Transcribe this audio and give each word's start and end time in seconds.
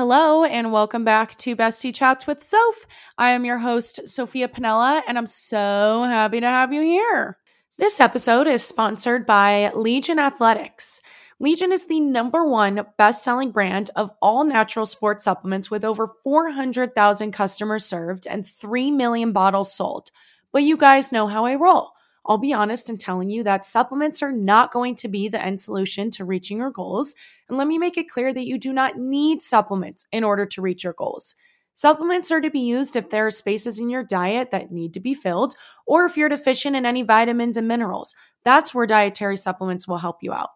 Hello, 0.00 0.44
and 0.44 0.72
welcome 0.72 1.04
back 1.04 1.36
to 1.36 1.54
Bestie 1.54 1.94
Chats 1.94 2.26
with 2.26 2.42
Soph. 2.42 2.86
I 3.18 3.32
am 3.32 3.44
your 3.44 3.58
host, 3.58 4.08
Sophia 4.08 4.48
Pinella, 4.48 5.02
and 5.06 5.18
I'm 5.18 5.26
so 5.26 6.04
happy 6.04 6.40
to 6.40 6.48
have 6.48 6.72
you 6.72 6.80
here. 6.80 7.36
This 7.76 8.00
episode 8.00 8.46
is 8.46 8.62
sponsored 8.62 9.26
by 9.26 9.70
Legion 9.74 10.18
Athletics. 10.18 11.02
Legion 11.38 11.70
is 11.70 11.84
the 11.84 12.00
number 12.00 12.46
one 12.48 12.86
best 12.96 13.22
selling 13.22 13.50
brand 13.50 13.90
of 13.94 14.10
all 14.22 14.42
natural 14.42 14.86
sports 14.86 15.22
supplements 15.22 15.70
with 15.70 15.84
over 15.84 16.08
400,000 16.24 17.30
customers 17.32 17.84
served 17.84 18.26
and 18.26 18.46
3 18.46 18.90
million 18.92 19.32
bottles 19.32 19.74
sold. 19.74 20.10
But 20.50 20.62
you 20.62 20.78
guys 20.78 21.12
know 21.12 21.26
how 21.26 21.44
I 21.44 21.56
roll. 21.56 21.90
I'll 22.26 22.38
be 22.38 22.52
honest 22.52 22.90
in 22.90 22.98
telling 22.98 23.30
you 23.30 23.42
that 23.44 23.64
supplements 23.64 24.22
are 24.22 24.32
not 24.32 24.72
going 24.72 24.94
to 24.96 25.08
be 25.08 25.28
the 25.28 25.42
end 25.42 25.58
solution 25.58 26.10
to 26.12 26.24
reaching 26.24 26.58
your 26.58 26.70
goals. 26.70 27.14
And 27.48 27.56
let 27.56 27.66
me 27.66 27.78
make 27.78 27.96
it 27.96 28.10
clear 28.10 28.32
that 28.32 28.46
you 28.46 28.58
do 28.58 28.72
not 28.72 28.98
need 28.98 29.42
supplements 29.42 30.06
in 30.12 30.22
order 30.22 30.46
to 30.46 30.60
reach 30.60 30.84
your 30.84 30.92
goals. 30.92 31.34
Supplements 31.72 32.30
are 32.30 32.40
to 32.40 32.50
be 32.50 32.60
used 32.60 32.94
if 32.96 33.10
there 33.10 33.26
are 33.26 33.30
spaces 33.30 33.78
in 33.78 33.88
your 33.88 34.04
diet 34.04 34.50
that 34.50 34.70
need 34.70 34.92
to 34.94 35.00
be 35.00 35.14
filled, 35.14 35.54
or 35.86 36.04
if 36.04 36.16
you're 36.16 36.28
deficient 36.28 36.76
in 36.76 36.84
any 36.84 37.02
vitamins 37.02 37.56
and 37.56 37.66
minerals. 37.66 38.14
That's 38.44 38.74
where 38.74 38.86
dietary 38.86 39.36
supplements 39.36 39.88
will 39.88 39.98
help 39.98 40.18
you 40.20 40.32
out. 40.32 40.50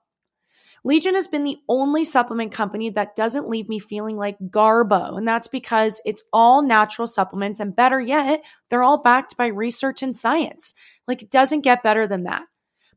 Legion 0.86 1.14
has 1.14 1.26
been 1.26 1.44
the 1.44 1.58
only 1.66 2.04
supplement 2.04 2.52
company 2.52 2.90
that 2.90 3.16
doesn't 3.16 3.48
leave 3.48 3.70
me 3.70 3.78
feeling 3.78 4.18
like 4.18 4.36
garbo, 4.50 5.16
and 5.16 5.26
that's 5.26 5.48
because 5.48 6.00
it's 6.04 6.22
all 6.32 6.62
natural 6.62 7.06
supplements, 7.06 7.58
and 7.58 7.74
better 7.74 8.00
yet, 8.00 8.42
they're 8.68 8.82
all 8.82 9.02
backed 9.02 9.36
by 9.36 9.46
research 9.46 10.02
and 10.02 10.14
science. 10.14 10.74
Like, 11.08 11.22
it 11.22 11.30
doesn't 11.30 11.62
get 11.62 11.82
better 11.82 12.06
than 12.06 12.24
that. 12.24 12.42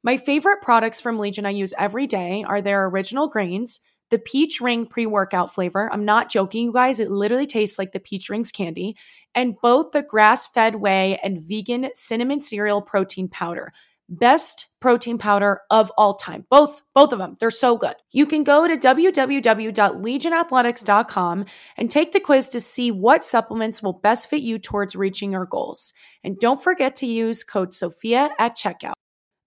My 0.03 0.17
favorite 0.17 0.61
products 0.61 0.99
from 0.99 1.17
Legion 1.17 1.45
I 1.45 1.51
use 1.51 1.73
every 1.77 2.07
day 2.07 2.43
are 2.45 2.61
their 2.61 2.85
original 2.87 3.29
grains, 3.29 3.79
the 4.09 4.19
peach 4.19 4.61
ring 4.61 4.85
pre 4.85 5.05
workout 5.05 5.53
flavor. 5.53 5.89
I'm 5.91 6.05
not 6.05 6.29
joking, 6.29 6.65
you 6.65 6.73
guys. 6.73 6.99
It 6.99 7.09
literally 7.09 7.45
tastes 7.45 7.77
like 7.77 7.91
the 7.91 7.99
peach 7.99 8.29
rings 8.29 8.51
candy. 8.51 8.95
And 9.35 9.55
both 9.61 9.91
the 9.91 10.01
grass 10.01 10.47
fed 10.47 10.75
whey 10.75 11.19
and 11.23 11.41
vegan 11.41 11.89
cinnamon 11.93 12.39
cereal 12.39 12.81
protein 12.81 13.27
powder. 13.27 13.73
Best 14.09 14.67
protein 14.79 15.17
powder 15.17 15.59
of 15.69 15.91
all 15.97 16.13
time. 16.15 16.45
Both 16.49 16.81
both 16.95 17.11
of 17.11 17.19
them. 17.19 17.35
They're 17.39 17.51
so 17.51 17.77
good. 17.77 17.95
You 18.11 18.25
can 18.25 18.43
go 18.43 18.67
to 18.67 18.77
www.legionathletics.com 18.77 21.45
and 21.75 21.91
take 21.91 22.13
the 22.13 22.19
quiz 22.19 22.49
to 22.49 22.61
see 22.61 22.91
what 22.91 23.23
supplements 23.23 23.83
will 23.83 23.93
best 23.93 24.29
fit 24.29 24.43
you 24.43 24.59
towards 24.59 24.95
reaching 24.95 25.31
your 25.33 25.45
goals. 25.45 25.93
And 26.23 26.39
don't 26.39 26.61
forget 26.61 26.95
to 26.95 27.05
use 27.05 27.43
code 27.43 27.73
Sophia 27.73 28.29
at 28.39 28.55
checkout. 28.55 28.93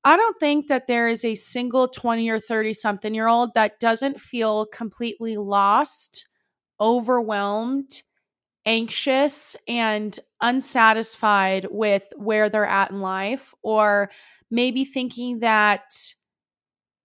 I 0.05 0.17
don't 0.17 0.39
think 0.39 0.69
that 0.69 0.87
there 0.87 1.09
is 1.09 1.25
a 1.25 1.35
single 1.35 1.89
20 1.89 2.29
or 2.31 2.39
30 2.39 2.75
something 2.75 3.15
year 3.15 3.29
old 3.29 3.55
that 3.55 3.81
doesn't 3.81 4.21
feel 4.21 4.67
completely 4.67 5.37
lost, 5.37 6.27
overwhelmed, 6.81 8.03
anxious, 8.65 9.57
and 9.69 10.19
unsatisfied 10.41 11.67
with 11.71 12.07
where 12.17 12.49
they're 12.49 12.67
at 12.67 12.91
in 12.91 13.01
life 13.01 13.55
or 13.63 14.11
maybe 14.51 14.85
thinking 14.85 15.41
that 15.41 15.93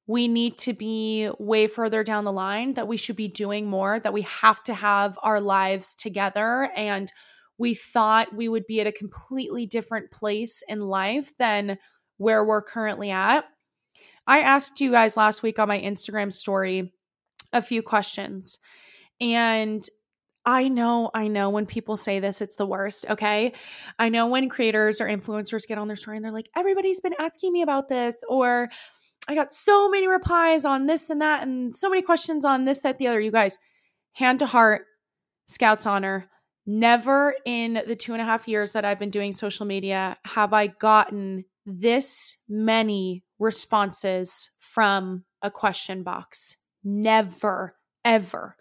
we 0.07 0.27
need 0.27 0.57
to 0.59 0.73
be 0.73 1.29
way 1.39 1.67
further 1.67 2.03
down 2.03 2.25
the 2.25 2.31
line, 2.31 2.75
that 2.75 2.87
we 2.87 2.97
should 2.97 3.15
be 3.15 3.27
doing 3.27 3.65
more, 3.65 3.99
that 3.99 4.13
we 4.13 4.21
have 4.21 4.63
to 4.63 4.73
have 4.73 5.17
our 5.23 5.41
lives 5.41 5.95
together. 5.95 6.69
And 6.75 7.11
we 7.57 7.73
thought 7.73 8.35
we 8.35 8.47
would 8.47 8.67
be 8.67 8.81
at 8.81 8.87
a 8.87 8.91
completely 8.91 9.65
different 9.65 10.11
place 10.11 10.61
in 10.67 10.81
life 10.81 11.33
than 11.39 11.77
where 12.17 12.45
we're 12.45 12.61
currently 12.61 13.11
at. 13.11 13.45
I 14.27 14.41
asked 14.41 14.81
you 14.81 14.91
guys 14.91 15.17
last 15.17 15.43
week 15.43 15.59
on 15.59 15.67
my 15.67 15.79
Instagram 15.79 16.31
story 16.31 16.93
a 17.53 17.61
few 17.61 17.81
questions. 17.81 18.59
And 19.21 19.87
I 20.45 20.67
know, 20.67 21.09
I 21.13 21.27
know 21.27 21.49
when 21.49 21.65
people 21.65 21.97
say 21.97 22.19
this, 22.19 22.41
it's 22.41 22.55
the 22.55 22.67
worst. 22.67 23.05
Okay. 23.09 23.53
I 23.97 24.09
know 24.09 24.27
when 24.27 24.47
creators 24.47 25.01
or 25.01 25.07
influencers 25.07 25.67
get 25.67 25.77
on 25.77 25.87
their 25.87 25.95
story 25.95 26.17
and 26.17 26.25
they're 26.25 26.31
like, 26.31 26.49
everybody's 26.55 27.01
been 27.01 27.15
asking 27.19 27.51
me 27.51 27.63
about 27.63 27.87
this, 27.87 28.15
or 28.29 28.69
I 29.27 29.33
got 29.33 29.51
so 29.51 29.89
many 29.89 30.07
replies 30.07 30.65
on 30.65 30.85
this 30.85 31.09
and 31.09 31.21
that, 31.21 31.43
and 31.43 31.75
so 31.75 31.89
many 31.89 32.03
questions 32.03 32.45
on 32.45 32.65
this, 32.65 32.79
that, 32.81 32.99
the 32.99 33.07
other. 33.07 33.19
You 33.19 33.31
guys, 33.31 33.57
hand 34.13 34.39
to 34.39 34.45
heart, 34.45 34.85
Scouts 35.45 35.85
honor. 35.85 36.29
Never 36.67 37.35
in 37.45 37.81
the 37.87 37.95
two 37.95 38.13
and 38.13 38.21
a 38.21 38.25
half 38.25 38.47
years 38.47 38.73
that 38.73 38.85
I've 38.85 38.99
been 38.99 39.11
doing 39.11 39.31
social 39.31 39.65
media 39.65 40.17
have 40.25 40.53
I 40.53 40.67
gotten 40.67 41.45
this 41.65 42.37
many 42.49 43.23
responses 43.37 44.51
from 44.59 45.23
a 45.41 45.51
question 45.51 46.03
box. 46.03 46.57
Never, 46.83 47.75
ever. 48.03 48.55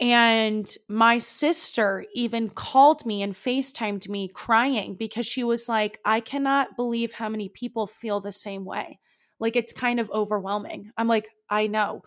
And 0.00 0.68
my 0.88 1.18
sister 1.18 2.04
even 2.14 2.50
called 2.50 3.06
me 3.06 3.22
and 3.22 3.32
FaceTimed 3.32 4.08
me 4.08 4.28
crying 4.28 4.96
because 4.96 5.26
she 5.26 5.44
was 5.44 5.68
like, 5.68 6.00
I 6.04 6.20
cannot 6.20 6.76
believe 6.76 7.12
how 7.12 7.28
many 7.28 7.48
people 7.48 7.86
feel 7.86 8.20
the 8.20 8.32
same 8.32 8.64
way. 8.64 8.98
Like 9.38 9.56
it's 9.56 9.72
kind 9.72 10.00
of 10.00 10.10
overwhelming. 10.10 10.90
I'm 10.96 11.06
like, 11.06 11.28
I 11.48 11.68
know. 11.68 12.02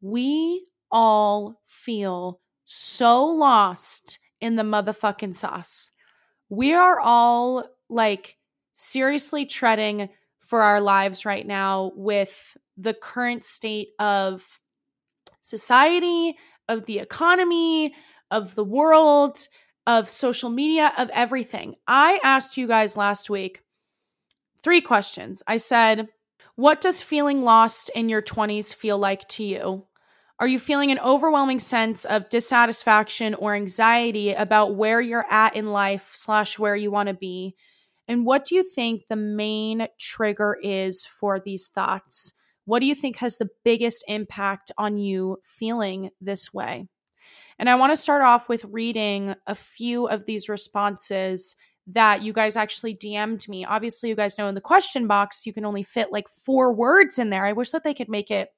We 0.00 0.66
all 0.90 1.60
feel 1.66 2.40
so 2.64 3.24
lost 3.24 4.18
in 4.40 4.56
the 4.56 4.62
motherfucking 4.62 5.34
sauce. 5.34 5.90
We 6.48 6.74
are 6.74 7.00
all 7.00 7.64
like 7.88 8.36
seriously 8.72 9.46
treading 9.46 10.08
for 10.40 10.62
our 10.62 10.80
lives 10.80 11.24
right 11.24 11.46
now 11.46 11.92
with 11.94 12.56
the 12.76 12.94
current 12.94 13.44
state 13.44 13.88
of 13.98 14.60
society, 15.40 16.36
of 16.68 16.86
the 16.86 16.98
economy, 16.98 17.94
of 18.30 18.54
the 18.54 18.64
world, 18.64 19.38
of 19.86 20.08
social 20.08 20.50
media, 20.50 20.92
of 20.98 21.08
everything. 21.10 21.76
I 21.86 22.20
asked 22.22 22.56
you 22.56 22.66
guys 22.66 22.96
last 22.96 23.30
week 23.30 23.62
three 24.62 24.80
questions. 24.80 25.42
I 25.46 25.56
said, 25.56 26.08
What 26.56 26.80
does 26.80 27.00
feeling 27.00 27.42
lost 27.42 27.90
in 27.94 28.08
your 28.08 28.22
20s 28.22 28.74
feel 28.74 28.98
like 28.98 29.26
to 29.28 29.44
you? 29.44 29.86
Are 30.40 30.46
you 30.46 30.58
feeling 30.60 30.92
an 30.92 31.00
overwhelming 31.00 31.58
sense 31.58 32.04
of 32.04 32.28
dissatisfaction 32.28 33.34
or 33.34 33.54
anxiety 33.54 34.32
about 34.32 34.76
where 34.76 35.00
you're 35.00 35.26
at 35.28 35.56
in 35.56 35.72
life 35.72 36.12
slash 36.14 36.58
where 36.58 36.76
you 36.76 36.92
want 36.92 37.08
to 37.08 37.14
be? 37.14 37.56
And 38.06 38.24
what 38.24 38.44
do 38.44 38.54
you 38.54 38.62
think 38.62 39.02
the 39.08 39.16
main 39.16 39.88
trigger 39.98 40.56
is 40.62 41.04
for 41.04 41.40
these 41.40 41.68
thoughts? 41.68 42.37
What 42.68 42.80
do 42.80 42.86
you 42.86 42.94
think 42.94 43.16
has 43.16 43.38
the 43.38 43.48
biggest 43.64 44.04
impact 44.08 44.70
on 44.76 44.98
you 44.98 45.38
feeling 45.42 46.10
this 46.20 46.52
way? 46.52 46.86
And 47.58 47.66
I 47.66 47.76
want 47.76 47.92
to 47.92 47.96
start 47.96 48.20
off 48.20 48.46
with 48.46 48.62
reading 48.66 49.34
a 49.46 49.54
few 49.54 50.06
of 50.06 50.26
these 50.26 50.50
responses 50.50 51.56
that 51.86 52.20
you 52.20 52.34
guys 52.34 52.58
actually 52.58 52.94
DM'd 52.94 53.48
me. 53.48 53.64
Obviously, 53.64 54.10
you 54.10 54.14
guys 54.14 54.36
know 54.36 54.48
in 54.48 54.54
the 54.54 54.60
question 54.60 55.06
box, 55.06 55.46
you 55.46 55.54
can 55.54 55.64
only 55.64 55.82
fit 55.82 56.12
like 56.12 56.28
four 56.28 56.74
words 56.74 57.18
in 57.18 57.30
there. 57.30 57.46
I 57.46 57.54
wish 57.54 57.70
that 57.70 57.84
they 57.84 57.94
could 57.94 58.10
make 58.10 58.30
it 58.30 58.50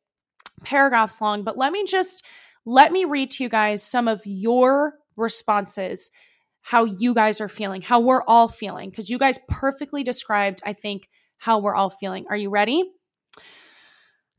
paragraphs 0.64 1.20
long, 1.20 1.44
but 1.44 1.56
let 1.56 1.70
me 1.70 1.84
just 1.84 2.24
let 2.66 2.90
me 2.90 3.04
read 3.04 3.30
to 3.30 3.44
you 3.44 3.48
guys 3.48 3.80
some 3.80 4.08
of 4.08 4.22
your 4.24 4.94
responses, 5.16 6.10
how 6.62 6.82
you 6.82 7.14
guys 7.14 7.40
are 7.40 7.48
feeling, 7.48 7.80
how 7.80 8.00
we're 8.00 8.24
all 8.24 8.48
feeling, 8.48 8.90
because 8.90 9.08
you 9.08 9.18
guys 9.18 9.38
perfectly 9.46 10.02
described, 10.02 10.60
I 10.66 10.72
think, 10.72 11.08
how 11.38 11.60
we're 11.60 11.76
all 11.76 11.90
feeling. 11.90 12.26
Are 12.28 12.36
you 12.36 12.50
ready? 12.50 12.90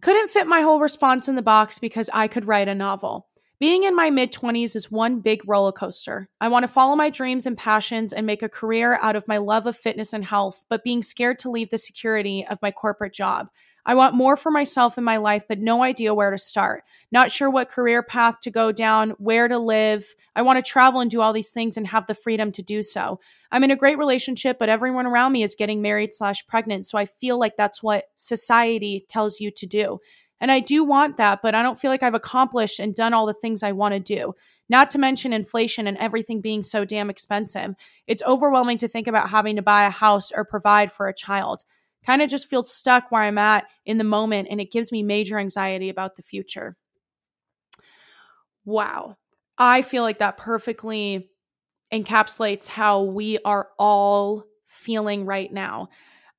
Couldn't 0.02 0.32
fit 0.32 0.48
my 0.48 0.62
whole 0.62 0.80
response 0.80 1.28
in 1.28 1.36
the 1.36 1.44
box 1.44 1.78
because 1.78 2.10
I 2.12 2.28
could 2.28 2.46
write 2.46 2.68
a 2.68 2.74
novel. 2.74 3.28
Being 3.60 3.84
in 3.84 3.96
my 3.96 4.10
mid 4.10 4.34
20s 4.34 4.76
is 4.76 4.92
one 4.92 5.20
big 5.20 5.48
roller 5.48 5.72
coaster. 5.72 6.28
I 6.42 6.48
want 6.48 6.64
to 6.64 6.68
follow 6.68 6.96
my 6.96 7.12
dreams 7.12 7.46
and 7.46 7.56
passions 7.56 8.12
and 8.12 8.26
make 8.26 8.42
a 8.42 8.50
career 8.50 8.98
out 9.00 9.16
of 9.16 9.28
my 9.28 9.38
love 9.38 9.68
of 9.68 9.78
fitness 9.78 10.12
and 10.12 10.26
health, 10.26 10.64
but 10.70 10.84
being 10.84 11.04
scared 11.04 11.38
to 11.40 11.52
leave 11.52 11.70
the 11.70 11.78
security 11.78 12.44
of 12.50 12.58
my 12.64 12.72
corporate 12.72 13.14
job. 13.14 13.50
I 13.86 13.94
want 13.94 14.16
more 14.16 14.36
for 14.36 14.50
myself 14.50 14.98
in 14.98 15.04
my 15.04 15.18
life, 15.18 15.44
but 15.48 15.60
no 15.60 15.84
idea 15.84 16.16
where 16.16 16.32
to 16.32 16.38
start. 16.40 16.84
Not 17.12 17.30
sure 17.30 17.52
what 17.52 17.70
career 17.70 18.02
path 18.02 18.40
to 18.42 18.50
go 18.50 18.72
down, 18.72 19.12
where 19.20 19.48
to 19.48 19.60
live. 19.60 20.16
I 20.36 20.42
want 20.42 20.58
to 20.58 20.68
travel 20.68 21.00
and 21.00 21.12
do 21.12 21.22
all 21.22 21.34
these 21.34 21.52
things 21.52 21.78
and 21.78 21.86
have 21.88 22.08
the 22.08 22.16
freedom 22.16 22.52
to 22.54 22.64
do 22.64 22.82
so. 22.82 23.20
I'm 23.52 23.64
in 23.64 23.72
a 23.72 23.76
great 23.76 23.98
relationship, 23.98 24.58
but 24.58 24.70
everyone 24.70 25.06
around 25.06 25.34
me 25.34 25.44
is 25.44 25.56
getting 25.56 25.82
married 25.82 26.14
slash 26.14 26.46
pregnant. 26.48 26.86
So 26.86 26.98
I 26.98 27.06
feel 27.06 27.38
like 27.38 27.58
that's 27.58 27.84
what 27.84 28.06
society 28.16 29.06
tells 29.10 29.40
you 29.40 29.52
to 29.52 29.66
do. 29.66 30.00
And 30.40 30.52
I 30.52 30.60
do 30.60 30.84
want 30.84 31.18
that, 31.18 31.42
but 31.44 31.54
I 31.54 31.62
don't 31.62 31.78
feel 31.78 31.92
like 31.92 32.02
I've 32.02 32.16
accomplished 32.16 32.80
and 32.80 32.96
done 32.96 33.14
all 33.14 33.26
the 33.26 33.34
things 33.34 33.62
I 33.62 33.74
want 33.74 33.94
to 33.94 34.00
do. 34.00 34.34
Not 34.70 34.90
to 34.92 35.00
mention 35.00 35.34
inflation 35.34 35.86
and 35.86 35.98
everything 35.98 36.40
being 36.40 36.64
so 36.64 36.86
damn 36.86 37.10
expensive. 37.10 37.76
It's 38.08 38.24
overwhelming 38.24 38.78
to 38.80 38.88
think 38.88 39.08
about 39.08 39.30
having 39.30 39.58
to 39.58 39.62
buy 39.62 39.86
a 39.86 39.92
house 39.92 40.32
or 40.32 40.46
provide 40.46 40.92
for 40.92 41.08
a 41.08 41.14
child. 41.14 41.64
Kind 42.06 42.22
of 42.22 42.30
just 42.30 42.50
feel 42.50 42.64
stuck 42.64 43.12
where 43.12 43.22
I'm 43.22 43.38
at 43.38 43.66
in 43.86 43.98
the 43.98 44.04
moment, 44.04 44.48
and 44.50 44.62
it 44.62 44.72
gives 44.72 44.92
me 44.92 45.04
major 45.04 45.38
anxiety 45.38 45.90
about 45.90 46.16
the 46.16 46.24
future. 46.24 46.78
Wow. 48.66 49.18
I 49.58 49.82
feel 49.82 50.04
like 50.04 50.20
that 50.20 50.38
perfectly 50.38 51.31
encapsulates 51.92 52.68
how 52.68 53.04
we 53.04 53.38
are 53.46 53.70
all 53.78 54.46
feeling 54.66 55.26
right 55.26 55.52
now. 55.52 55.90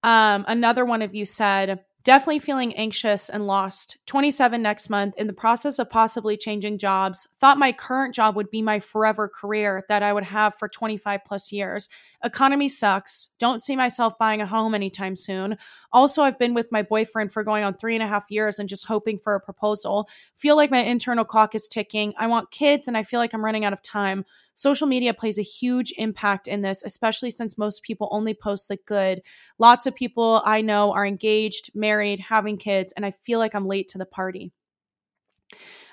Um, 0.02 0.44
another 0.48 0.84
one 0.84 1.02
of 1.02 1.14
you 1.14 1.24
said, 1.24 1.80
Definitely 2.04 2.40
feeling 2.40 2.74
anxious 2.74 3.28
and 3.28 3.46
lost. 3.46 3.96
27 4.06 4.60
next 4.60 4.90
month, 4.90 5.14
in 5.16 5.28
the 5.28 5.32
process 5.32 5.78
of 5.78 5.88
possibly 5.88 6.36
changing 6.36 6.78
jobs. 6.78 7.28
Thought 7.38 7.58
my 7.58 7.70
current 7.70 8.12
job 8.12 8.34
would 8.34 8.50
be 8.50 8.60
my 8.60 8.80
forever 8.80 9.28
career 9.28 9.84
that 9.88 10.02
I 10.02 10.12
would 10.12 10.24
have 10.24 10.56
for 10.56 10.68
25 10.68 11.20
plus 11.24 11.52
years. 11.52 11.88
Economy 12.24 12.68
sucks. 12.68 13.28
Don't 13.38 13.62
see 13.62 13.76
myself 13.76 14.18
buying 14.18 14.40
a 14.40 14.46
home 14.46 14.74
anytime 14.74 15.14
soon. 15.14 15.56
Also, 15.92 16.24
I've 16.24 16.40
been 16.40 16.54
with 16.54 16.72
my 16.72 16.82
boyfriend 16.82 17.30
for 17.30 17.44
going 17.44 17.62
on 17.62 17.74
three 17.74 17.94
and 17.94 18.02
a 18.02 18.08
half 18.08 18.24
years 18.30 18.58
and 18.58 18.68
just 18.68 18.88
hoping 18.88 19.16
for 19.16 19.36
a 19.36 19.40
proposal. 19.40 20.08
Feel 20.34 20.56
like 20.56 20.72
my 20.72 20.82
internal 20.82 21.24
clock 21.24 21.54
is 21.54 21.68
ticking. 21.68 22.14
I 22.18 22.26
want 22.26 22.50
kids 22.50 22.88
and 22.88 22.96
I 22.96 23.04
feel 23.04 23.20
like 23.20 23.32
I'm 23.32 23.44
running 23.44 23.64
out 23.64 23.72
of 23.72 23.80
time. 23.80 24.24
Social 24.54 24.86
media 24.86 25.14
plays 25.14 25.38
a 25.38 25.42
huge 25.42 25.92
impact 25.96 26.46
in 26.46 26.62
this, 26.62 26.84
especially 26.84 27.30
since 27.30 27.56
most 27.56 27.82
people 27.82 28.08
only 28.10 28.34
post 28.34 28.68
the 28.68 28.78
good. 28.86 29.22
Lots 29.58 29.86
of 29.86 29.94
people 29.94 30.42
I 30.44 30.60
know 30.60 30.92
are 30.92 31.06
engaged, 31.06 31.70
married, 31.74 32.20
having 32.20 32.58
kids, 32.58 32.92
and 32.92 33.06
I 33.06 33.10
feel 33.10 33.38
like 33.38 33.54
I'm 33.54 33.66
late 33.66 33.88
to 33.88 33.98
the 33.98 34.06
party. 34.06 34.52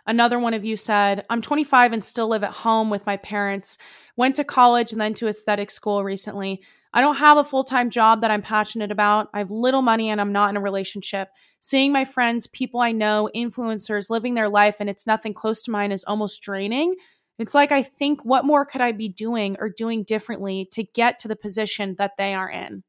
Another 0.06 0.40
one 0.40 0.54
of 0.54 0.66
you 0.66 0.76
said, 0.76 1.26
I'm 1.30 1.42
25 1.42 1.94
and 1.94 2.04
still 2.04 2.28
live 2.28 2.44
at 2.44 2.52
home 2.52 2.90
with 2.90 3.06
my 3.06 3.18
parents. 3.18 3.78
Went 4.16 4.36
to 4.38 4.44
college 4.44 4.92
and 4.92 5.00
then 5.00 5.14
to 5.16 5.28
aesthetic 5.28 5.70
school 5.70 6.04
recently. 6.04 6.62
I 6.94 7.02
don't 7.02 7.18
have 7.18 7.38
a 7.38 7.44
full 7.44 7.64
time 7.64 7.90
job 7.90 8.22
that 8.22 8.32
I'm 8.32 8.42
passionate 8.42 8.92
about. 8.92 9.30
I 9.34 9.40
have 9.40 9.52
little 9.52 9.82
money 9.82 10.10
and 10.10 10.20
I'm 10.20 10.32
not 10.32 10.50
in 10.50 10.58
a 10.58 10.62
relationship. 10.62 11.30
Seeing 11.62 11.92
my 11.92 12.06
friends, 12.06 12.48
people 12.48 12.80
I 12.80 12.92
know, 12.92 13.30
influencers 13.36 14.10
living 14.10 14.34
their 14.34 14.50
life 14.50 14.78
and 14.80 14.90
it's 14.90 15.06
nothing 15.06 15.34
close 15.34 15.62
to 15.64 15.72
mine 15.72 15.92
is 15.92 16.04
almost 16.06 16.42
draining. 16.42 16.96
It's 17.40 17.56
like 17.56 17.72
I 17.72 17.82
think, 17.82 18.24
what 18.24 18.46
more 18.46 18.66
could 18.66 18.82
I 18.82 18.92
be 18.92 19.10
doing 19.10 19.56
or 19.60 19.70
doing 19.70 20.04
differently 20.04 20.68
to 20.74 20.84
get 20.84 21.18
to 21.20 21.28
the 21.28 21.36
position 21.36 21.96
that 21.98 22.18
they 22.18 22.34
are 22.34 22.50
in? 22.50 22.84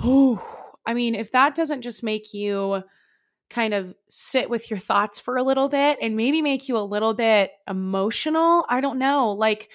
Whew. 0.00 0.40
I 0.86 0.94
mean, 0.94 1.14
if 1.14 1.30
that 1.32 1.54
doesn't 1.54 1.82
just 1.82 2.02
make 2.02 2.32
you 2.32 2.82
kind 3.50 3.74
of 3.74 3.94
sit 4.08 4.48
with 4.48 4.70
your 4.70 4.78
thoughts 4.78 5.18
for 5.18 5.36
a 5.36 5.42
little 5.42 5.68
bit 5.68 5.98
and 6.00 6.16
maybe 6.16 6.40
make 6.40 6.68
you 6.68 6.76
a 6.76 6.80
little 6.80 7.14
bit 7.14 7.50
emotional, 7.68 8.64
I 8.68 8.80
don't 8.80 8.98
know. 8.98 9.32
Like, 9.32 9.70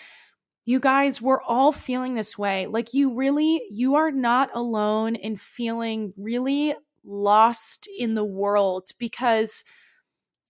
you 0.66 0.80
guys, 0.80 1.22
we're 1.22 1.42
all 1.42 1.72
feeling 1.72 2.16
this 2.16 2.38
way. 2.38 2.68
Like, 2.68 2.94
you 2.94 3.14
really, 3.16 3.64
you 3.70 3.96
are 3.96 4.12
not 4.12 4.50
alone 4.56 5.16
in 5.16 5.36
feeling 5.36 6.14
really 6.18 6.74
lost 7.04 7.88
in 7.98 8.14
the 8.14 8.24
world 8.24 8.90
because 8.98 9.64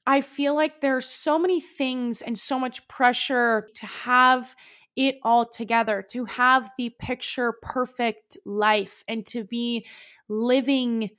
I 0.06 0.22
feel 0.22 0.56
like 0.56 0.82
there's 0.82 1.06
so 1.06 1.40
many 1.40 1.62
things 1.62 2.22
and 2.22 2.38
so 2.38 2.60
much 2.60 2.88
pressure 2.88 3.70
to 3.76 3.86
have 3.86 4.56
it 4.96 5.16
all 5.24 5.46
together, 5.46 6.04
to 6.10 6.26
have 6.26 6.72
the 6.78 6.92
picture 7.00 7.54
perfect 7.62 8.38
life 8.46 9.04
and 9.08 9.26
to 9.28 9.44
be 9.44 9.86
living 10.28 11.10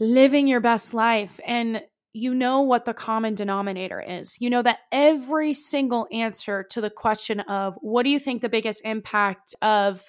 living 0.00 0.46
your 0.46 0.60
best 0.60 0.94
life. 0.94 1.40
And 1.44 1.82
you 2.12 2.34
know 2.34 2.60
what 2.62 2.84
the 2.84 2.94
common 2.94 3.34
denominator 3.34 4.00
is. 4.00 4.40
You 4.40 4.48
know 4.48 4.62
that 4.62 4.78
every 4.92 5.54
single 5.54 6.06
answer 6.12 6.64
to 6.70 6.80
the 6.80 6.90
question 6.90 7.40
of 7.40 7.76
what 7.80 8.04
do 8.04 8.10
you 8.10 8.18
think 8.18 8.40
the 8.40 8.48
biggest 8.48 8.84
impact 8.84 9.54
of 9.60 10.02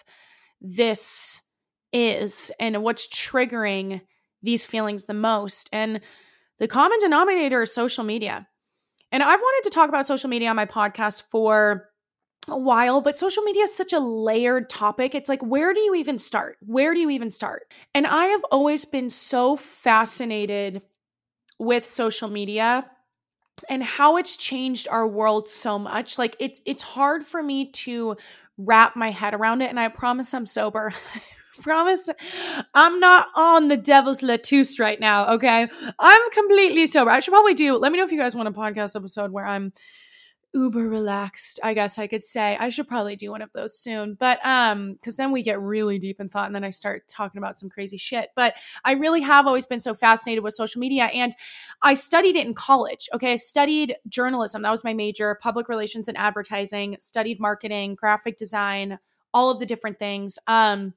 this 0.62 1.42
is? 1.92 2.52
And 2.60 2.84
what's 2.84 3.08
triggering 3.08 4.02
these 4.42 4.66
feelings 4.66 5.06
the 5.06 5.14
most? 5.14 5.70
And 5.74 6.02
the 6.60 6.68
common 6.68 7.00
denominator 7.00 7.64
is 7.64 7.74
social 7.74 8.04
media. 8.04 8.48
And 9.12 9.24
I've 9.24 9.40
wanted 9.40 9.70
to 9.70 9.74
talk 9.74 9.90
about 9.90 10.06
social 10.06 10.30
media 10.30 10.50
on 10.50 10.56
my 10.56 10.66
podcast 10.66 11.24
for 11.32 11.90
a 12.48 12.58
while, 12.58 13.02
but 13.02 13.18
social 13.18 13.44
media 13.44 13.64
is 13.64 13.76
such 13.76 13.94
a 13.94 14.00
layered 14.00 14.70
topic. 14.70 15.16
It's 15.16 15.30
like, 15.30 15.42
where 15.42 15.74
do 15.74 15.80
you 15.80 15.96
even 15.96 16.18
start? 16.18 16.58
Where 16.66 16.94
do 16.94 17.00
you 17.00 17.10
even 17.10 17.30
start? 17.30 17.72
And 17.94 18.06
I 18.06 18.28
have 18.28 18.44
always 18.52 18.86
been 18.86 19.10
so 19.10 19.56
fascinated 19.56 20.82
with 21.58 21.86
social 21.86 22.30
media 22.30 22.90
and 23.68 23.84
how 23.84 24.18
it's 24.18 24.38
changed 24.38 24.88
our 24.90 25.08
world 25.08 25.50
so 25.50 25.78
much. 25.78 26.18
Like 26.18 26.36
it's 26.40 26.62
it's 26.66 26.84
hard 26.84 27.24
for 27.24 27.42
me 27.44 27.72
to 27.72 28.16
wrap 28.58 28.96
my 28.96 29.12
head 29.12 29.34
around 29.34 29.62
it 29.62 29.70
and 29.70 29.80
I 29.80 29.88
promise 29.90 30.34
I'm 30.34 30.46
sober. 30.46 30.94
promise 31.60 32.10
I'm 32.74 33.00
not 33.00 33.28
on 33.36 33.68
the 33.68 33.78
devil's 33.78 34.24
lettuce 34.24 34.80
right 34.80 35.00
now, 35.00 35.34
okay? 35.34 35.68
I'm 36.00 36.32
completely 36.32 36.88
sober. 36.88 37.12
I 37.12 37.20
should 37.20 37.32
probably 37.32 37.54
do, 37.54 37.78
let 37.78 37.92
me 37.92 37.98
know 37.98 38.06
if 38.06 38.12
you 38.12 38.20
guys 38.20 38.36
want 38.36 38.48
a 38.48 38.52
podcast 38.52 38.96
episode 38.96 39.32
where 39.32 39.46
I'm 39.46 39.74
uber 40.54 40.90
relaxed, 40.90 41.60
I 41.64 41.74
guess 41.74 42.00
I 42.00 42.08
could 42.08 42.24
say. 42.24 42.58
I 42.60 42.70
should 42.70 42.88
probably 42.88 43.16
do 43.16 43.30
one 43.30 43.42
of 43.42 43.52
those 43.54 43.78
soon. 43.78 44.16
But 44.20 44.44
um 44.44 44.98
cuz 45.04 45.16
then 45.16 45.32
we 45.32 45.44
get 45.44 45.62
really 45.62 46.00
deep 46.00 46.20
in 46.20 46.30
thought 46.30 46.48
and 46.48 46.56
then 46.56 46.64
I 46.64 46.72
start 46.72 47.08
talking 47.08 47.38
about 47.38 47.60
some 47.60 47.70
crazy 47.70 47.98
shit. 47.98 48.30
But 48.36 48.56
I 48.84 48.94
really 48.94 49.22
have 49.22 49.46
always 49.46 49.68
been 49.68 49.80
so 49.80 49.94
fascinated 49.94 50.44
with 50.44 50.56
social 50.56 50.80
media 50.80 51.06
and 51.06 51.36
I 51.84 51.94
studied 51.94 52.36
it 52.36 52.48
in 52.48 52.54
college. 52.56 53.08
Okay, 53.14 53.34
I 53.34 53.36
studied 53.36 53.96
journalism. 54.08 54.64
That 54.64 54.72
was 54.72 54.84
my 54.84 54.94
major, 54.94 55.36
public 55.36 55.70
relations 55.70 56.08
and 56.08 56.18
advertising, 56.18 56.96
studied 57.00 57.40
marketing, 57.40 57.96
graphic 57.96 58.38
design, 58.38 58.98
all 59.34 59.52
of 59.52 59.60
the 59.60 59.66
different 59.68 60.00
things. 60.00 60.40
Um 60.48 60.94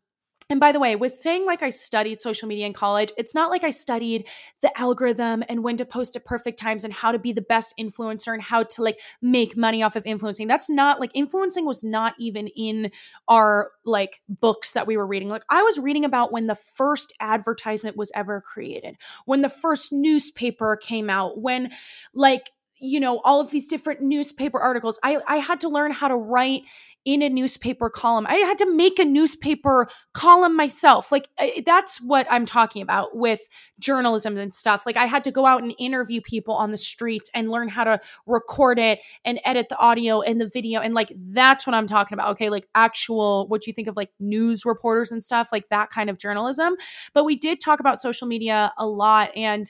and 0.49 0.61
by 0.61 0.73
the 0.73 0.81
way, 0.81 0.97
with 0.97 1.19
saying 1.21 1.47
like 1.47 1.63
I 1.63 1.71
studied 1.71 2.21
social 2.21 2.49
media 2.49 2.67
in 2.67 2.73
college, 2.73 3.13
it's 3.17 3.35
not 3.35 3.51
like 3.51 3.65
I 3.65 3.71
studied 3.71 4.29
the 4.61 4.77
algorithm 4.79 5.43
and 5.49 5.63
when 5.63 5.77
to 5.79 5.85
post 5.85 6.17
at 6.17 6.25
perfect 6.25 6.59
times 6.59 6.85
and 6.85 6.93
how 6.93 7.13
to 7.13 7.19
be 7.19 7.33
the 7.33 7.43
best 7.43 7.75
influencer 7.79 8.33
and 8.33 8.43
how 8.43 8.65
to 8.65 8.83
like 8.83 8.99
make 9.21 9.57
money 9.57 9.83
off 9.83 9.97
of 9.97 10.07
influencing. 10.07 10.49
That's 10.49 10.69
not 10.69 11.01
like 11.01 11.11
influencing 11.15 11.65
was 11.65 11.85
not 11.85 12.15
even 12.19 12.49
in 12.49 12.91
our 13.29 13.71
like 13.85 14.21
books 14.29 14.73
that 14.73 14.87
we 14.87 14.97
were 14.97 15.07
reading. 15.07 15.29
Like 15.29 15.45
I 15.49 15.63
was 15.63 15.79
reading 15.79 16.05
about 16.05 16.33
when 16.33 16.47
the 16.47 16.55
first 16.55 17.13
advertisement 17.21 17.97
was 17.97 18.13
ever 18.15 18.41
created, 18.41 18.97
when 19.25 19.41
the 19.41 19.49
first 19.49 19.93
newspaper 19.93 20.77
came 20.77 21.09
out, 21.09 21.41
when 21.41 21.71
like 22.15 22.51
you 22.83 23.01
know 23.01 23.21
all 23.25 23.41
of 23.41 23.51
these 23.51 23.69
different 23.69 24.03
newspaper 24.03 24.61
articles. 24.61 24.99
I 25.03 25.19
I 25.27 25.37
had 25.39 25.61
to 25.63 25.69
learn 25.69 25.93
how 25.93 26.09
to 26.09 26.17
write 26.17 26.63
in 27.05 27.21
a 27.21 27.29
newspaper 27.29 27.91
column. 27.91 28.27
I 28.29 28.37
had 28.37 28.59
to 28.59 28.73
make 28.73 28.99
a 28.99 29.05
newspaper 29.05 29.89
column 30.15 30.55
myself. 30.55 31.11
Like 31.11 31.29
that's 31.67 32.01
what 32.01 32.27
I'm 32.31 32.47
talking 32.47 32.81
about 32.81 33.17
with 33.17 33.41
journalism 33.81 34.37
and 34.37 34.55
stuff. 34.55 34.85
Like 34.87 34.97
I 34.97 35.07
had 35.07 35.25
to 35.25 35.33
go 35.33 35.45
out 35.45 35.63
and 35.63 35.75
interview 35.81 36.21
people 36.21 36.55
on 36.55 36.71
the 36.71 36.79
streets 36.79 37.29
and 37.35 37.51
learn 37.51 37.69
how 37.69 37.85
to 37.85 38.01
record 38.27 38.79
it 38.79 39.01
and 39.25 39.41
edit 39.45 39.69
the 39.69 39.79
audio 39.79 40.21
and 40.21 40.41
the 40.41 40.47
video 40.47 40.81
and 40.81 40.95
like 40.95 41.13
that's 41.17 41.67
what 41.67 41.75
I'm 41.75 41.89
talking 41.89 42.15
about. 42.15 42.31
Okay, 42.33 42.51
like 42.51 42.69
actual 42.75 43.49
what 43.49 43.67
you 43.67 43.73
think 43.73 43.89
of 43.89 43.97
like 43.97 44.11
news 44.21 44.65
reporters 44.65 45.11
and 45.11 45.25
stuff, 45.25 45.49
like 45.51 45.69
that 45.71 45.91
kind 45.91 46.09
of 46.09 46.19
journalism. 46.19 46.75
But 47.15 47.25
we 47.25 47.37
did 47.37 47.61
talk 47.61 47.81
about 47.81 48.01
social 48.01 48.29
media 48.29 48.73
a 48.79 48.87
lot 48.87 49.37
and 49.37 49.69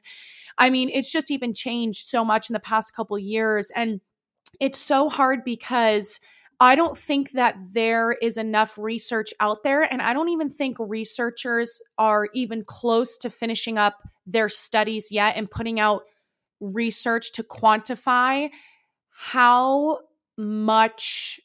I 0.58 0.70
mean, 0.70 0.90
it's 0.92 1.10
just 1.10 1.30
even 1.30 1.54
changed 1.54 2.06
so 2.06 2.24
much 2.24 2.48
in 2.48 2.54
the 2.54 2.60
past 2.60 2.94
couple 2.94 3.18
years 3.18 3.70
and 3.74 4.00
it's 4.60 4.78
so 4.78 5.08
hard 5.08 5.44
because 5.44 6.20
I 6.60 6.76
don't 6.76 6.96
think 6.96 7.32
that 7.32 7.56
there 7.72 8.12
is 8.12 8.36
enough 8.36 8.78
research 8.78 9.34
out 9.40 9.64
there. 9.64 9.82
And 9.82 10.00
I 10.00 10.12
don't 10.12 10.28
even 10.28 10.48
think 10.48 10.76
researchers 10.78 11.82
are 11.98 12.28
even 12.34 12.62
close 12.64 13.18
to 13.18 13.30
finishing 13.30 13.78
up 13.78 13.96
their 14.26 14.48
studies 14.48 15.10
yet 15.10 15.36
and 15.36 15.50
putting 15.50 15.80
out 15.80 16.02
research 16.60 17.32
to 17.32 17.42
quantify 17.42 18.48
how 19.10 19.98
much 20.36 21.40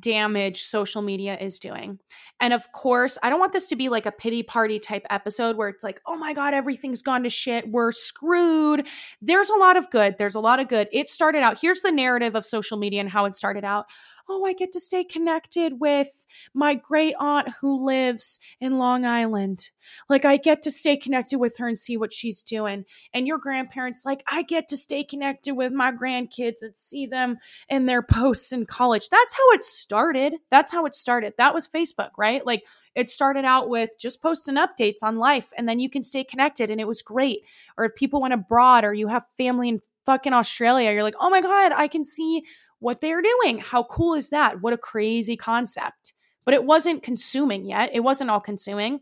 damage 0.00 0.62
social 0.62 1.02
media 1.02 1.36
is 1.38 1.58
doing. 1.58 1.98
And 2.40 2.52
of 2.52 2.72
course, 2.72 3.18
I 3.22 3.30
don't 3.30 3.40
want 3.40 3.52
this 3.52 3.68
to 3.68 3.76
be 3.76 3.88
like 3.88 4.06
a 4.06 4.12
pity 4.12 4.42
party 4.42 4.78
type 4.78 5.06
episode 5.10 5.56
where 5.56 5.68
it's 5.68 5.84
like, 5.84 6.00
oh 6.06 6.16
my 6.16 6.32
God, 6.32 6.54
everything's 6.54 7.02
gone 7.02 7.22
to 7.24 7.28
shit. 7.28 7.70
We're 7.70 7.92
screwed. 7.92 8.86
There's 9.20 9.50
a 9.50 9.56
lot 9.56 9.76
of 9.76 9.90
good. 9.90 10.16
There's 10.18 10.34
a 10.34 10.40
lot 10.40 10.60
of 10.60 10.68
good. 10.68 10.88
It 10.92 11.08
started 11.08 11.42
out, 11.42 11.58
here's 11.60 11.82
the 11.82 11.90
narrative 11.90 12.34
of 12.34 12.46
social 12.46 12.78
media 12.78 13.00
and 13.00 13.10
how 13.10 13.26
it 13.26 13.36
started 13.36 13.64
out 13.64 13.86
oh, 14.28 14.44
I 14.44 14.52
get 14.52 14.72
to 14.72 14.80
stay 14.80 15.04
connected 15.04 15.80
with 15.80 16.26
my 16.52 16.74
great 16.74 17.14
aunt 17.18 17.48
who 17.60 17.84
lives 17.84 18.40
in 18.60 18.78
Long 18.78 19.04
Island. 19.04 19.70
Like, 20.08 20.24
I 20.24 20.36
get 20.36 20.62
to 20.62 20.70
stay 20.70 20.96
connected 20.96 21.38
with 21.38 21.56
her 21.58 21.68
and 21.68 21.78
see 21.78 21.96
what 21.96 22.12
she's 22.12 22.42
doing. 22.42 22.84
And 23.12 23.26
your 23.26 23.38
grandparents, 23.38 24.04
like, 24.04 24.22
I 24.30 24.42
get 24.42 24.68
to 24.68 24.76
stay 24.76 25.04
connected 25.04 25.54
with 25.54 25.72
my 25.72 25.92
grandkids 25.92 26.62
and 26.62 26.76
see 26.76 27.06
them 27.06 27.38
in 27.68 27.86
their 27.86 28.02
posts 28.02 28.52
in 28.52 28.66
college. 28.66 29.08
That's 29.08 29.34
how 29.34 29.50
it 29.52 29.62
started. 29.62 30.34
That's 30.50 30.72
how 30.72 30.86
it 30.86 30.94
started. 30.94 31.34
That 31.38 31.54
was 31.54 31.68
Facebook, 31.68 32.10
right? 32.16 32.44
Like, 32.44 32.64
it 32.94 33.10
started 33.10 33.44
out 33.44 33.68
with 33.68 33.90
just 33.98 34.22
posting 34.22 34.54
updates 34.54 35.02
on 35.02 35.16
life 35.16 35.52
and 35.56 35.68
then 35.68 35.80
you 35.80 35.90
can 35.90 36.02
stay 36.02 36.22
connected 36.22 36.70
and 36.70 36.80
it 36.80 36.86
was 36.86 37.02
great. 37.02 37.40
Or 37.76 37.86
if 37.86 37.96
people 37.96 38.20
went 38.20 38.34
abroad 38.34 38.84
or 38.84 38.94
you 38.94 39.08
have 39.08 39.26
family 39.36 39.68
in 39.68 39.80
fucking 40.06 40.32
Australia, 40.32 40.92
you're 40.92 41.02
like, 41.02 41.16
oh 41.18 41.30
my 41.30 41.40
God, 41.40 41.72
I 41.74 41.88
can 41.88 42.04
see 42.04 42.44
what 42.84 43.00
they're 43.00 43.22
doing. 43.22 43.58
How 43.58 43.82
cool 43.84 44.12
is 44.12 44.28
that? 44.28 44.60
What 44.60 44.74
a 44.74 44.78
crazy 44.78 45.38
concept. 45.38 46.12
But 46.44 46.52
it 46.52 46.64
wasn't 46.64 47.02
consuming 47.02 47.64
yet. 47.64 47.88
It 47.94 48.00
wasn't 48.00 48.28
all 48.28 48.40
consuming. 48.40 49.00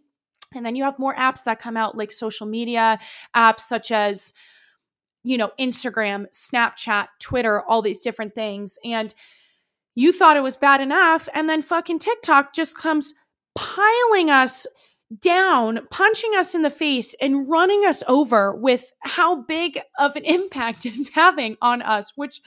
And 0.54 0.64
then 0.64 0.76
you 0.76 0.84
have 0.84 1.00
more 1.00 1.16
apps 1.16 1.42
that 1.44 1.58
come 1.58 1.76
out, 1.76 1.96
like 1.96 2.12
social 2.12 2.46
media 2.46 3.00
apps 3.34 3.60
such 3.62 3.90
as, 3.90 4.34
you 5.24 5.36
know, 5.36 5.50
Instagram, 5.58 6.26
Snapchat, 6.32 7.08
Twitter, 7.18 7.60
all 7.62 7.82
these 7.82 8.02
different 8.02 8.36
things. 8.36 8.78
And 8.84 9.12
you 9.96 10.12
thought 10.12 10.36
it 10.36 10.44
was 10.44 10.56
bad 10.56 10.80
enough. 10.80 11.28
And 11.34 11.48
then 11.48 11.60
fucking 11.60 11.98
TikTok 11.98 12.54
just 12.54 12.78
comes 12.78 13.14
piling 13.56 14.30
us 14.30 14.64
down, 15.20 15.80
punching 15.90 16.36
us 16.36 16.54
in 16.54 16.62
the 16.62 16.70
face 16.70 17.16
and 17.20 17.50
running 17.50 17.84
us 17.84 18.04
over 18.06 18.54
with 18.54 18.92
how 19.00 19.42
big 19.42 19.80
of 19.98 20.14
an 20.14 20.24
impact 20.24 20.86
it's 20.86 21.08
having 21.08 21.56
on 21.60 21.82
us, 21.82 22.12
which 22.14 22.40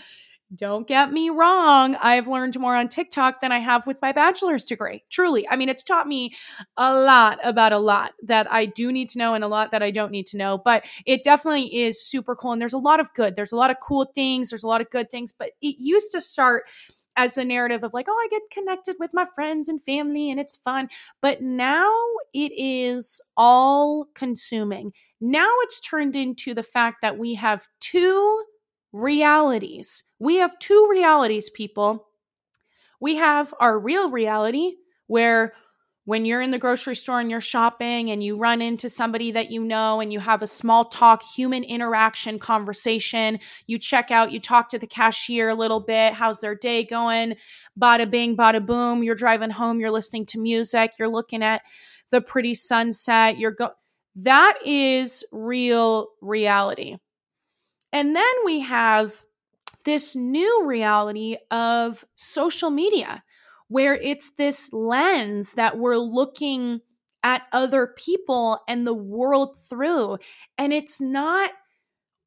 don't 0.56 0.88
get 0.88 1.12
me 1.12 1.30
wrong, 1.30 1.96
I've 1.96 2.28
learned 2.28 2.60
more 2.60 2.76
on 2.76 2.88
TikTok 2.88 3.42
than 3.42 3.52
I 3.52 3.60
have 3.60 3.86
with 3.86 4.02
my 4.02 4.12
bachelor's 4.12 4.66
degree. 4.66 5.04
Truly. 5.10 5.48
I 5.50 5.56
mean, 5.56 5.70
it's 5.70 5.84
taught 5.84 6.08
me 6.08 6.34
a 6.78 6.94
lot 6.94 7.40
about 7.44 7.72
a 7.72 7.78
lot 7.78 8.14
that 8.24 8.52
I 8.52 8.66
do 8.66 8.92
need 8.92 9.10
to 9.10 9.20
know 9.20 9.34
and 9.34 9.44
a 9.44 9.48
lot 9.48 9.72
that 9.72 9.84
I 9.84 9.92
don't 9.92 10.12
need 10.12 10.28
to 10.28 10.38
know, 10.38 10.58
but 10.58 10.84
it 11.06 11.24
definitely 11.24 11.84
is 11.84 12.04
super 12.04 12.36
cool. 12.36 12.54
And 12.54 12.62
there's 12.62 12.74
a 12.74 12.78
lot 12.78 13.00
of 13.00 13.14
good. 13.14 13.36
There's 13.36 13.52
a 13.52 13.58
lot 13.58 13.72
of 13.72 13.78
cool 13.82 14.12
things. 14.16 14.50
There's 14.50 14.64
a 14.64 14.68
lot 14.68 14.82
of 14.82 14.90
good 14.90 15.12
things, 15.12 15.32
but 15.32 15.52
it 15.62 15.76
used 15.80 16.12
to 16.12 16.22
start 16.22 16.64
as 17.18 17.38
a 17.38 17.46
narrative 17.46 17.84
of 17.84 17.94
like, 17.94 18.08
oh, 18.10 18.14
I 18.14 18.28
get 18.30 18.42
connected 18.52 18.98
with 19.00 19.12
my 19.14 19.26
friends 19.36 19.70
and 19.70 19.82
family 19.82 20.30
and 20.30 20.40
it's 20.40 20.58
fun. 20.58 20.90
But 21.22 21.42
now 21.42 21.94
it 22.34 22.52
is 22.56 23.22
all 23.38 24.08
consuming. 24.14 24.92
Now 25.22 25.50
it's 25.62 25.80
turned 25.80 26.16
into 26.16 26.54
the 26.54 26.64
fact 26.64 26.98
that 27.02 27.18
we 27.18 27.36
have 27.36 27.68
two 27.80 28.44
realities. 28.96 30.04
We 30.20 30.38
have 30.38 30.58
two 30.58 30.88
realities, 30.90 31.50
people. 31.50 32.08
We 33.02 33.16
have 33.16 33.54
our 33.60 33.78
real 33.78 34.10
reality 34.10 34.76
where 35.08 35.52
when 36.06 36.24
you're 36.24 36.42
in 36.42 36.52
the 36.52 36.58
grocery 36.58 36.96
store 36.96 37.20
and 37.20 37.30
you're 37.30 37.42
shopping 37.42 38.10
and 38.10 38.24
you 38.24 38.38
run 38.38 38.62
into 38.62 38.88
somebody 38.88 39.32
that 39.32 39.52
you 39.52 39.64
know 39.64 40.00
and 40.00 40.14
you 40.14 40.20
have 40.20 40.42
a 40.42 40.48
small 40.48 40.86
talk, 40.86 41.24
human 41.36 41.64
interaction 41.64 42.40
conversation, 42.40 43.40
you 43.68 43.78
check 43.78 44.12
out, 44.12 44.32
you 44.32 44.40
talk 44.40 44.70
to 44.70 44.80
the 44.80 44.88
cashier 44.88 45.50
a 45.50 45.56
little 45.56 45.82
bit, 45.82 46.14
how's 46.14 46.40
their 46.40 46.56
day 46.56 46.86
going? 46.86 47.36
Bada 47.78 48.10
bing, 48.10 48.38
bada 48.38 48.66
boom. 48.66 49.04
You're 49.04 49.16
driving 49.16 49.50
home, 49.50 49.80
you're 49.82 49.92
listening 49.92 50.26
to 50.28 50.40
music, 50.40 50.94
you're 50.98 51.10
looking 51.10 51.44
at 51.44 51.64
the 52.12 52.22
pretty 52.22 52.54
sunset, 52.54 53.38
you're 53.40 53.52
go 53.52 53.72
that 54.18 54.60
is 54.66 55.26
real 55.34 56.08
reality. 56.22 56.96
And 57.96 58.14
then 58.14 58.34
we 58.44 58.60
have 58.60 59.24
this 59.86 60.18
new 60.18 60.66
reality 60.66 61.38
of 61.50 62.04
social 62.16 62.70
media 62.70 63.24
where 63.70 63.96
it's 63.96 64.32
this 64.32 64.74
lens 64.74 65.54
that 65.54 65.78
we're 65.78 65.96
looking 65.96 66.82
at 67.24 67.44
other 67.54 67.88
people 67.88 68.60
and 68.68 68.86
the 68.86 68.94
world 68.94 69.58
through. 69.70 70.18
And 70.58 70.74
it's 70.74 71.00
not 71.00 71.52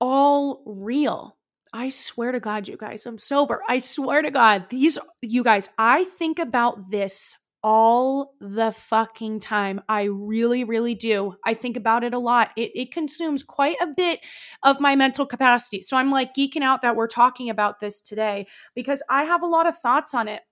all 0.01 0.63
real. 0.65 1.37
I 1.71 1.91
swear 1.91 2.33
to 2.33 2.41
God, 2.41 2.67
you 2.67 2.79
guys, 2.79 3.05
I'm 3.05 3.19
sober. 3.19 3.61
I 3.69 3.81
swear 3.81 4.23
to 4.23 4.31
God, 4.31 4.71
these, 4.71 4.99
you 5.21 5.45
guys, 5.45 5.69
I 5.77 6.05
think 6.05 6.39
about 6.39 6.91
this 6.91 7.37
all 7.63 8.35
the 8.41 8.73
fucking 8.73 9.41
time. 9.41 9.81
I 9.89 10.05
really, 10.05 10.65
really 10.65 10.95
do. 10.95 11.35
I 11.45 11.55
think 11.55 11.77
about 11.77 12.05
it 12.05 12.15
a 12.15 12.19
lot. 12.19 12.51
It, 12.57 12.71
it 12.75 12.93
consumes 12.93 13.43
quite 13.43 13.77
a 13.81 13.87
bit 13.87 14.21
of 14.63 14.81
my 14.81 14.95
mental 14.97 15.27
capacity. 15.27 15.83
So 15.83 15.97
I'm 15.97 16.11
like 16.11 16.35
geeking 16.35 16.63
out 16.63 16.83
that 16.83 16.97
we're 16.97 17.09
talking 17.09 17.51
about 17.51 17.81
this 17.81 18.01
today 18.01 18.47
because 18.75 19.03
I 19.11 19.25
have 19.25 19.43
a 19.43 19.47
lot 19.47 19.69
of 19.69 19.79
thoughts 19.79 20.15
on 20.15 20.29
it. 20.29 20.43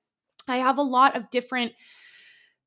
I 0.49 0.57
have 0.57 0.79
a 0.79 0.83
lot 0.83 1.17
of 1.17 1.31
different 1.31 1.73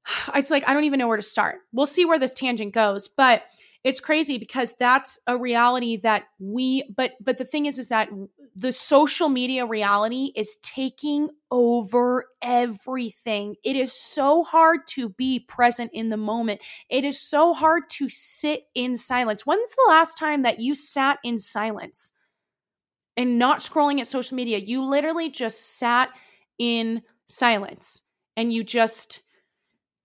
it's 0.36 0.50
like 0.50 0.64
I 0.68 0.74
don't 0.74 0.86
even 0.86 1.00
know 1.00 1.08
where 1.08 1.18
to 1.18 1.24
start. 1.24 1.60
We'll 1.72 1.86
see 1.86 2.06
where 2.06 2.20
this 2.20 2.34
tangent 2.34 2.74
goes, 2.74 3.08
but 3.08 3.44
it's 3.84 4.02
crazy 4.02 4.38
because 4.38 4.74
that's 4.78 5.20
a 5.28 5.38
reality 5.38 5.98
that 5.98 6.26
we 6.40 6.90
but 6.96 7.12
but 7.22 7.38
the 7.38 7.46
thing 7.46 7.66
is 7.66 7.80
is 7.80 7.88
that 7.90 8.10
the 8.56 8.74
social 8.74 9.30
media 9.30 9.66
reality 9.66 10.34
is 10.36 10.58
taking 10.62 11.30
over 11.50 12.26
everything. 12.42 13.56
It 13.64 13.76
is 13.78 13.94
so 13.94 14.44
hard 14.44 14.82
to 14.90 15.10
be 15.10 15.40
present 15.40 15.92
in 15.94 16.10
the 16.10 16.18
moment. 16.18 16.60
It 16.90 17.06
is 17.06 17.20
so 17.20 17.54
hard 17.54 17.84
to 17.92 18.10
sit 18.10 18.64
in 18.76 18.96
silence. 18.96 19.46
When's 19.46 19.74
the 19.76 19.86
last 19.88 20.18
time 20.18 20.42
that 20.42 20.60
you 20.60 20.76
sat 20.76 21.20
in 21.24 21.38
silence 21.38 22.18
and 23.16 23.40
not 23.40 23.60
scrolling 23.60 24.02
at 24.02 24.08
social 24.08 24.36
media? 24.36 24.58
You 24.58 24.84
literally 24.84 25.30
just 25.30 25.78
sat 25.78 26.10
in 26.58 27.02
silence 27.28 28.04
and 28.36 28.52
you 28.52 28.64
just 28.64 29.22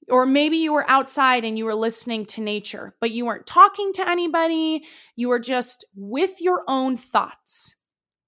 or 0.09 0.27
maybe 0.27 0.57
you 0.57 0.73
were 0.73 0.89
outside 0.89 1.45
and 1.45 1.57
you 1.59 1.65
were 1.65 1.75
listening 1.75 2.27
to 2.27 2.41
nature, 2.41 2.95
but 3.01 3.11
you 3.11 3.25
weren't 3.25 3.47
talking 3.47 3.93
to 3.95 4.09
anybody. 4.09 4.85
You 5.17 5.29
were 5.29 5.39
just 5.39 5.85
with 5.95 6.41
your 6.41 6.63
own 6.69 6.97
thoughts. 6.97 7.77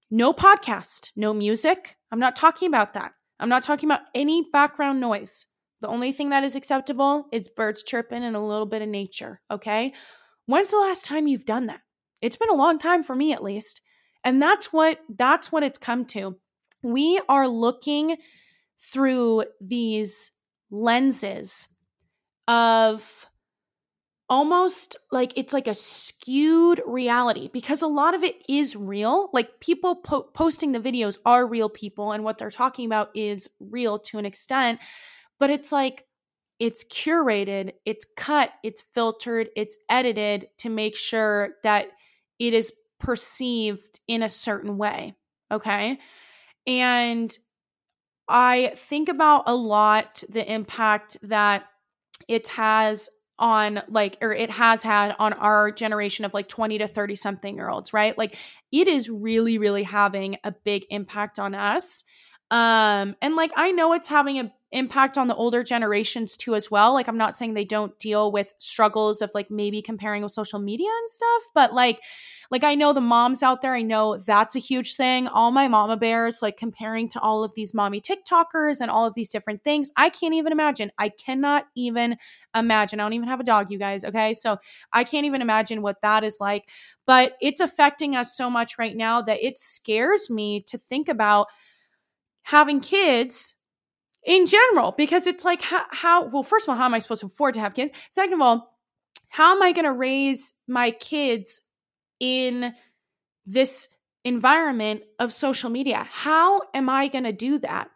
No 0.09 0.33
podcast, 0.33 1.11
no 1.15 1.33
music. 1.33 1.97
I'm 2.11 2.19
not 2.19 2.35
talking 2.35 2.67
about 2.67 2.93
that. 2.93 3.11
I'm 3.39 3.49
not 3.49 3.63
talking 3.63 3.87
about 3.87 4.01
any 4.15 4.47
background 4.51 4.99
noise. 4.99 5.45
The 5.81 5.87
only 5.87 6.11
thing 6.11 6.29
that 6.29 6.43
is 6.43 6.55
acceptable 6.55 7.27
is 7.31 7.49
birds 7.49 7.83
chirping 7.83 8.23
and 8.23 8.35
a 8.35 8.41
little 8.41 8.65
bit 8.65 8.81
of 8.81 8.89
nature, 8.89 9.41
okay? 9.51 9.93
When's 10.47 10.69
the 10.69 10.77
last 10.77 11.05
time 11.05 11.27
you've 11.27 11.45
done 11.45 11.65
that? 11.65 11.81
It's 12.21 12.37
been 12.37 12.49
a 12.49 12.55
long 12.55 12.79
time 12.79 13.03
for 13.03 13.15
me 13.15 13.33
at 13.33 13.43
least. 13.43 13.81
And 14.23 14.41
that's 14.41 14.73
what 14.73 14.99
that's 15.17 15.51
what 15.51 15.63
it's 15.63 15.77
come 15.77 16.05
to. 16.07 16.37
We 16.81 17.21
are 17.29 17.47
looking 17.47 18.17
through 18.79 19.45
these 19.61 20.31
lenses 20.69 21.67
of 22.47 23.25
almost 24.29 24.97
like 25.11 25.31
it's 25.37 25.53
like 25.53 25.67
a 25.67 25.73
skewed 25.73 26.81
reality 26.85 27.49
because 27.53 27.81
a 27.81 27.87
lot 27.87 28.13
of 28.13 28.23
it 28.23 28.43
is 28.49 28.75
real. 28.75 29.29
Like 29.33 29.59
people 29.59 29.95
po- 29.95 30.23
posting 30.33 30.71
the 30.73 30.79
videos 30.79 31.17
are 31.25 31.47
real 31.47 31.69
people 31.69 32.11
and 32.11 32.23
what 32.23 32.37
they're 32.37 32.51
talking 32.51 32.85
about 32.85 33.15
is 33.15 33.49
real 33.59 33.99
to 33.99 34.17
an 34.17 34.25
extent, 34.25 34.79
but 35.39 35.49
it's 35.49 35.71
like 35.71 36.05
it's 36.59 36.83
curated, 36.83 37.73
it's 37.85 38.05
cut, 38.17 38.51
it's 38.63 38.81
filtered, 38.93 39.49
it's 39.55 39.77
edited 39.89 40.47
to 40.57 40.69
make 40.69 40.95
sure 40.95 41.51
that 41.63 41.87
it 42.39 42.53
is 42.53 42.73
perceived 42.99 43.99
in 44.07 44.23
a 44.23 44.29
certain 44.29 44.77
way. 44.77 45.15
Okay. 45.51 45.99
And 46.65 47.37
I 48.27 48.73
think 48.75 49.09
about 49.09 49.43
a 49.47 49.55
lot 49.55 50.23
the 50.29 50.51
impact 50.51 51.17
that 51.23 51.65
it 52.27 52.47
has 52.49 53.09
on 53.39 53.81
like 53.87 54.17
or 54.21 54.33
it 54.33 54.49
has 54.49 54.81
had 54.81 55.15
on 55.19 55.33
our 55.33 55.71
generation 55.71 56.25
of 56.25 56.33
like 56.33 56.47
20 56.47 56.79
to 56.79 56.87
30 56.87 57.15
something 57.15 57.55
year 57.55 57.69
olds 57.69 57.93
right? 57.93 58.17
Like 58.17 58.37
it 58.71 58.87
is 58.87 59.09
really 59.09 59.57
really 59.57 59.83
having 59.83 60.37
a 60.43 60.51
big 60.51 60.85
impact 60.89 61.39
on 61.39 61.53
us. 61.55 62.03
Um 62.49 63.15
and 63.21 63.35
like 63.35 63.51
i 63.55 63.71
know 63.71 63.93
it's 63.93 64.07
having 64.07 64.39
a 64.39 64.51
impact 64.71 65.17
on 65.17 65.27
the 65.27 65.35
older 65.35 65.63
generations 65.63 66.35
too 66.35 66.53
as 66.55 66.69
well 66.69 66.93
like 66.93 67.07
i'm 67.07 67.17
not 67.17 67.35
saying 67.35 67.53
they 67.53 67.65
don't 67.65 67.97
deal 67.99 68.31
with 68.31 68.53
struggles 68.57 69.21
of 69.21 69.31
like 69.33 69.49
maybe 69.49 69.81
comparing 69.81 70.23
with 70.23 70.31
social 70.31 70.59
media 70.59 70.89
and 70.89 71.09
stuff 71.09 71.43
but 71.53 71.73
like 71.73 72.01
like 72.49 72.63
I 72.63 72.75
know 72.75 72.93
the 72.93 73.01
moms 73.01 73.43
out 73.43 73.61
there, 73.61 73.73
I 73.73 73.81
know 73.81 74.17
that's 74.17 74.55
a 74.55 74.59
huge 74.59 74.95
thing. 74.95 75.27
All 75.27 75.51
my 75.51 75.67
mama 75.67 75.97
bears, 75.97 76.41
like 76.41 76.57
comparing 76.57 77.09
to 77.09 77.19
all 77.19 77.43
of 77.43 77.51
these 77.55 77.73
mommy 77.73 77.99
TikTokers 77.99 78.79
and 78.79 78.89
all 78.89 79.05
of 79.05 79.13
these 79.13 79.29
different 79.29 79.63
things. 79.63 79.91
I 79.97 80.09
can't 80.09 80.33
even 80.33 80.51
imagine. 80.51 80.91
I 80.97 81.09
cannot 81.09 81.65
even 81.75 82.17
imagine. 82.55 82.99
I 82.99 83.03
don't 83.03 83.13
even 83.13 83.27
have 83.27 83.39
a 83.39 83.45
dog, 83.45 83.71
you 83.71 83.77
guys. 83.77 84.03
Okay. 84.03 84.33
So 84.33 84.57
I 84.93 85.03
can't 85.03 85.25
even 85.25 85.41
imagine 85.41 85.81
what 85.81 86.01
that 86.01 86.23
is 86.23 86.37
like. 86.39 86.69
But 87.05 87.33
it's 87.41 87.61
affecting 87.61 88.15
us 88.15 88.35
so 88.35 88.49
much 88.49 88.77
right 88.77 88.95
now 88.95 89.21
that 89.21 89.45
it 89.45 89.57
scares 89.57 90.29
me 90.29 90.61
to 90.67 90.77
think 90.77 91.09
about 91.09 91.47
having 92.43 92.79
kids 92.79 93.55
in 94.27 94.45
general 94.45 94.93
because 94.95 95.25
it's 95.25 95.43
like 95.43 95.63
how, 95.63 95.85
how, 95.89 96.27
well 96.27 96.43
first 96.43 96.65
of 96.65 96.69
all 96.69 96.75
how 96.75 96.85
am 96.85 96.93
i 96.93 96.99
supposed 96.99 97.21
to 97.21 97.25
afford 97.25 97.55
to 97.55 97.59
have 97.59 97.73
kids 97.73 97.91
second 98.09 98.33
of 98.33 98.41
all 98.41 98.77
how 99.29 99.55
am 99.55 99.63
i 99.63 99.71
going 99.71 99.85
to 99.85 99.93
raise 99.93 100.53
my 100.67 100.91
kids 100.91 101.61
in 102.19 102.73
this 103.47 103.89
environment 104.27 105.03
of 105.19 105.31
social 105.31 105.69
media. 105.69 106.05
How 106.11 106.61
am 106.73 106.89
I 106.89 107.07
going 107.07 107.23
to 107.23 107.31
do 107.31 107.59
that? 107.59 107.89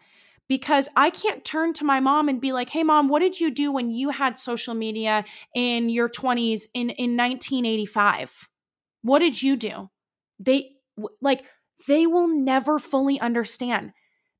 Because 0.47 0.89
I 0.95 1.09
can't 1.09 1.43
turn 1.43 1.73
to 1.73 1.85
my 1.85 1.99
mom 1.99 2.29
and 2.29 2.41
be 2.41 2.53
like, 2.53 2.69
hey, 2.69 2.83
mom, 2.83 3.09
what 3.09 3.19
did 3.19 3.39
you 3.39 3.51
do 3.51 3.71
when 3.71 3.91
you 3.91 4.09
had 4.09 4.39
social 4.39 4.73
media 4.73 5.25
in 5.53 5.89
your 5.89 6.09
20s 6.09 6.67
in, 6.73 6.89
in 6.89 7.17
1985? 7.17 8.49
What 9.01 9.19
did 9.19 9.41
you 9.41 9.55
do? 9.55 9.89
They 10.39 10.71
like, 11.21 11.43
they 11.87 12.07
will 12.07 12.27
never 12.27 12.79
fully 12.79 13.19
understand. 13.19 13.91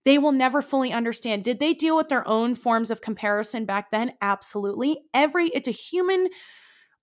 They 0.03 0.17
will 0.17 0.31
never 0.31 0.62
fully 0.62 0.91
understand. 0.91 1.43
Did 1.43 1.60
they 1.60 1.74
deal 1.74 1.96
with 1.96 2.10
their 2.10 2.27
own 2.27 2.55
forms 2.55 2.91
of 2.91 3.01
comparison 3.01 3.65
back 3.65 3.91
then? 3.91 4.13
Absolutely. 4.22 5.01
Every, 5.13 5.48
it's 5.48 5.67
a 5.67 5.72
human 5.72 6.29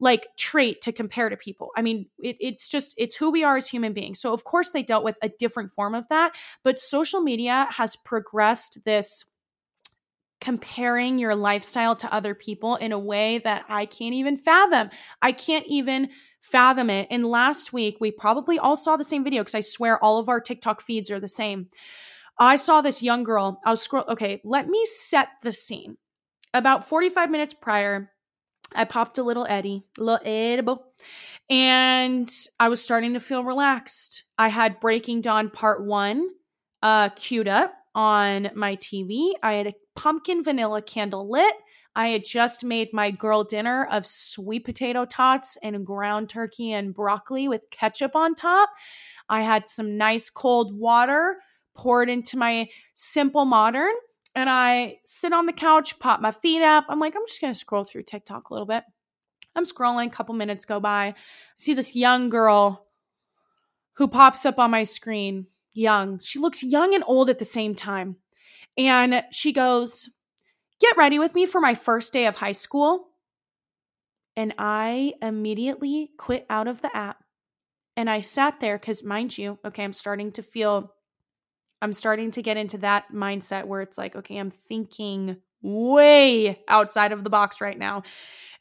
like 0.00 0.28
trait 0.36 0.80
to 0.82 0.92
compare 0.92 1.28
to 1.28 1.36
people. 1.36 1.70
I 1.76 1.82
mean, 1.82 2.06
it, 2.22 2.36
it's 2.40 2.68
just, 2.68 2.94
it's 2.96 3.16
who 3.16 3.30
we 3.30 3.42
are 3.44 3.56
as 3.56 3.68
human 3.68 3.92
beings. 3.92 4.20
So, 4.20 4.32
of 4.32 4.44
course, 4.44 4.70
they 4.70 4.82
dealt 4.82 5.04
with 5.04 5.16
a 5.22 5.28
different 5.28 5.72
form 5.72 5.94
of 5.94 6.08
that. 6.08 6.32
But 6.62 6.78
social 6.78 7.20
media 7.20 7.66
has 7.70 7.96
progressed 7.96 8.84
this 8.84 9.24
comparing 10.40 11.18
your 11.18 11.34
lifestyle 11.34 11.96
to 11.96 12.12
other 12.14 12.34
people 12.34 12.76
in 12.76 12.92
a 12.92 12.98
way 12.98 13.38
that 13.38 13.64
I 13.68 13.86
can't 13.86 14.14
even 14.14 14.36
fathom. 14.36 14.90
I 15.20 15.32
can't 15.32 15.66
even 15.66 16.10
fathom 16.40 16.90
it. 16.90 17.08
And 17.10 17.26
last 17.26 17.72
week, 17.72 17.96
we 18.00 18.12
probably 18.12 18.58
all 18.58 18.76
saw 18.76 18.96
the 18.96 19.02
same 19.02 19.24
video 19.24 19.42
because 19.42 19.56
I 19.56 19.60
swear 19.60 20.02
all 20.02 20.18
of 20.18 20.28
our 20.28 20.40
TikTok 20.40 20.80
feeds 20.80 21.10
are 21.10 21.18
the 21.18 21.28
same. 21.28 21.68
I 22.38 22.56
saw 22.56 22.80
this 22.80 23.02
young 23.02 23.24
girl. 23.24 23.60
I 23.64 23.70
was 23.70 23.82
scroll. 23.82 24.04
Okay, 24.08 24.40
let 24.44 24.68
me 24.68 24.84
set 24.86 25.28
the 25.42 25.52
scene. 25.52 25.96
About 26.54 26.88
45 26.88 27.30
minutes 27.30 27.54
prior, 27.54 28.10
I 28.74 28.84
popped 28.84 29.18
a 29.18 29.22
little 29.22 29.46
Eddie, 29.48 29.84
little 29.98 30.20
edible, 30.24 30.86
and 31.50 32.30
I 32.60 32.68
was 32.68 32.82
starting 32.82 33.14
to 33.14 33.20
feel 33.20 33.44
relaxed. 33.44 34.24
I 34.38 34.48
had 34.48 34.80
Breaking 34.80 35.20
Dawn 35.20 35.50
Part 35.50 35.84
One 35.84 36.28
uh, 36.82 37.10
queued 37.10 37.48
up 37.48 37.74
on 37.94 38.50
my 38.54 38.76
TV. 38.76 39.32
I 39.42 39.54
had 39.54 39.66
a 39.66 39.74
pumpkin 39.96 40.44
vanilla 40.44 40.82
candle 40.82 41.30
lit. 41.30 41.54
I 41.96 42.08
had 42.08 42.24
just 42.24 42.62
made 42.62 42.92
my 42.92 43.10
girl 43.10 43.42
dinner 43.42 43.88
of 43.90 44.06
sweet 44.06 44.64
potato 44.64 45.04
tots 45.04 45.56
and 45.62 45.84
ground 45.84 46.28
turkey 46.28 46.72
and 46.72 46.94
broccoli 46.94 47.48
with 47.48 47.62
ketchup 47.70 48.14
on 48.14 48.34
top. 48.34 48.70
I 49.28 49.42
had 49.42 49.68
some 49.68 49.96
nice 49.96 50.30
cold 50.30 50.78
water 50.78 51.38
poured 51.78 52.10
into 52.10 52.36
my 52.36 52.68
simple 52.94 53.44
modern 53.44 53.92
and 54.34 54.50
I 54.50 54.98
sit 55.04 55.32
on 55.32 55.46
the 55.46 55.52
couch, 55.52 55.98
pop 55.98 56.20
my 56.20 56.32
feet 56.32 56.62
up. 56.62 56.84
I'm 56.88 57.00
like, 57.00 57.14
I'm 57.16 57.26
just 57.26 57.40
going 57.40 57.52
to 57.52 57.58
scroll 57.58 57.84
through 57.84 58.02
TikTok 58.02 58.50
a 58.50 58.52
little 58.52 58.66
bit. 58.66 58.84
I'm 59.56 59.64
scrolling, 59.64 60.08
a 60.08 60.10
couple 60.10 60.34
minutes 60.34 60.64
go 60.64 60.80
by. 60.80 61.06
I 61.06 61.14
see 61.56 61.74
this 61.74 61.96
young 61.96 62.28
girl 62.28 62.86
who 63.94 64.08
pops 64.08 64.44
up 64.44 64.58
on 64.58 64.70
my 64.70 64.82
screen. 64.82 65.46
Young. 65.72 66.18
She 66.20 66.40
looks 66.40 66.62
young 66.62 66.94
and 66.94 67.04
old 67.06 67.30
at 67.30 67.38
the 67.38 67.44
same 67.44 67.74
time. 67.74 68.16
And 68.76 69.22
she 69.30 69.52
goes, 69.52 70.10
Get 70.80 70.96
ready 70.96 71.18
with 71.18 71.34
me 71.34 71.46
for 71.46 71.60
my 71.60 71.74
first 71.74 72.12
day 72.12 72.26
of 72.26 72.36
high 72.36 72.52
school. 72.52 73.08
And 74.36 74.54
I 74.58 75.14
immediately 75.22 76.10
quit 76.18 76.46
out 76.50 76.66
of 76.68 76.82
the 76.82 76.96
app. 76.96 77.22
And 77.96 78.08
I 78.08 78.20
sat 78.20 78.60
there 78.60 78.78
because, 78.78 79.04
mind 79.04 79.36
you, 79.36 79.58
okay, 79.64 79.84
I'm 79.84 79.92
starting 79.92 80.32
to 80.32 80.42
feel 80.42 80.94
I'm 81.80 81.92
starting 81.92 82.30
to 82.32 82.42
get 82.42 82.56
into 82.56 82.78
that 82.78 83.12
mindset 83.12 83.66
where 83.66 83.82
it's 83.82 83.98
like, 83.98 84.16
okay, 84.16 84.36
I'm 84.36 84.50
thinking 84.50 85.36
way 85.62 86.60
outside 86.68 87.12
of 87.12 87.24
the 87.24 87.30
box 87.30 87.60
right 87.60 87.78
now. 87.78 88.02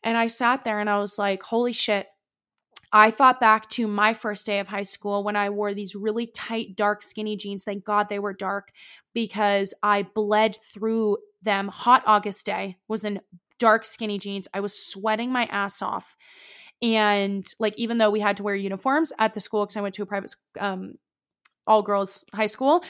And 0.03 0.17
I 0.17 0.27
sat 0.27 0.63
there 0.63 0.79
and 0.79 0.89
I 0.89 0.99
was 0.99 1.17
like, 1.17 1.43
holy 1.43 1.73
shit. 1.73 2.07
I 2.93 3.11
thought 3.11 3.41
back 3.41 3.67
to 3.71 3.85
my 3.85 4.13
first 4.13 4.45
day 4.45 4.59
of 4.59 4.67
high 4.67 4.83
school 4.83 5.23
when 5.23 5.35
I 5.35 5.49
wore 5.49 5.73
these 5.73 5.93
really 5.93 6.27
tight, 6.27 6.75
dark, 6.75 7.03
skinny 7.03 7.35
jeans. 7.35 7.65
Thank 7.65 7.83
God 7.83 8.07
they 8.07 8.19
were 8.19 8.33
dark 8.33 8.69
because 9.13 9.73
I 9.83 10.03
bled 10.03 10.55
through 10.61 11.17
them. 11.41 11.67
Hot 11.67 12.03
August 12.05 12.45
day 12.45 12.77
was 12.87 13.03
in 13.03 13.19
dark, 13.59 13.83
skinny 13.83 14.17
jeans. 14.17 14.47
I 14.53 14.61
was 14.61 14.77
sweating 14.77 15.31
my 15.31 15.45
ass 15.47 15.81
off. 15.81 16.15
And 16.81 17.45
like, 17.59 17.73
even 17.77 17.97
though 17.97 18.11
we 18.11 18.19
had 18.19 18.37
to 18.37 18.43
wear 18.43 18.55
uniforms 18.55 19.11
at 19.19 19.33
the 19.33 19.41
school 19.41 19.65
because 19.65 19.75
I 19.75 19.81
went 19.81 19.95
to 19.95 20.03
a 20.03 20.05
private 20.05 20.33
um, 20.59 20.93
all 21.67 21.81
girls 21.81 22.25
high 22.33 22.47
school. 22.47 22.83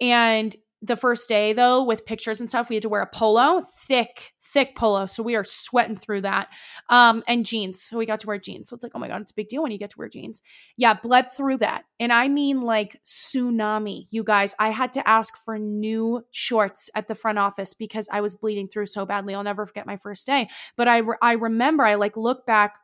And 0.00 0.54
the 0.82 0.96
first 0.96 1.28
day 1.28 1.52
though 1.52 1.82
with 1.82 2.06
pictures 2.06 2.40
and 2.40 2.48
stuff 2.48 2.70
we 2.70 2.76
had 2.76 2.82
to 2.82 2.88
wear 2.88 3.02
a 3.02 3.06
polo 3.06 3.60
thick 3.86 4.32
thick 4.42 4.74
polo. 4.74 5.06
So 5.06 5.22
we 5.22 5.36
are 5.36 5.44
sweating 5.44 5.94
through 5.94 6.22
that. 6.22 6.48
Um 6.88 7.22
and 7.28 7.44
jeans. 7.44 7.82
So 7.82 7.98
we 7.98 8.06
got 8.06 8.20
to 8.20 8.26
wear 8.26 8.38
jeans. 8.38 8.68
So 8.68 8.74
it's 8.74 8.82
like 8.82 8.92
oh 8.94 8.98
my 8.98 9.08
god 9.08 9.20
it's 9.20 9.30
a 9.30 9.34
big 9.34 9.48
deal 9.48 9.62
when 9.62 9.72
you 9.72 9.78
get 9.78 9.90
to 9.90 9.98
wear 9.98 10.08
jeans. 10.08 10.42
Yeah 10.76 10.94
bled 10.94 11.32
through 11.32 11.58
that. 11.58 11.84
And 11.98 12.12
i 12.12 12.28
mean 12.28 12.62
like 12.62 12.98
tsunami 13.04 14.06
you 14.10 14.24
guys. 14.24 14.54
I 14.58 14.70
had 14.70 14.92
to 14.94 15.06
ask 15.06 15.36
for 15.36 15.58
new 15.58 16.24
shorts 16.30 16.88
at 16.94 17.08
the 17.08 17.14
front 17.14 17.38
office 17.38 17.74
because 17.74 18.08
i 18.10 18.20
was 18.20 18.34
bleeding 18.34 18.68
through 18.68 18.86
so 18.86 19.04
badly. 19.04 19.34
I'll 19.34 19.44
never 19.44 19.66
forget 19.66 19.86
my 19.86 19.98
first 19.98 20.26
day. 20.26 20.48
But 20.76 20.88
i 20.88 20.98
re- 20.98 21.18
i 21.20 21.32
remember 21.32 21.84
i 21.84 21.96
like 21.96 22.16
look 22.16 22.46
back 22.46 22.74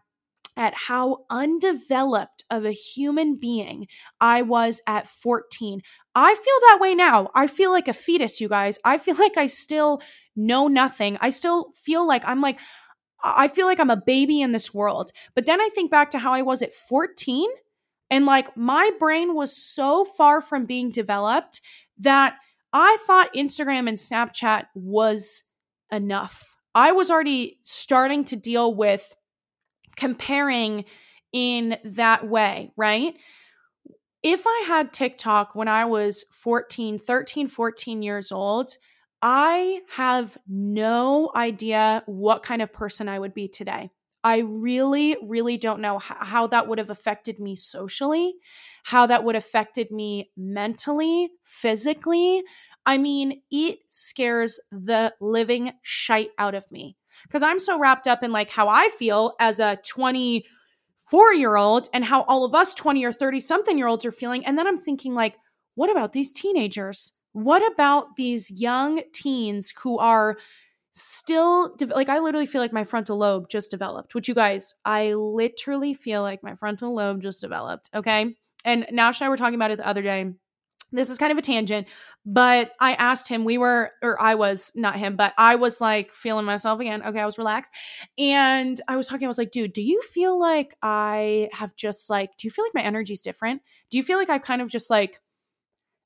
at 0.57 0.75
how 0.75 1.25
undeveloped 1.31 2.36
of 2.51 2.65
a 2.65 2.73
human 2.73 3.37
being 3.37 3.87
I 4.21 4.43
was 4.43 4.81
at 4.87 5.07
14. 5.07 5.81
I 6.15 6.35
feel 6.35 6.61
that 6.69 6.79
way 6.81 6.95
now. 6.95 7.31
I 7.35 7.47
feel 7.47 7.71
like 7.71 7.89
a 7.89 7.93
fetus, 7.93 8.41
you 8.41 8.49
guys. 8.49 8.79
I 8.85 8.99
feel 8.99 9.17
like 9.19 9.37
I 9.37 9.47
still 9.47 10.01
know 10.35 10.69
nothing. 10.69 11.19
I 11.21 11.31
still 11.31 11.73
feel 11.75 12.07
like 12.07 12.23
I'm 12.27 12.41
like, 12.41 12.59
I 13.23 13.49
feel 13.49 13.67
like 13.67 13.81
I'm 13.81 13.91
a 13.91 13.97
baby 13.97 14.41
in 14.41 14.53
this 14.53 14.73
world. 14.73 15.11
But 15.35 15.47
then 15.47 15.61
I 15.61 15.69
think 15.75 15.91
back 15.91 16.11
to 16.11 16.19
how 16.19 16.33
I 16.33 16.43
was 16.43 16.63
at 16.63 16.75
14, 16.75 17.49
and 18.11 18.25
like 18.25 18.57
my 18.57 18.91
brain 18.99 19.35
was 19.35 19.57
so 19.57 20.05
far 20.05 20.41
from 20.41 20.65
being 20.65 20.91
developed 20.91 21.61
that 21.99 22.37
I 22.73 22.99
thought 23.07 23.35
Instagram 23.35 23.89
and 23.89 23.99
Snapchat 23.99 24.67
was 24.75 25.45
enough. 25.91 26.57
I 26.75 26.93
was 26.93 27.11
already 27.11 27.59
starting 27.63 28.25
to 28.27 28.37
deal 28.37 28.75
with 28.75 29.15
comparing 29.97 30.85
in 31.37 31.77
that 31.85 32.27
way, 32.27 32.73
right? 32.79 33.15
If 34.23 34.47
I 34.47 34.65
had 34.67 34.91
TikTok 34.91 35.55
when 35.55 35.69
I 35.69 35.85
was 35.85 36.25
14, 36.33 36.99
13, 36.99 37.47
14 37.47 38.01
years 38.01 38.33
old, 38.33 38.71
I 39.21 39.83
have 39.91 40.39
no 40.49 41.31
idea 41.37 42.03
what 42.07 42.43
kind 42.43 42.63
of 42.63 42.73
person 42.73 43.07
I 43.07 43.19
would 43.19 43.35
be 43.35 43.49
today. 43.49 43.91
I 44.25 44.39
really, 44.39 45.19
really 45.23 45.59
don't 45.59 45.83
know 45.83 45.99
how, 45.99 46.47
that 46.47 46.69
would 46.69 46.79
have 46.79 46.89
affected 46.89 47.39
me 47.39 47.55
socially, 47.55 48.33
how 48.85 49.07
that 49.07 49.23
would 49.23 49.35
have 49.35 49.45
affected 49.45 49.91
me 49.91 50.31
mentally, 50.39 51.29
physically. 51.45 52.45
I 52.87 52.97
mean, 52.97 53.43
it 53.51 53.81
scares 53.91 54.59
the 54.73 55.13
living 55.21 55.73
shite 55.83 56.31
out 56.39 56.55
of 56.55 56.65
me 56.73 56.97
because 57.25 57.43
I'm 57.43 57.59
so 57.59 57.79
wrapped 57.79 58.09
up 58.09 58.23
in 58.23 58.33
like 58.33 58.49
how 58.49 58.69
I 58.69 58.89
feel 58.89 59.35
as 59.39 59.61
a 59.61 59.79
24 61.11 61.35
year 61.35 61.57
old 61.57 61.89
and 61.93 62.05
how 62.05 62.23
all 62.23 62.45
of 62.45 62.55
us 62.55 62.75
20 62.75 63.05
or 63.05 63.13
30 63.13 63.41
something 63.41 63.79
year 63.79 63.87
olds 63.87 64.05
are 64.05 64.13
feeling. 64.13 64.45
And 64.45 64.59
then 64.59 64.67
I'm 64.67 64.79
thinking, 64.79 65.15
like, 65.15 65.37
what 65.75 65.91
about 65.91 66.13
these 66.13 66.33
teenagers? 66.33 67.13
What 67.33 67.63
about 67.73 68.17
these 68.17 68.51
young 68.51 69.03
teens 69.13 69.73
who 69.83 69.99
are 69.99 70.37
still 70.93 71.75
de- 71.77 71.87
like 71.87 72.09
I 72.09 72.21
literally 72.21 72.47
feel 72.47 72.63
like 72.63 72.73
my 72.73 72.85
frontal 72.85 73.19
lobe 73.19 73.49
just 73.51 73.71
developed. 73.71 74.15
Which 74.15 74.29
you 74.29 74.35
guys, 74.35 74.75
I 74.85 75.13
literally 75.13 75.93
feel 75.93 76.23
like 76.23 76.43
my 76.43 76.55
frontal 76.55 76.95
lobe 76.95 77.21
just 77.21 77.43
developed. 77.43 77.91
Okay. 77.95 78.35
And 78.65 78.87
Nash 78.91 79.21
and 79.21 79.27
I 79.27 79.29
were 79.29 79.37
talking 79.37 79.55
about 79.57 79.71
it 79.71 79.77
the 79.77 79.87
other 79.87 80.03
day 80.03 80.33
this 80.93 81.11
is 81.11 81.19
kind 81.19 81.33
of 81.33 81.39
a 81.39 81.43
tangent, 81.43 81.89
but 82.25 82.73
I 82.81 82.95
asked 82.95 83.29
him, 83.29 83.45
we 83.45 83.59
were, 83.59 83.91
or 84.03 84.21
I 84.21 84.35
was, 84.37 84.73
not 84.75 84.97
him, 84.97 85.17
but 85.17 85.35
I 85.37 85.57
was 85.57 85.81
like 85.81 86.13
feeling 86.13 86.45
myself 86.45 86.81
again. 86.81 87.03
Okay, 87.03 87.21
I 87.21 87.27
was 87.27 87.39
relaxed. 87.39 87.71
And 88.19 88.81
I 88.89 88.97
was 88.97 89.09
talking, 89.09 89.27
I 89.27 89.29
was 89.29 89.39
like, 89.39 89.51
dude, 89.51 89.73
do 89.73 89.83
you 89.83 90.01
feel 90.03 90.39
like 90.39 90.77
I 90.83 91.49
have 91.53 91.75
just 91.77 92.09
like, 92.09 92.37
do 92.39 92.47
you 92.47 92.51
feel 92.51 92.65
like 92.65 92.75
my 92.75 92.83
energy 92.83 93.13
is 93.13 93.21
different? 93.21 93.63
Do 93.91 93.97
you 93.97 94.03
feel 94.03 94.19
like 94.19 94.31
I've 94.31 94.43
kind 94.43 94.63
of 94.63 94.69
just 94.69 94.91
like 94.91 95.21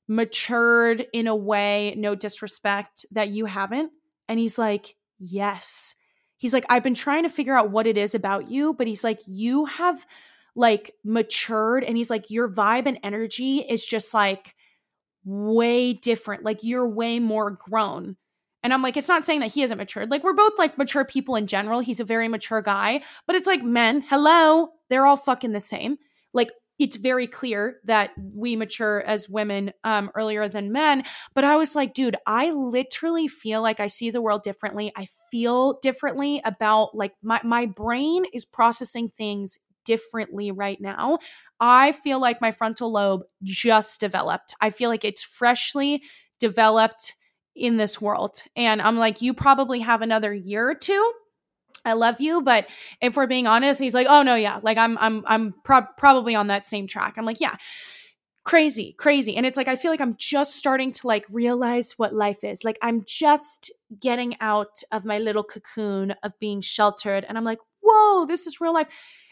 matured 0.07 1.05
in 1.13 1.27
a 1.27 1.35
way, 1.35 1.95
no 1.97 2.15
disrespect, 2.15 3.05
that 3.11 3.29
you 3.29 3.45
haven't? 3.45 3.91
And 4.27 4.39
he's 4.39 4.57
like, 4.57 4.95
yes. 5.19 5.95
He's 6.37 6.53
like, 6.53 6.65
I've 6.69 6.83
been 6.83 6.95
trying 6.95 7.23
to 7.23 7.29
figure 7.29 7.55
out 7.55 7.71
what 7.71 7.87
it 7.87 7.97
is 7.97 8.15
about 8.15 8.49
you, 8.49 8.73
but 8.73 8.87
he's 8.87 9.03
like, 9.03 9.21
you 9.27 9.65
have 9.65 10.05
like 10.55 10.93
matured. 11.03 11.83
And 11.83 11.95
he's 11.95 12.09
like, 12.09 12.29
your 12.29 12.49
vibe 12.49 12.87
and 12.87 12.99
energy 13.03 13.59
is 13.59 13.85
just 13.85 14.13
like, 14.13 14.55
way 15.23 15.93
different. 15.93 16.43
Like 16.43 16.63
you're 16.63 16.87
way 16.87 17.19
more 17.19 17.51
grown. 17.51 18.17
And 18.63 18.73
I'm 18.73 18.81
like, 18.81 18.95
it's 18.95 19.07
not 19.07 19.23
saying 19.23 19.39
that 19.39 19.51
he 19.51 19.61
hasn't 19.61 19.79
matured. 19.79 20.11
Like 20.11 20.23
we're 20.23 20.33
both 20.33 20.57
like 20.57 20.77
mature 20.77 21.03
people 21.03 21.35
in 21.35 21.47
general. 21.47 21.79
He's 21.79 21.99
a 21.99 22.05
very 22.05 22.27
mature 22.27 22.61
guy, 22.61 23.01
but 23.25 23.35
it's 23.35 23.47
like 23.47 23.63
men, 23.63 24.01
hello, 24.01 24.69
they're 24.89 25.05
all 25.05 25.17
fucking 25.17 25.51
the 25.51 25.59
same. 25.59 25.97
Like 26.33 26.51
it's 26.81 26.95
very 26.95 27.27
clear 27.27 27.77
that 27.85 28.11
we 28.17 28.55
mature 28.55 29.01
as 29.01 29.29
women 29.29 29.71
um, 29.83 30.09
earlier 30.15 30.47
than 30.47 30.71
men. 30.71 31.03
But 31.33 31.43
I 31.43 31.55
was 31.57 31.75
like, 31.75 31.93
dude, 31.93 32.15
I 32.25 32.51
literally 32.51 33.27
feel 33.27 33.61
like 33.61 33.79
I 33.79 33.87
see 33.87 34.09
the 34.09 34.21
world 34.21 34.41
differently. 34.41 34.91
I 34.95 35.07
feel 35.31 35.79
differently 35.81 36.41
about 36.43 36.95
like 36.95 37.13
my 37.21 37.39
my 37.43 37.67
brain 37.67 38.25
is 38.33 38.45
processing 38.45 39.09
things 39.09 39.57
differently 39.85 40.51
right 40.51 40.79
now. 40.81 41.19
I 41.61 41.93
feel 41.93 42.19
like 42.19 42.41
my 42.41 42.51
frontal 42.51 42.91
lobe 42.91 43.21
just 43.43 43.99
developed. 43.99 44.55
I 44.59 44.71
feel 44.71 44.89
like 44.89 45.05
it's 45.05 45.23
freshly 45.23 46.01
developed 46.39 47.13
in 47.55 47.77
this 47.77 48.01
world. 48.01 48.41
And 48.55 48.81
I'm 48.81 48.97
like, 48.97 49.21
you 49.21 49.33
probably 49.35 49.79
have 49.81 50.01
another 50.01 50.33
year 50.33 50.67
or 50.69 50.75
two. 50.75 51.13
I 51.85 51.93
love 51.93 52.19
you, 52.21 52.41
but 52.41 52.67
if 53.01 53.15
we're 53.15 53.27
being 53.27 53.47
honest, 53.47 53.79
he's 53.79 53.95
like, 53.95 54.05
"Oh 54.07 54.21
no, 54.21 54.35
yeah, 54.35 54.59
like 54.61 54.77
I'm 54.77 54.99
I'm 54.99 55.23
I'm 55.25 55.55
pro- 55.63 55.87
probably 55.97 56.35
on 56.35 56.47
that 56.47 56.63
same 56.63 56.85
track." 56.85 57.15
I'm 57.17 57.25
like, 57.25 57.39
"Yeah." 57.41 57.55
Crazy, 58.43 58.95
crazy. 58.97 59.35
And 59.35 59.45
it's 59.45 59.55
like 59.55 59.67
I 59.67 59.75
feel 59.75 59.91
like 59.91 60.01
I'm 60.01 60.15
just 60.17 60.55
starting 60.55 60.91
to 60.93 61.07
like 61.07 61.25
realize 61.29 61.93
what 61.97 62.13
life 62.13 62.43
is. 62.43 62.63
Like 62.63 62.79
I'm 62.81 63.03
just 63.07 63.71
getting 63.99 64.35
out 64.41 64.81
of 64.91 65.05
my 65.05 65.19
little 65.19 65.43
cocoon 65.43 66.15
of 66.23 66.33
being 66.39 66.61
sheltered 66.61 67.23
and 67.27 67.37
I'm 67.37 67.43
like, 67.43 67.59
"Whoa, 67.83 68.25
this 68.25 68.47
is 68.47 68.59
real 68.59 68.73
life." 68.73 68.87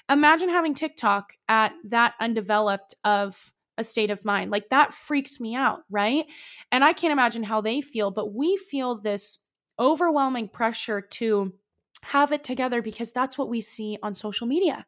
Imagine 0.09 0.49
having 0.49 0.73
TikTok 0.73 1.33
at 1.47 1.73
that 1.85 2.15
undeveloped 2.19 2.95
of 3.03 3.53
a 3.77 3.83
state 3.83 4.11
of 4.11 4.25
mind. 4.25 4.51
Like 4.51 4.69
that 4.69 4.93
freaks 4.93 5.39
me 5.39 5.55
out, 5.55 5.83
right? 5.89 6.25
And 6.71 6.83
I 6.83 6.93
can't 6.93 7.13
imagine 7.13 7.43
how 7.43 7.61
they 7.61 7.81
feel, 7.81 8.11
but 8.11 8.33
we 8.33 8.57
feel 8.57 8.99
this 8.99 9.39
overwhelming 9.79 10.49
pressure 10.49 11.01
to 11.01 11.53
have 12.01 12.31
it 12.31 12.43
together 12.43 12.81
because 12.81 13.11
that's 13.11 13.37
what 13.37 13.49
we 13.49 13.61
see 13.61 13.97
on 14.03 14.15
social 14.15 14.47
media. 14.47 14.85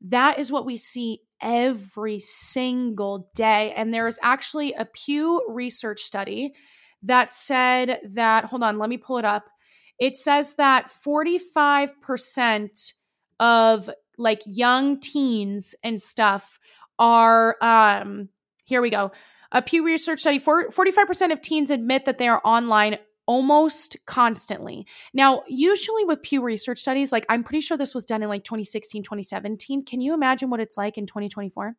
That 0.00 0.38
is 0.38 0.50
what 0.50 0.66
we 0.66 0.76
see 0.76 1.20
every 1.40 2.18
single 2.18 3.30
day. 3.34 3.72
And 3.76 3.94
there 3.94 4.08
is 4.08 4.18
actually 4.22 4.72
a 4.74 4.84
Pew 4.84 5.44
Research 5.48 6.00
study 6.00 6.54
that 7.02 7.30
said 7.30 8.00
that, 8.14 8.46
hold 8.46 8.62
on, 8.62 8.78
let 8.78 8.88
me 8.88 8.96
pull 8.96 9.18
it 9.18 9.24
up. 9.24 9.44
It 9.98 10.16
says 10.16 10.54
that 10.54 10.90
45% 10.90 12.92
of 13.40 13.90
like 14.18 14.42
young 14.44 15.00
teens 15.00 15.74
and 15.82 16.00
stuff 16.00 16.58
are 16.98 17.56
um 17.60 18.28
here 18.64 18.82
we 18.82 18.90
go. 18.90 19.12
A 19.50 19.60
pew 19.60 19.84
research 19.84 20.20
study 20.20 20.40
45% 20.40 21.32
of 21.32 21.42
teens 21.42 21.70
admit 21.70 22.06
that 22.06 22.18
they 22.18 22.28
are 22.28 22.40
online 22.44 22.98
almost 23.26 23.96
constantly. 24.06 24.86
Now 25.12 25.42
usually 25.48 26.04
with 26.04 26.22
pew 26.22 26.42
research 26.42 26.78
studies 26.78 27.12
like 27.12 27.26
i'm 27.28 27.44
pretty 27.44 27.60
sure 27.60 27.76
this 27.76 27.94
was 27.94 28.04
done 28.04 28.22
in 28.22 28.28
like 28.28 28.44
2016 28.44 29.02
2017 29.02 29.84
can 29.84 30.00
you 30.00 30.14
imagine 30.14 30.50
what 30.50 30.60
it's 30.60 30.76
like 30.76 30.98
in 30.98 31.06
2024 31.06 31.76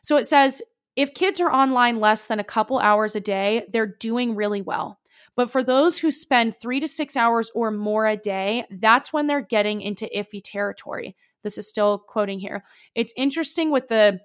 so 0.00 0.16
it 0.16 0.26
says 0.26 0.62
if 0.96 1.14
kids 1.14 1.40
are 1.40 1.52
online 1.52 2.00
less 2.00 2.26
than 2.26 2.38
a 2.40 2.44
couple 2.44 2.78
hours 2.78 3.14
a 3.14 3.20
day 3.20 3.66
they're 3.70 3.86
doing 3.86 4.34
really 4.34 4.62
well. 4.62 4.98
But 5.34 5.50
for 5.50 5.62
those 5.62 5.98
who 5.98 6.10
spend 6.10 6.54
three 6.54 6.80
to 6.80 6.88
six 6.88 7.16
hours 7.16 7.50
or 7.54 7.70
more 7.70 8.06
a 8.06 8.18
day, 8.18 8.66
that's 8.70 9.12
when 9.14 9.26
they're 9.26 9.40
getting 9.40 9.80
into 9.80 10.10
iffy 10.14 10.42
territory. 10.44 11.16
This 11.42 11.58
is 11.58 11.68
still 11.68 11.98
quoting 11.98 12.38
here. 12.40 12.64
It's 12.94 13.12
interesting 13.16 13.70
with 13.70 13.88
the 13.88 14.20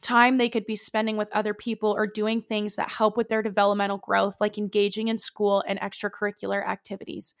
time 0.00 0.36
they 0.36 0.48
could 0.48 0.66
be 0.66 0.76
spending 0.76 1.16
with 1.16 1.30
other 1.32 1.54
people 1.54 1.90
or 1.90 2.06
doing 2.06 2.42
things 2.42 2.76
that 2.76 2.90
help 2.90 3.16
with 3.16 3.28
their 3.28 3.42
developmental 3.42 3.98
growth, 3.98 4.36
like 4.40 4.58
engaging 4.58 5.08
in 5.08 5.18
school 5.18 5.64
and 5.66 5.80
extracurricular 5.80 6.66
activities. 6.66 7.34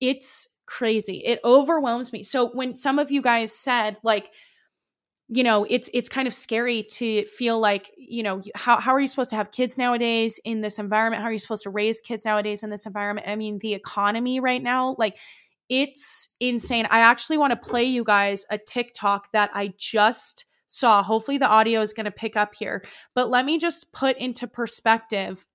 It's 0.00 0.48
crazy. 0.66 1.18
It 1.24 1.40
overwhelms 1.44 2.12
me. 2.12 2.22
So 2.22 2.50
when 2.50 2.76
some 2.76 2.98
of 2.98 3.10
you 3.10 3.20
guys 3.20 3.52
said, 3.52 3.98
like, 4.02 4.30
you 5.28 5.42
know 5.42 5.64
it's 5.68 5.88
it's 5.94 6.08
kind 6.08 6.28
of 6.28 6.34
scary 6.34 6.82
to 6.82 7.24
feel 7.24 7.58
like 7.58 7.90
you 7.96 8.22
know 8.22 8.42
how, 8.54 8.78
how 8.78 8.92
are 8.92 9.00
you 9.00 9.08
supposed 9.08 9.30
to 9.30 9.36
have 9.36 9.50
kids 9.50 9.78
nowadays 9.78 10.38
in 10.44 10.60
this 10.60 10.78
environment 10.78 11.22
how 11.22 11.28
are 11.28 11.32
you 11.32 11.38
supposed 11.38 11.62
to 11.62 11.70
raise 11.70 12.00
kids 12.02 12.26
nowadays 12.26 12.62
in 12.62 12.68
this 12.68 12.84
environment 12.84 13.26
i 13.26 13.34
mean 13.34 13.58
the 13.60 13.72
economy 13.72 14.38
right 14.38 14.62
now 14.62 14.94
like 14.98 15.16
it's 15.68 16.34
insane. 16.40 16.86
I 16.90 17.00
actually 17.00 17.38
want 17.38 17.50
to 17.52 17.68
play 17.68 17.84
you 17.84 18.04
guys 18.04 18.44
a 18.50 18.58
tiktok 18.58 19.32
that 19.32 19.50
i 19.54 19.72
just 19.78 20.44
saw. 20.74 21.02
Hopefully 21.02 21.38
the 21.38 21.48
audio 21.48 21.80
is 21.80 21.92
going 21.92 22.04
to 22.04 22.10
pick 22.10 22.36
up 22.36 22.54
here. 22.54 22.82
But 23.14 23.30
let 23.30 23.44
me 23.44 23.58
just 23.58 23.92
put 23.92 24.18
into 24.18 24.46
perspective 24.46 25.46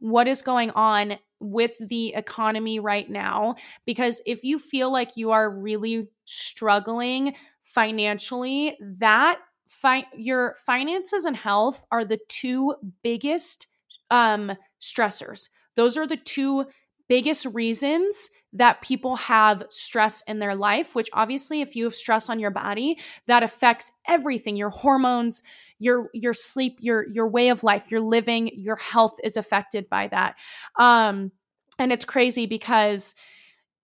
what 0.00 0.26
is 0.26 0.42
going 0.42 0.70
on 0.70 1.18
with 1.38 1.72
the 1.78 2.14
economy 2.14 2.80
right 2.80 3.08
now. 3.08 3.56
Because 3.84 4.22
if 4.26 4.42
you 4.42 4.58
feel 4.58 4.90
like 4.90 5.16
you 5.16 5.32
are 5.32 5.50
really 5.50 6.08
struggling 6.24 7.34
financially, 7.62 8.78
that 8.80 9.38
fi- 9.68 10.06
your 10.16 10.54
finances 10.66 11.26
and 11.26 11.36
health 11.36 11.84
are 11.90 12.04
the 12.04 12.20
two 12.28 12.74
biggest 13.02 13.66
um, 14.10 14.52
stressors. 14.80 15.48
Those 15.76 15.96
are 15.96 16.06
the 16.06 16.16
two 16.16 16.66
biggest 17.08 17.46
reasons 17.46 18.30
that 18.54 18.80
people 18.82 19.16
have 19.16 19.64
stress 19.68 20.22
in 20.22 20.38
their 20.38 20.54
life, 20.54 20.94
which 20.94 21.10
obviously 21.12 21.60
if 21.60 21.74
you 21.74 21.84
have 21.84 21.94
stress 21.94 22.30
on 22.30 22.38
your 22.38 22.52
body, 22.52 22.98
that 23.26 23.42
affects 23.42 23.92
everything, 24.06 24.56
your 24.56 24.70
hormones, 24.70 25.42
your 25.78 26.08
your 26.14 26.32
sleep, 26.32 26.78
your 26.80 27.04
your 27.12 27.28
way 27.28 27.48
of 27.48 27.64
life, 27.64 27.90
your 27.90 28.00
living, 28.00 28.50
your 28.54 28.76
health 28.76 29.16
is 29.24 29.36
affected 29.36 29.88
by 29.90 30.08
that. 30.08 30.36
Um 30.78 31.32
and 31.78 31.92
it's 31.92 32.04
crazy 32.04 32.46
because 32.46 33.14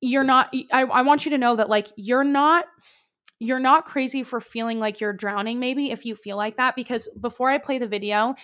you're 0.00 0.24
not 0.24 0.54
I, 0.72 0.84
I 0.84 1.02
want 1.02 1.24
you 1.24 1.32
to 1.32 1.38
know 1.38 1.56
that 1.56 1.68
like 1.68 1.88
you're 1.96 2.24
not 2.24 2.64
you're 3.40 3.58
not 3.58 3.86
crazy 3.86 4.22
for 4.22 4.38
feeling 4.38 4.78
like 4.78 5.00
you're 5.00 5.14
drowning, 5.14 5.58
maybe 5.58 5.90
if 5.90 6.04
you 6.04 6.14
feel 6.14 6.36
like 6.36 6.58
that. 6.58 6.76
Because 6.76 7.08
before 7.20 7.50
I 7.50 7.58
play 7.58 7.78
the 7.78 7.88
video, 7.88 8.34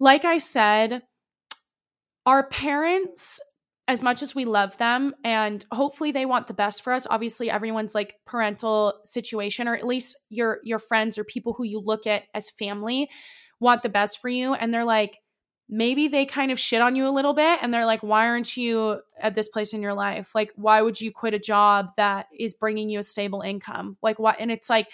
like 0.00 0.24
I 0.24 0.38
said, 0.38 1.02
our 2.24 2.48
parents, 2.48 3.40
as 3.88 4.02
much 4.02 4.22
as 4.22 4.34
we 4.34 4.44
love 4.44 4.76
them 4.78 5.14
and 5.24 5.66
hopefully 5.72 6.12
they 6.12 6.24
want 6.24 6.46
the 6.46 6.54
best 6.54 6.82
for 6.82 6.92
us, 6.92 7.06
obviously 7.10 7.50
everyone's 7.50 7.94
like 7.94 8.14
parental 8.26 8.94
situation, 9.04 9.66
or 9.66 9.74
at 9.74 9.86
least 9.86 10.16
your 10.28 10.60
your 10.62 10.78
friends 10.78 11.18
or 11.18 11.24
people 11.24 11.52
who 11.52 11.64
you 11.64 11.80
look 11.80 12.06
at 12.06 12.24
as 12.34 12.48
family 12.50 13.10
want 13.60 13.82
the 13.82 13.88
best 13.88 14.20
for 14.20 14.28
you. 14.28 14.54
And 14.54 14.72
they're 14.72 14.84
like, 14.84 15.18
maybe 15.68 16.06
they 16.06 16.26
kind 16.26 16.52
of 16.52 16.60
shit 16.60 16.82
on 16.82 16.94
you 16.94 17.08
a 17.08 17.10
little 17.10 17.32
bit 17.32 17.58
and 17.62 17.72
they're 17.72 17.86
like 17.86 18.02
why 18.02 18.26
aren't 18.26 18.58
you 18.58 19.00
at 19.18 19.34
this 19.34 19.48
place 19.48 19.72
in 19.72 19.80
your 19.80 19.94
life 19.94 20.34
like 20.34 20.52
why 20.56 20.82
would 20.82 21.00
you 21.00 21.10
quit 21.10 21.32
a 21.32 21.38
job 21.38 21.86
that 21.96 22.26
is 22.38 22.52
bringing 22.52 22.90
you 22.90 22.98
a 22.98 23.02
stable 23.02 23.40
income 23.40 23.96
like 24.02 24.18
what 24.18 24.38
and 24.38 24.50
it's 24.50 24.68
like 24.68 24.88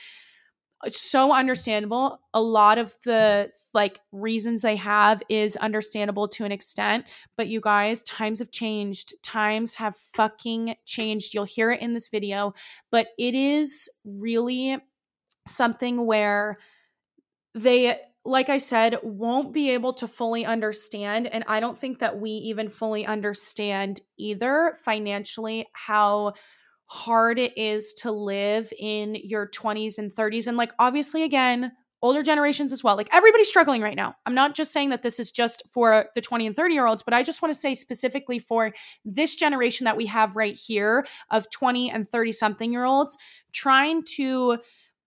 it's 0.84 1.00
so 1.00 1.32
understandable 1.32 2.20
a 2.34 2.40
lot 2.40 2.78
of 2.78 2.94
the 3.04 3.50
like 3.74 4.00
reasons 4.12 4.62
they 4.62 4.76
have 4.76 5.22
is 5.28 5.56
understandable 5.56 6.28
to 6.28 6.44
an 6.44 6.52
extent 6.52 7.04
but 7.36 7.48
you 7.48 7.60
guys 7.60 8.02
times 8.02 8.38
have 8.38 8.50
changed 8.50 9.14
times 9.22 9.74
have 9.76 9.96
fucking 10.14 10.74
changed 10.84 11.34
you'll 11.34 11.44
hear 11.44 11.70
it 11.70 11.80
in 11.80 11.94
this 11.94 12.08
video 12.08 12.52
but 12.90 13.08
it 13.18 13.34
is 13.34 13.90
really 14.04 14.78
something 15.46 16.06
where 16.06 16.58
they 17.54 17.98
like 18.28 18.50
I 18.50 18.58
said, 18.58 18.98
won't 19.02 19.54
be 19.54 19.70
able 19.70 19.94
to 19.94 20.06
fully 20.06 20.44
understand. 20.44 21.26
And 21.26 21.44
I 21.48 21.60
don't 21.60 21.78
think 21.78 22.00
that 22.00 22.20
we 22.20 22.30
even 22.30 22.68
fully 22.68 23.06
understand 23.06 24.02
either 24.18 24.76
financially 24.84 25.66
how 25.72 26.34
hard 26.88 27.38
it 27.38 27.56
is 27.56 27.92
to 27.92 28.10
live 28.10 28.72
in 28.78 29.14
your 29.14 29.48
20s 29.48 29.98
and 29.98 30.12
30s. 30.12 30.48
And 30.48 30.56
like, 30.56 30.72
obviously, 30.78 31.22
again, 31.22 31.72
older 32.00 32.22
generations 32.22 32.72
as 32.72 32.82
well. 32.82 32.96
Like, 32.96 33.10
everybody's 33.12 33.48
struggling 33.48 33.82
right 33.82 33.96
now. 33.96 34.14
I'm 34.24 34.34
not 34.34 34.54
just 34.54 34.72
saying 34.72 34.90
that 34.90 35.02
this 35.02 35.20
is 35.20 35.30
just 35.30 35.62
for 35.70 36.06
the 36.14 36.20
20 36.20 36.46
and 36.46 36.56
30 36.56 36.74
year 36.74 36.86
olds, 36.86 37.02
but 37.02 37.12
I 37.12 37.22
just 37.22 37.42
want 37.42 37.52
to 37.52 37.60
say 37.60 37.74
specifically 37.74 38.38
for 38.38 38.72
this 39.04 39.34
generation 39.34 39.84
that 39.84 39.96
we 39.96 40.06
have 40.06 40.34
right 40.34 40.54
here 40.54 41.06
of 41.30 41.50
20 41.50 41.90
and 41.90 42.08
30 42.08 42.32
something 42.32 42.72
year 42.72 42.84
olds 42.84 43.18
trying 43.52 44.02
to 44.16 44.58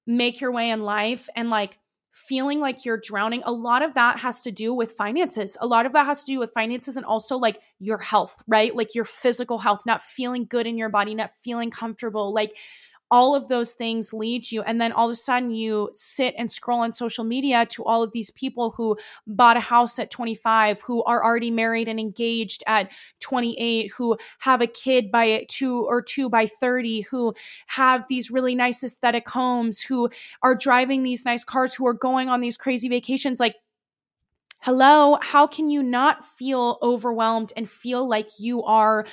make 0.06 0.42
your 0.42 0.52
way 0.52 0.70
in 0.70 0.82
life 0.84 1.30
and 1.36 1.50
like 1.50 1.78
feeling 2.12 2.60
like 2.60 2.86
you're 2.86 3.00
drowning, 3.00 3.42
a 3.46 3.52
lot 3.52 3.82
of 3.82 3.94
that 3.94 4.20
has 4.20 4.42
to 4.42 4.52
do 4.52 4.74
with 4.74 4.92
finances. 4.92 5.58
A 5.62 5.68
lot 5.68 5.86
of 5.86 5.94
that 5.94 6.06
has 6.06 6.24
to 6.24 6.34
do 6.34 6.40
with 6.40 6.54
finances 6.54 6.98
and 6.98 7.06
also 7.06 7.38
like 7.38 7.62
your 7.80 7.98
health, 7.98 8.44
right? 8.48 8.76
Like 8.76 8.94
your 8.94 9.06
physical 9.06 9.58
health, 9.58 9.86
not 9.86 10.02
feeling 10.02 10.46
good 10.46 10.68
in 10.68 10.78
your 10.78 10.90
body, 10.90 11.16
not 11.16 11.34
feeling 11.34 11.72
comfortable. 11.72 12.34
Like 12.34 12.58
all 13.12 13.36
of 13.36 13.50
those 13.50 13.74
things 13.74 14.14
lead 14.14 14.50
you. 14.50 14.62
And 14.62 14.80
then 14.80 14.94
all 14.94 15.08
of 15.08 15.12
a 15.12 15.16
sudden 15.16 15.52
you 15.52 15.90
sit 15.94 16.34
and 16.38 16.50
scroll 16.50 16.80
on 16.80 16.94
social 16.94 17.26
media 17.26 17.66
to 17.68 17.84
all 17.84 18.02
of 18.02 18.14
these 18.14 18.32
people 18.32 18.72
who 18.72 18.98
bought 19.28 19.58
a 19.58 19.60
house 19.60 20.00
at 20.00 20.10
25 20.10 20.82
who 20.82 21.04
are 21.04 21.24
already 21.24 21.52
married 21.52 21.90
and 21.90 22.00
engaged 22.00 22.64
at 22.68 22.90
28 23.20 23.92
who 23.92 24.18
have 24.40 24.62
a 24.62 24.68
kid 24.68 25.12
by 25.12 25.46
two 25.50 25.86
or 25.88 26.02
two 26.02 26.30
by 26.30 26.46
30 26.46 27.02
who 27.02 27.34
have 27.68 28.06
these 28.08 28.32
really 28.32 28.56
nice 28.56 28.82
aesthetic 28.82 29.30
homes 29.30 29.82
who 29.82 30.10
are 30.42 30.56
driving 30.56 31.04
these 31.04 31.26
nice 31.26 31.44
cars 31.44 31.74
who 31.74 31.86
are 31.86 31.94
going 31.94 32.30
on 32.30 32.40
these 32.40 32.58
crazy 32.58 32.88
vacations. 32.88 33.42
Like 33.42 33.56
hello 34.62 35.18
how 35.24 35.48
can 35.48 35.72
you 35.72 35.82
not 35.82 36.24
feel 36.24 36.78
overwhelmed 36.84 37.52
and 37.58 37.68
feel 37.68 38.08
like 38.08 38.30
you 38.40 38.62
are 38.62 39.08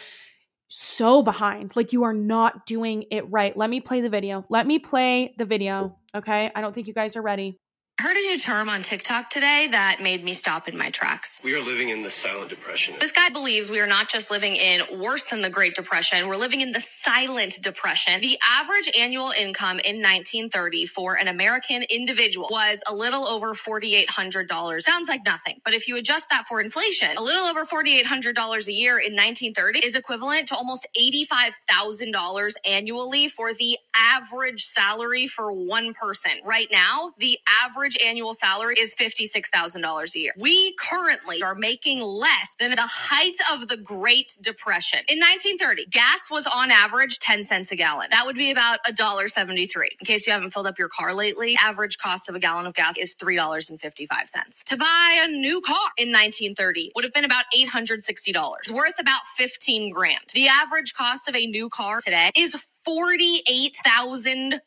so 0.68 1.22
behind. 1.22 1.74
Like 1.74 1.92
you 1.92 2.04
are 2.04 2.14
not 2.14 2.66
doing 2.66 3.04
it 3.10 3.30
right. 3.30 3.56
Let 3.56 3.70
me 3.70 3.80
play 3.80 4.00
the 4.00 4.10
video. 4.10 4.44
Let 4.48 4.66
me 4.66 4.78
play 4.78 5.34
the 5.38 5.44
video. 5.44 5.98
Okay. 6.14 6.50
I 6.54 6.60
don't 6.60 6.74
think 6.74 6.86
you 6.86 6.94
guys 6.94 7.16
are 7.16 7.22
ready 7.22 7.58
heard 8.02 8.16
a 8.16 8.20
new 8.20 8.38
term 8.38 8.68
on 8.68 8.80
TikTok 8.80 9.28
today 9.28 9.66
that 9.72 10.00
made 10.00 10.22
me 10.22 10.32
stop 10.32 10.68
in 10.68 10.78
my 10.78 10.88
tracks. 10.88 11.40
We 11.42 11.56
are 11.56 11.64
living 11.64 11.88
in 11.88 12.04
the 12.04 12.10
silent 12.10 12.48
depression. 12.48 12.94
This 13.00 13.10
guy 13.10 13.28
believes 13.28 13.70
we 13.72 13.80
are 13.80 13.88
not 13.88 14.08
just 14.08 14.30
living 14.30 14.54
in 14.54 14.82
worse 15.00 15.24
than 15.24 15.42
the 15.42 15.50
Great 15.50 15.74
Depression, 15.74 16.28
we're 16.28 16.36
living 16.36 16.60
in 16.60 16.70
the 16.70 16.80
silent 16.80 17.58
depression. 17.60 18.20
The 18.20 18.38
average 18.48 18.88
annual 18.96 19.32
income 19.32 19.80
in 19.80 19.96
1930 19.96 20.86
for 20.86 21.16
an 21.18 21.26
American 21.26 21.82
individual 21.90 22.46
was 22.52 22.84
a 22.88 22.94
little 22.94 23.26
over 23.26 23.52
$4,800. 23.52 24.80
Sounds 24.80 25.08
like 25.08 25.24
nothing, 25.26 25.60
but 25.64 25.74
if 25.74 25.88
you 25.88 25.96
adjust 25.96 26.30
that 26.30 26.46
for 26.46 26.60
inflation, 26.60 27.16
a 27.16 27.22
little 27.22 27.46
over 27.46 27.64
$4,800 27.64 28.68
a 28.68 28.72
year 28.72 28.98
in 28.98 29.14
1930 29.14 29.80
is 29.84 29.96
equivalent 29.96 30.46
to 30.48 30.54
almost 30.54 30.86
$85,000 30.96 32.52
annually 32.64 33.26
for 33.28 33.52
the 33.54 33.76
average 33.98 34.62
salary 34.62 35.26
for 35.26 35.52
one 35.52 35.94
person. 35.94 36.32
Right 36.44 36.68
now, 36.70 37.12
the 37.18 37.38
average 37.64 37.87
average 37.96 38.06
annual 38.06 38.34
salary 38.34 38.76
is 38.78 38.94
$56,000 38.94 40.14
a 40.14 40.18
year. 40.18 40.32
We 40.38 40.74
currently 40.74 41.42
are 41.42 41.54
making 41.54 42.02
less 42.02 42.56
than 42.60 42.72
the 42.72 42.76
height 42.82 43.36
of 43.52 43.68
the 43.68 43.76
Great 43.78 44.36
Depression. 44.42 45.00
In 45.08 45.18
1930, 45.18 45.86
gas 45.86 46.30
was 46.30 46.46
on 46.46 46.70
average 46.70 47.18
10 47.18 47.44
cents 47.44 47.72
a 47.72 47.76
gallon. 47.76 48.08
That 48.10 48.26
would 48.26 48.36
be 48.36 48.50
about 48.50 48.80
$1.73. 48.88 49.74
In 50.00 50.06
case 50.06 50.26
you 50.26 50.32
haven't 50.34 50.50
filled 50.50 50.66
up 50.66 50.78
your 50.78 50.88
car 50.88 51.14
lately, 51.14 51.56
average 51.62 51.98
cost 51.98 52.28
of 52.28 52.34
a 52.34 52.38
gallon 52.40 52.66
of 52.66 52.74
gas 52.74 52.96
is 52.98 53.14
$3.55. 53.16 54.64
To 54.64 54.76
buy 54.76 55.20
a 55.24 55.28
new 55.28 55.60
car 55.62 55.76
in 55.96 56.08
1930 56.10 56.92
would 56.94 57.04
have 57.04 57.14
been 57.14 57.24
about 57.24 57.44
$860, 57.56 58.72
worth 58.72 58.98
about 59.00 59.22
15 59.36 59.90
grand. 59.92 60.20
The 60.34 60.48
average 60.48 60.94
cost 60.94 61.28
of 61.28 61.34
a 61.36 61.46
new 61.46 61.68
car 61.70 61.98
today 62.04 62.30
is 62.36 62.66
$48,000. 62.88 64.60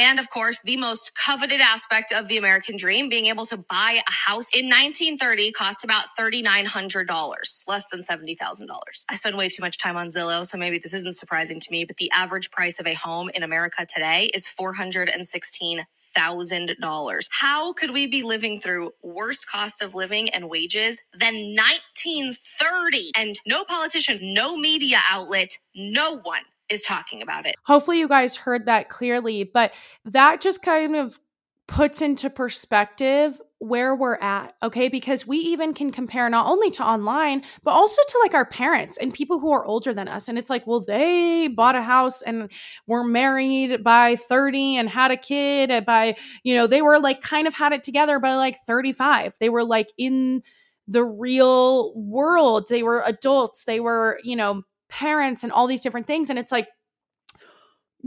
And 0.00 0.20
of 0.20 0.30
course, 0.30 0.62
the 0.62 0.78
most 0.78 1.12
coveted 1.16 1.60
aspect 1.60 2.12
of 2.12 2.28
the 2.28 2.38
American 2.38 2.76
dream, 2.78 3.08
being 3.10 3.26
able 3.26 3.46
to 3.46 3.58
buy 3.58 4.00
a 4.08 4.12
house 4.12 4.50
in 4.54 4.66
1930 4.66 5.52
cost 5.52 5.84
about 5.84 6.06
$3,900, 6.18 7.64
less 7.68 7.86
than 7.92 8.00
$70,000. 8.02 8.68
I 9.10 9.16
spend 9.16 9.36
way 9.36 9.48
too 9.50 9.62
much 9.62 9.78
time 9.78 9.96
on 9.98 10.08
Zillow, 10.08 10.46
so 10.46 10.58
maybe 10.58 10.78
this 10.78 10.94
isn't 10.94 11.16
surprising 11.16 11.60
to 11.60 11.72
me, 11.72 11.84
but 11.84 11.98
the 11.98 12.10
average 12.12 12.50
price 12.52 12.80
of 12.80 12.86
a 12.88 12.94
home 12.94 13.30
in 13.34 13.44
America 13.44 13.86
today 13.86 14.30
is 14.34 14.48
416 14.48 15.86
thousand 16.14 16.76
dollars. 16.80 17.28
How 17.32 17.72
could 17.74 17.92
we 17.92 18.06
be 18.06 18.22
living 18.22 18.60
through 18.60 18.92
worse 19.02 19.44
cost 19.44 19.82
of 19.82 19.94
living 19.94 20.30
and 20.30 20.48
wages 20.50 21.00
than 21.18 21.34
1930? 21.56 23.12
And 23.16 23.38
no 23.46 23.64
politician, 23.64 24.18
no 24.34 24.56
media 24.56 24.98
outlet, 25.10 25.58
no 25.76 26.18
one 26.18 26.42
is 26.70 26.82
talking 26.82 27.22
about 27.22 27.46
it. 27.46 27.54
Hopefully, 27.64 27.98
you 27.98 28.08
guys 28.08 28.36
heard 28.36 28.66
that 28.66 28.88
clearly, 28.88 29.44
but 29.44 29.72
that 30.04 30.40
just 30.40 30.62
kind 30.62 30.96
of 30.96 31.18
puts 31.66 32.02
into 32.02 32.28
perspective 32.28 33.40
where 33.58 33.94
we're 33.96 34.16
at, 34.16 34.52
okay? 34.62 34.88
Because 34.88 35.26
we 35.26 35.38
even 35.38 35.72
can 35.72 35.90
compare 35.90 36.28
not 36.28 36.46
only 36.46 36.70
to 36.72 36.84
online, 36.84 37.42
but 37.62 37.70
also 37.70 38.02
to 38.06 38.18
like 38.22 38.34
our 38.34 38.44
parents 38.44 38.98
and 38.98 39.14
people 39.14 39.40
who 39.40 39.52
are 39.52 39.64
older 39.64 39.94
than 39.94 40.06
us. 40.06 40.28
And 40.28 40.36
it's 40.36 40.50
like, 40.50 40.66
well, 40.66 40.80
they 40.80 41.48
bought 41.48 41.74
a 41.74 41.82
house 41.82 42.20
and 42.20 42.50
were 42.86 43.04
married 43.04 43.82
by 43.82 44.16
30 44.16 44.76
and 44.76 44.88
had 44.90 45.10
a 45.10 45.16
kid 45.16 45.86
by, 45.86 46.16
you 46.42 46.54
know, 46.54 46.66
they 46.66 46.82
were 46.82 46.98
like 46.98 47.22
kind 47.22 47.46
of 47.46 47.54
had 47.54 47.72
it 47.72 47.82
together 47.82 48.18
by 48.18 48.34
like 48.34 48.58
35. 48.66 49.36
They 49.40 49.48
were 49.48 49.64
like 49.64 49.88
in 49.96 50.42
the 50.86 51.04
real 51.04 51.94
world. 51.94 52.66
They 52.68 52.82
were 52.82 53.02
adults. 53.06 53.64
They 53.64 53.80
were, 53.80 54.18
you 54.22 54.36
know, 54.36 54.62
parents 54.94 55.42
and 55.42 55.52
all 55.52 55.66
these 55.66 55.80
different 55.80 56.06
things. 56.06 56.30
And 56.30 56.38
it's 56.38 56.52
like, 56.52 56.68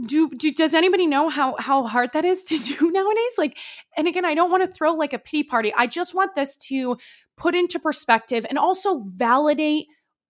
do, 0.06 0.30
do 0.30 0.52
does 0.52 0.74
anybody 0.74 1.06
know 1.06 1.28
how 1.28 1.56
how 1.58 1.84
hard 1.84 2.10
that 2.12 2.24
is 2.24 2.44
to 2.50 2.58
do 2.58 2.90
nowadays 2.92 3.32
like 3.36 3.58
and 3.96 4.06
again 4.06 4.24
i 4.24 4.32
don't 4.32 4.48
want 4.48 4.62
to 4.62 4.72
throw 4.72 4.92
like 4.94 5.12
a 5.12 5.18
pity 5.18 5.42
party 5.42 5.74
i 5.76 5.88
just 5.88 6.14
want 6.14 6.36
this 6.36 6.54
to 6.56 6.96
put 7.36 7.56
into 7.56 7.80
perspective 7.80 8.46
and 8.48 8.60
also 8.60 9.02
validate 9.06 9.86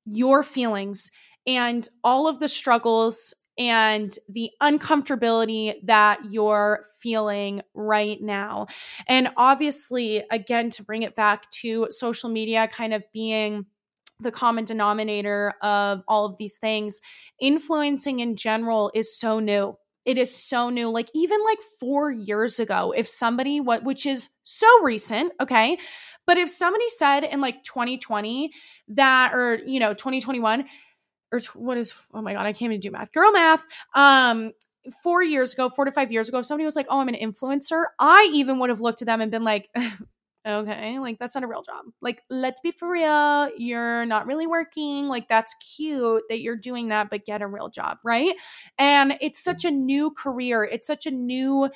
your 0.06 0.42
feelings 0.42 1.10
and 1.46 1.86
all 2.02 2.26
of 2.26 2.40
the 2.40 2.48
struggles 2.48 3.34
and 3.58 4.16
the 4.28 4.50
uncomfortability 4.62 5.74
that 5.82 6.20
you're 6.30 6.84
feeling 7.00 7.60
right 7.74 8.18
now. 8.22 8.68
And 9.08 9.30
obviously, 9.36 10.22
again, 10.30 10.70
to 10.70 10.84
bring 10.84 11.02
it 11.02 11.16
back 11.16 11.50
to 11.62 11.88
social 11.90 12.30
media 12.30 12.68
kind 12.68 12.94
of 12.94 13.02
being 13.12 13.66
the 14.20 14.31
common 14.31 14.64
denominator 14.64 15.54
of 15.62 16.02
all 16.09 16.24
of 16.24 16.37
these 16.38 16.57
things. 16.57 17.00
Influencing 17.40 18.20
in 18.20 18.37
general 18.37 18.90
is 18.94 19.16
so 19.16 19.38
new. 19.38 19.76
It 20.04 20.18
is 20.18 20.35
so 20.35 20.70
new. 20.70 20.90
Like 20.90 21.09
even 21.14 21.38
like 21.44 21.61
4 21.81 22.11
years 22.11 22.59
ago, 22.59 22.92
if 22.96 23.07
somebody 23.07 23.61
what 23.61 23.85
which 23.85 24.07
is 24.07 24.31
so 24.42 24.66
recent, 24.83 25.33
okay? 25.40 25.78
But 26.26 26.38
if 26.38 26.50
somebody 26.50 26.88
said 26.88 27.24
in 27.24 27.40
like 27.40 27.62
2020 27.62 28.52
that 28.88 29.33
or 29.35 29.61
you 29.66 29.81
know, 29.81 29.94
2021 29.94 30.64
or 31.33 31.40
what 31.54 31.78
is 31.78 31.92
oh 32.12 32.22
my 32.22 32.33
god, 32.33 32.46
I 32.46 32.52
can't 32.52 32.72
even 32.72 32.81
do 32.81 32.90
math. 32.90 33.12
Girl 33.12 33.31
math. 33.33 33.64
Um 33.94 34.52
four 35.02 35.22
years 35.22 35.52
ago, 35.52 35.68
four 35.68 35.85
to 35.85 35.92
five 35.92 36.11
years 36.11 36.28
ago, 36.28 36.38
if 36.38 36.46
somebody 36.46 36.64
was 36.64 36.76
like, 36.76 36.87
Oh, 36.88 37.00
I'm 37.00 37.09
an 37.09 37.14
influencer, 37.14 37.85
I 37.98 38.31
even 38.33 38.59
would 38.59 38.70
have 38.70 38.81
looked 38.81 39.02
at 39.02 39.07
them 39.07 39.20
and 39.20 39.31
been 39.31 39.44
like, 39.44 39.68
Okay, 40.48 40.98
like 40.98 41.18
that's 41.18 41.34
not 41.34 41.44
a 41.44 41.46
real 41.46 41.61
job. 41.62 41.84
Like, 42.00 42.22
let's 42.30 42.61
be 42.61 42.70
for 42.70 42.90
real. 42.90 43.50
You're 43.58 44.06
not 44.06 44.26
really 44.26 44.46
working. 44.46 45.06
Like, 45.06 45.28
that's 45.28 45.54
cute 45.76 46.22
that 46.30 46.40
you're 46.40 46.56
doing 46.56 46.88
that, 46.88 47.11
but 47.11 47.26
get 47.26 47.42
a 47.42 47.46
real 47.46 47.68
job, 47.68 47.98
right? 48.02 48.34
And 48.78 49.18
it's 49.20 49.38
such 49.44 49.66
a 49.66 49.70
new 49.70 50.11
career, 50.11 50.64
it's 50.64 50.87
such 50.87 51.04
a 51.04 51.11
new 51.11 51.68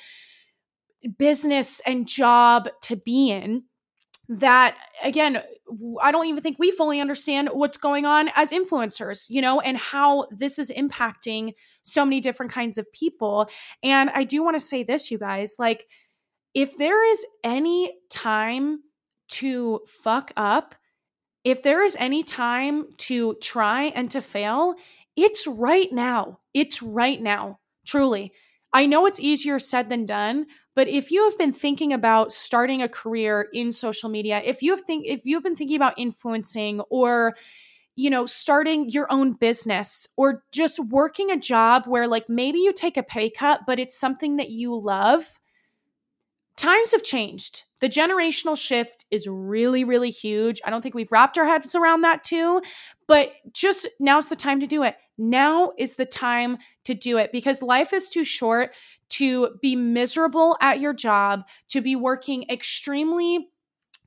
business 1.19 1.81
and 1.85 2.07
job 2.07 2.69
to 2.81 2.95
be 2.95 3.29
in 3.29 3.63
that 4.29 4.77
again 5.03 5.41
i 6.01 6.11
don't 6.11 6.27
even 6.27 6.41
think 6.41 6.57
we 6.57 6.71
fully 6.71 7.01
understand 7.01 7.49
what's 7.51 7.77
going 7.77 8.05
on 8.05 8.29
as 8.35 8.51
influencers 8.51 9.25
you 9.29 9.41
know 9.41 9.59
and 9.59 9.77
how 9.77 10.25
this 10.31 10.57
is 10.57 10.71
impacting 10.71 11.53
so 11.81 12.05
many 12.05 12.21
different 12.21 12.49
kinds 12.49 12.77
of 12.77 12.91
people 12.93 13.49
and 13.83 14.09
i 14.11 14.23
do 14.23 14.41
want 14.41 14.55
to 14.55 14.61
say 14.61 14.81
this 14.81 15.11
you 15.11 15.17
guys 15.17 15.55
like 15.59 15.87
if 16.53 16.77
there 16.77 17.03
is 17.11 17.25
any 17.43 17.93
time 18.09 18.79
to 19.29 19.81
fuck 19.87 20.31
up, 20.37 20.75
if 21.43 21.63
there 21.63 21.83
is 21.83 21.97
any 21.99 22.23
time 22.23 22.85
to 22.97 23.35
try 23.41 23.85
and 23.85 24.09
to 24.11 24.21
fail, 24.21 24.75
it's 25.15 25.47
right 25.47 25.91
now. 25.91 26.39
It's 26.53 26.81
right 26.81 27.21
now, 27.21 27.59
truly. 27.85 28.31
I 28.71 28.85
know 28.85 29.05
it's 29.05 29.19
easier 29.19 29.59
said 29.59 29.89
than 29.89 30.05
done, 30.05 30.45
but 30.75 30.87
if 30.87 31.11
you 31.11 31.23
have 31.25 31.37
been 31.37 31.51
thinking 31.51 31.93
about 31.93 32.31
starting 32.31 32.81
a 32.81 32.89
career 32.89 33.47
in 33.53 33.71
social 33.71 34.09
media, 34.09 34.41
if 34.43 34.61
you 34.61 34.71
have 34.71 34.81
think 34.81 35.05
if 35.05 35.21
you've 35.25 35.43
been 35.43 35.55
thinking 35.55 35.75
about 35.75 35.97
influencing 35.97 36.81
or 36.89 37.35
you 37.95 38.09
know, 38.09 38.25
starting 38.25 38.89
your 38.89 39.05
own 39.11 39.33
business 39.33 40.07
or 40.17 40.43
just 40.51 40.79
working 40.89 41.29
a 41.29 41.37
job 41.37 41.83
where 41.85 42.07
like 42.07 42.27
maybe 42.27 42.57
you 42.57 42.73
take 42.73 42.97
a 42.97 43.03
pay 43.03 43.29
cut, 43.29 43.61
but 43.67 43.79
it's 43.79 43.95
something 43.95 44.37
that 44.37 44.49
you 44.49 44.75
love, 44.75 45.39
times 46.55 46.91
have 46.91 47.03
changed. 47.03 47.63
The 47.81 47.89
generational 47.89 48.57
shift 48.57 49.05
is 49.11 49.27
really, 49.27 49.83
really 49.83 50.11
huge. 50.11 50.61
I 50.63 50.69
don't 50.69 50.81
think 50.81 50.95
we've 50.95 51.11
wrapped 51.11 51.37
our 51.37 51.45
heads 51.45 51.75
around 51.75 52.01
that 52.01 52.23
too, 52.23 52.61
but 53.07 53.33
just 53.53 53.87
now's 53.99 54.29
the 54.29 54.35
time 54.35 54.59
to 54.59 54.67
do 54.67 54.83
it. 54.83 54.95
Now 55.17 55.73
is 55.77 55.95
the 55.95 56.05
time 56.05 56.57
to 56.85 56.93
do 56.93 57.17
it 57.17 57.31
because 57.31 57.61
life 57.61 57.93
is 57.93 58.09
too 58.09 58.23
short 58.23 58.71
to 59.09 59.55
be 59.61 59.75
miserable 59.75 60.57
at 60.61 60.79
your 60.79 60.93
job, 60.93 61.43
to 61.69 61.81
be 61.81 61.95
working 61.95 62.45
extremely 62.49 63.49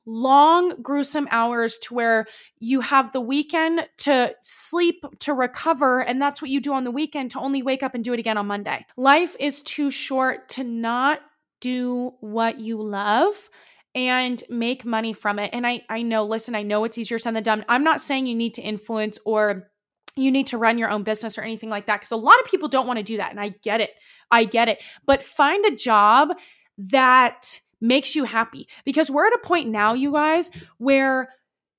long, 0.06 0.80
gruesome 0.80 1.28
hours 1.30 1.78
to 1.78 1.94
where 1.94 2.26
you 2.60 2.80
have 2.80 3.12
the 3.12 3.20
weekend 3.20 3.86
to 3.98 4.34
sleep, 4.40 5.04
to 5.18 5.34
recover, 5.34 6.00
and 6.00 6.22
that's 6.22 6.40
what 6.40 6.50
you 6.50 6.60
do 6.60 6.72
on 6.72 6.84
the 6.84 6.90
weekend 6.90 7.32
to 7.32 7.40
only 7.40 7.62
wake 7.62 7.82
up 7.82 7.94
and 7.94 8.04
do 8.04 8.12
it 8.12 8.20
again 8.20 8.38
on 8.38 8.46
Monday. 8.46 8.86
Life 8.96 9.36
is 9.38 9.62
too 9.62 9.90
short 9.90 10.48
to 10.50 10.64
not 10.64 11.20
do 11.60 12.14
what 12.20 12.58
you 12.58 12.80
love 12.82 13.50
and 13.94 14.42
make 14.50 14.84
money 14.84 15.12
from 15.12 15.38
it. 15.38 15.50
And 15.52 15.66
I 15.66 15.82
I 15.88 16.02
know, 16.02 16.24
listen, 16.24 16.54
I 16.54 16.62
know 16.62 16.84
it's 16.84 16.98
easier 16.98 17.18
said 17.18 17.34
than 17.34 17.42
done. 17.42 17.64
I'm 17.68 17.84
not 17.84 18.00
saying 18.00 18.26
you 18.26 18.34
need 18.34 18.54
to 18.54 18.62
influence 18.62 19.18
or 19.24 19.70
you 20.16 20.30
need 20.30 20.48
to 20.48 20.58
run 20.58 20.78
your 20.78 20.90
own 20.90 21.02
business 21.02 21.38
or 21.38 21.42
anything 21.42 21.68
like 21.70 21.86
that 21.86 22.00
because 22.00 22.10
a 22.10 22.16
lot 22.16 22.40
of 22.40 22.46
people 22.46 22.68
don't 22.68 22.86
want 22.86 22.98
to 22.98 23.02
do 23.02 23.18
that 23.18 23.30
and 23.30 23.40
I 23.40 23.50
get 23.62 23.80
it. 23.80 23.90
I 24.30 24.44
get 24.44 24.68
it. 24.68 24.82
But 25.04 25.22
find 25.22 25.64
a 25.64 25.74
job 25.74 26.30
that 26.78 27.60
makes 27.80 28.14
you 28.16 28.24
happy 28.24 28.68
because 28.84 29.10
we're 29.10 29.26
at 29.26 29.34
a 29.34 29.46
point 29.46 29.68
now 29.68 29.92
you 29.92 30.12
guys 30.12 30.50
where 30.78 31.28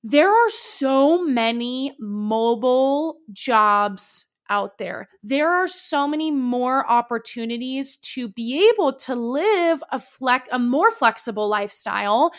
there 0.04 0.30
are 0.30 0.50
so 0.50 1.24
many 1.24 1.96
mobile 2.00 3.18
jobs 3.32 4.26
out 4.50 4.78
there. 4.78 5.10
There 5.24 5.50
are 5.50 5.68
so 5.68 6.08
many 6.08 6.32
more 6.32 6.90
opportunities 6.90 7.98
to 7.98 8.30
be 8.30 8.70
able 8.74 8.94
to 8.94 9.16
live 9.16 9.84
a 9.92 10.00
flex 10.00 10.48
a 10.52 10.60
more 10.60 10.92
flexible 10.92 11.48
lifestyle 11.48 12.32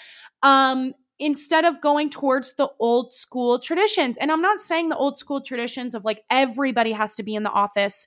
um 0.43 0.95
instead 1.19 1.65
of 1.65 1.81
going 1.81 2.11
towards 2.11 2.55
the 2.55 2.69
old 2.79 3.13
school 3.13 3.59
traditions. 3.59 4.17
And 4.19 4.31
I'm 4.31 4.41
not 4.41 4.59
saying 4.59 4.89
the 4.89 4.97
old 4.97 5.19
school 5.19 5.41
traditions 5.41 5.95
of 5.95 6.05
like 6.05 6.23
everybody 6.31 6.93
has 6.93 7.17
to 7.17 7.23
be 7.23 7.35
in 7.35 7.43
the 7.43 7.51
office 7.51 8.07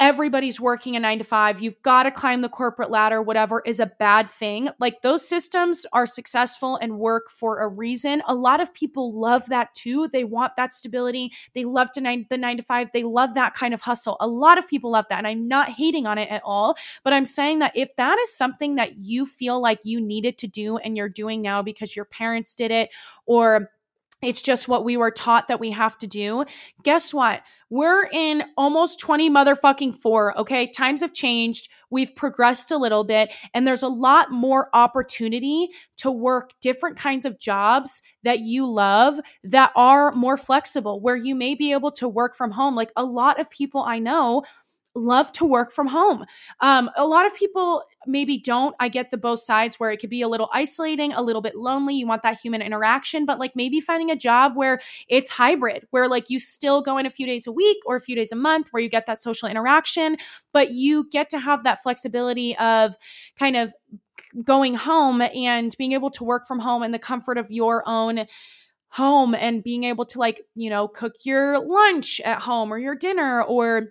everybody's 0.00 0.60
working 0.60 0.96
a 0.96 1.00
nine 1.00 1.18
to 1.18 1.24
five, 1.24 1.60
you've 1.60 1.80
got 1.82 2.04
to 2.04 2.10
climb 2.10 2.42
the 2.42 2.48
corporate 2.48 2.90
ladder, 2.90 3.22
whatever 3.22 3.62
is 3.64 3.78
a 3.78 3.86
bad 3.86 4.28
thing. 4.28 4.68
Like 4.80 5.00
those 5.02 5.28
systems 5.28 5.86
are 5.92 6.06
successful 6.06 6.76
and 6.76 6.98
work 6.98 7.30
for 7.30 7.60
a 7.60 7.68
reason. 7.68 8.22
A 8.26 8.34
lot 8.34 8.60
of 8.60 8.74
people 8.74 9.18
love 9.18 9.46
that 9.46 9.74
too. 9.74 10.08
They 10.08 10.24
want 10.24 10.56
that 10.56 10.72
stability. 10.72 11.32
They 11.54 11.64
love 11.64 11.92
to 11.92 12.00
nine, 12.00 12.26
the 12.30 12.38
nine 12.38 12.56
to 12.56 12.62
five. 12.62 12.88
They 12.92 13.04
love 13.04 13.34
that 13.34 13.54
kind 13.54 13.74
of 13.74 13.80
hustle. 13.80 14.16
A 14.20 14.26
lot 14.26 14.58
of 14.58 14.66
people 14.66 14.90
love 14.90 15.06
that. 15.08 15.18
And 15.18 15.26
I'm 15.26 15.46
not 15.46 15.68
hating 15.68 16.06
on 16.06 16.18
it 16.18 16.30
at 16.30 16.42
all. 16.44 16.74
But 17.04 17.12
I'm 17.12 17.24
saying 17.24 17.60
that 17.60 17.76
if 17.76 17.94
that 17.96 18.18
is 18.18 18.36
something 18.36 18.76
that 18.76 18.96
you 18.98 19.24
feel 19.26 19.60
like 19.60 19.80
you 19.84 20.00
needed 20.00 20.38
to 20.38 20.48
do 20.48 20.78
and 20.78 20.96
you're 20.96 21.08
doing 21.08 21.42
now 21.42 21.62
because 21.62 21.94
your 21.94 22.06
parents 22.06 22.54
did 22.54 22.70
it 22.70 22.90
or 23.26 23.68
it's 24.22 24.42
just 24.42 24.68
what 24.68 24.84
we 24.84 24.96
were 24.96 25.10
taught 25.10 25.48
that 25.48 25.60
we 25.60 25.72
have 25.72 25.98
to 25.98 26.06
do. 26.06 26.44
Guess 26.82 27.12
what? 27.12 27.42
We're 27.70 28.06
in 28.12 28.44
almost 28.56 29.00
20 29.00 29.30
motherfucking 29.30 29.94
four. 29.96 30.38
Okay. 30.38 30.66
Times 30.66 31.00
have 31.00 31.14
changed. 31.14 31.68
We've 31.90 32.14
progressed 32.14 32.70
a 32.70 32.78
little 32.78 33.04
bit, 33.04 33.30
and 33.52 33.66
there's 33.66 33.82
a 33.82 33.88
lot 33.88 34.30
more 34.30 34.68
opportunity 34.72 35.68
to 35.98 36.10
work 36.10 36.52
different 36.60 36.96
kinds 36.96 37.26
of 37.26 37.38
jobs 37.38 38.00
that 38.22 38.40
you 38.40 38.66
love 38.66 39.20
that 39.44 39.72
are 39.76 40.12
more 40.12 40.36
flexible, 40.36 41.00
where 41.00 41.16
you 41.16 41.34
may 41.34 41.54
be 41.54 41.72
able 41.72 41.92
to 41.92 42.08
work 42.08 42.34
from 42.34 42.52
home. 42.52 42.74
Like 42.74 42.92
a 42.96 43.04
lot 43.04 43.38
of 43.38 43.50
people 43.50 43.82
I 43.82 43.98
know 43.98 44.42
love 44.94 45.32
to 45.32 45.44
work 45.44 45.72
from 45.72 45.86
home. 45.86 46.24
Um, 46.60 46.90
a 46.96 47.06
lot 47.06 47.26
of 47.26 47.34
people 47.34 47.82
maybe 48.06 48.38
don't. 48.38 48.74
I 48.78 48.88
get 48.88 49.10
the 49.10 49.16
both 49.16 49.40
sides 49.40 49.80
where 49.80 49.90
it 49.90 49.98
could 49.98 50.10
be 50.10 50.22
a 50.22 50.28
little 50.28 50.50
isolating, 50.52 51.12
a 51.12 51.22
little 51.22 51.42
bit 51.42 51.56
lonely. 51.56 51.94
You 51.94 52.06
want 52.06 52.22
that 52.22 52.38
human 52.38 52.62
interaction, 52.62 53.24
but 53.24 53.38
like 53.38 53.56
maybe 53.56 53.80
finding 53.80 54.10
a 54.10 54.16
job 54.16 54.56
where 54.56 54.80
it's 55.08 55.30
hybrid, 55.30 55.86
where 55.90 56.08
like 56.08 56.28
you 56.28 56.38
still 56.38 56.82
go 56.82 56.98
in 56.98 57.06
a 57.06 57.10
few 57.10 57.26
days 57.26 57.46
a 57.46 57.52
week 57.52 57.78
or 57.86 57.96
a 57.96 58.00
few 58.00 58.14
days 58.14 58.32
a 58.32 58.36
month 58.36 58.68
where 58.70 58.82
you 58.82 58.88
get 58.88 59.06
that 59.06 59.20
social 59.20 59.48
interaction, 59.48 60.16
but 60.52 60.72
you 60.72 61.08
get 61.10 61.30
to 61.30 61.38
have 61.38 61.64
that 61.64 61.82
flexibility 61.82 62.56
of 62.58 62.96
kind 63.38 63.56
of 63.56 63.72
going 64.44 64.74
home 64.74 65.20
and 65.20 65.74
being 65.78 65.92
able 65.92 66.10
to 66.10 66.24
work 66.24 66.46
from 66.46 66.58
home 66.58 66.82
in 66.82 66.92
the 66.92 66.98
comfort 66.98 67.38
of 67.38 67.50
your 67.50 67.86
own 67.86 68.26
home 68.88 69.34
and 69.34 69.62
being 69.62 69.84
able 69.84 70.04
to 70.04 70.18
like, 70.18 70.42
you 70.54 70.68
know, 70.68 70.86
cook 70.86 71.14
your 71.24 71.58
lunch 71.58 72.20
at 72.20 72.42
home 72.42 72.72
or 72.72 72.78
your 72.78 72.94
dinner 72.94 73.42
or 73.42 73.88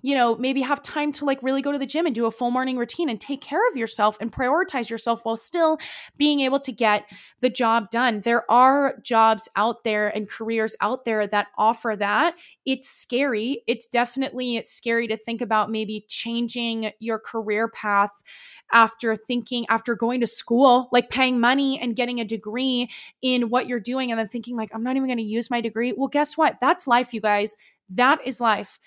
you 0.00 0.14
know, 0.14 0.36
maybe 0.36 0.60
have 0.60 0.80
time 0.82 1.10
to 1.10 1.24
like 1.24 1.42
really 1.42 1.60
go 1.60 1.72
to 1.72 1.78
the 1.78 1.86
gym 1.86 2.06
and 2.06 2.14
do 2.14 2.26
a 2.26 2.30
full 2.30 2.50
morning 2.50 2.76
routine 2.76 3.08
and 3.08 3.20
take 3.20 3.40
care 3.40 3.66
of 3.68 3.76
yourself 3.76 4.16
and 4.20 4.30
prioritize 4.30 4.88
yourself 4.88 5.24
while 5.24 5.36
still 5.36 5.78
being 6.16 6.40
able 6.40 6.60
to 6.60 6.70
get 6.70 7.04
the 7.40 7.50
job 7.50 7.90
done. 7.90 8.20
There 8.20 8.48
are 8.50 8.98
jobs 9.02 9.48
out 9.56 9.82
there 9.82 10.08
and 10.08 10.28
careers 10.28 10.76
out 10.80 11.04
there 11.04 11.26
that 11.26 11.48
offer 11.56 11.96
that. 11.98 12.36
It's 12.64 12.88
scary. 12.88 13.62
It's 13.66 13.88
definitely 13.88 14.62
scary 14.62 15.08
to 15.08 15.16
think 15.16 15.40
about 15.40 15.70
maybe 15.70 16.04
changing 16.08 16.92
your 17.00 17.18
career 17.18 17.68
path 17.68 18.22
after 18.70 19.16
thinking 19.16 19.64
after 19.68 19.94
going 19.94 20.20
to 20.20 20.26
school 20.26 20.88
like 20.92 21.08
paying 21.10 21.40
money 21.40 21.80
and 21.80 21.96
getting 21.96 22.20
a 22.20 22.24
degree 22.24 22.90
in 23.22 23.48
what 23.48 23.66
you're 23.66 23.80
doing 23.80 24.10
and 24.12 24.18
then 24.18 24.28
thinking 24.28 24.56
like 24.56 24.70
I'm 24.74 24.82
not 24.82 24.94
even 24.94 25.08
going 25.08 25.18
to 25.18 25.24
use 25.24 25.50
my 25.50 25.60
degree. 25.60 25.92
Well, 25.96 26.08
guess 26.08 26.36
what? 26.36 26.58
That's 26.60 26.86
life, 26.86 27.12
you 27.14 27.20
guys. 27.20 27.56
That 27.88 28.18
is 28.26 28.40
life. 28.40 28.78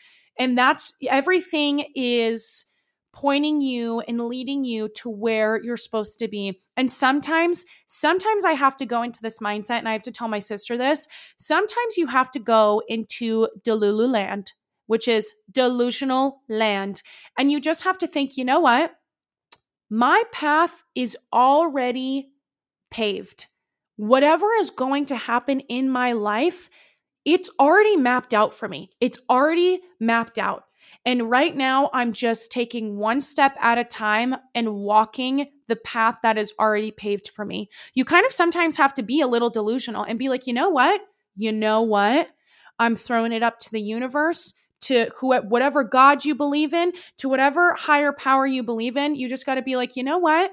And 0.42 0.58
that's 0.58 0.96
everything 1.08 1.86
is 1.94 2.66
pointing 3.14 3.62
you 3.62 4.00
and 4.00 4.22
leading 4.22 4.64
you 4.64 4.90
to 4.96 5.08
where 5.08 5.62
you're 5.62 5.78
supposed 5.78 6.18
to 6.18 6.28
be. 6.28 6.64
And 6.76 6.92
sometimes, 6.92 7.64
sometimes 7.86 8.44
I 8.44 8.54
have 8.54 8.76
to 8.78 8.88
go 8.88 9.04
into 9.04 9.22
this 9.22 9.38
mindset 9.38 9.78
and 9.78 9.88
I 9.88 9.94
have 9.94 10.02
to 10.02 10.12
tell 10.12 10.28
my 10.28 10.40
sister 10.40 10.80
this. 10.80 11.08
Sometimes 11.38 11.96
you 11.96 12.08
have 12.08 12.32
to 12.32 12.40
go 12.40 12.82
into 12.88 13.50
Delulu 13.64 14.10
land, 14.10 14.54
which 14.88 15.08
is 15.08 15.32
delusional 15.52 16.42
land. 16.50 17.04
And 17.38 17.52
you 17.52 17.62
just 17.62 17.84
have 17.84 18.00
to 18.00 18.08
think, 18.08 18.36
you 18.36 18.44
know 18.44 18.62
what? 18.62 18.96
My 19.92 20.24
path 20.32 20.84
is 20.96 21.16
already 21.32 22.30
paved. 22.90 23.46
Whatever 23.96 24.48
is 24.60 24.72
going 24.72 25.06
to 25.06 25.16
happen 25.16 25.60
in 25.60 25.88
my 25.88 26.14
life 26.14 26.72
it's 27.26 27.52
already 27.60 27.98
mapped 27.98 28.34
out 28.34 28.54
for 28.54 28.68
me. 28.68 28.90
It's 29.00 29.20
already 29.30 29.82
mapped 30.00 30.38
out. 30.38 30.64
And 31.06 31.30
right 31.30 31.56
now, 31.56 31.90
I'm 31.94 32.14
just 32.14 32.52
taking 32.52 32.98
one 32.98 33.22
step 33.22 33.56
at 33.60 33.78
a 33.78 33.84
time 33.84 34.36
and 34.54 34.76
walking 34.76 35.48
the 35.68 35.76
path 35.76 36.18
that 36.24 36.38
is 36.38 36.54
already 36.60 36.92
paved 36.92 37.30
for 37.30 37.46
me. 37.46 37.70
You 37.94 38.06
kind 38.06 38.26
of 38.26 38.32
sometimes 38.32 38.78
have 38.78 38.94
to 38.96 39.04
be 39.04 39.22
a 39.22 39.28
little 39.28 39.50
delusional 39.50 40.04
and 40.04 40.20
be 40.20 40.30
like, 40.30 40.48
you 40.48 40.54
know 40.54 40.70
what? 40.70 41.02
You 41.36 41.52
know 41.52 41.82
what? 41.82 42.30
I'm 42.78 42.96
throwing 42.96 43.32
it 43.32 43.44
up 43.44 43.60
to 43.60 43.72
the 43.72 43.82
universe, 43.82 44.54
to 44.82 45.12
who, 45.18 45.36
whatever 45.42 45.84
God 45.84 46.26
you 46.26 46.36
believe 46.36 46.74
in, 46.74 46.92
to 47.18 47.30
whatever 47.30 47.74
higher 47.76 48.12
power 48.12 48.46
you 48.46 48.64
believe 48.64 48.98
in. 48.98 49.16
You 49.16 49.30
just 49.30 49.46
got 49.46 49.56
to 49.56 49.62
be 49.62 49.76
like, 49.76 49.96
you 49.96 50.04
know 50.04 50.18
what? 50.18 50.52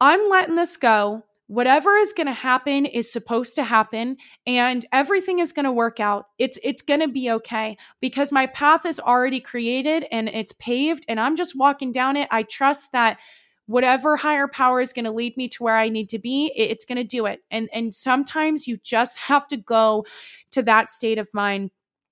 I'm 0.00 0.28
letting 0.28 0.54
this 0.54 0.76
go 0.76 1.24
whatever 1.48 1.96
is 1.96 2.12
going 2.12 2.26
to 2.26 2.32
happen 2.32 2.84
is 2.84 3.10
supposed 3.10 3.56
to 3.56 3.64
happen 3.64 4.18
and 4.46 4.84
everything 4.92 5.38
is 5.38 5.52
going 5.52 5.64
to 5.64 5.72
work 5.72 5.98
out. 5.98 6.26
It's 6.38 6.58
it's 6.62 6.82
going 6.82 7.00
to 7.00 7.08
be 7.08 7.30
okay 7.32 7.76
because 8.00 8.30
my 8.30 8.46
path 8.46 8.86
is 8.86 9.00
already 9.00 9.40
created 9.40 10.04
and 10.12 10.28
it's 10.28 10.52
paved 10.52 11.04
and 11.08 11.18
i'm 11.18 11.34
just 11.34 11.58
walking 11.58 11.90
down 11.90 12.16
it. 12.16 12.28
I 12.30 12.44
trust 12.44 12.92
that 12.92 13.18
whatever 13.66 14.16
higher 14.16 14.46
power 14.46 14.80
is 14.80 14.92
going 14.92 15.06
to 15.06 15.10
lead 15.10 15.36
me 15.36 15.46
to 15.46 15.62
where 15.62 15.76
i 15.76 15.90
need 15.90 16.08
to 16.08 16.18
be 16.18 16.52
it's 16.54 16.84
going 16.84 16.96
to 16.96 17.04
do 17.04 17.26
it. 17.26 17.40
And 17.50 17.68
and 17.72 17.94
sometimes 17.94 18.68
you 18.68 18.76
just 18.76 19.18
have 19.18 19.48
to 19.48 19.56
go 19.56 20.04
to 20.52 20.62
that 20.62 20.90
state 20.90 21.18
of 21.18 21.28
mind. 21.32 21.70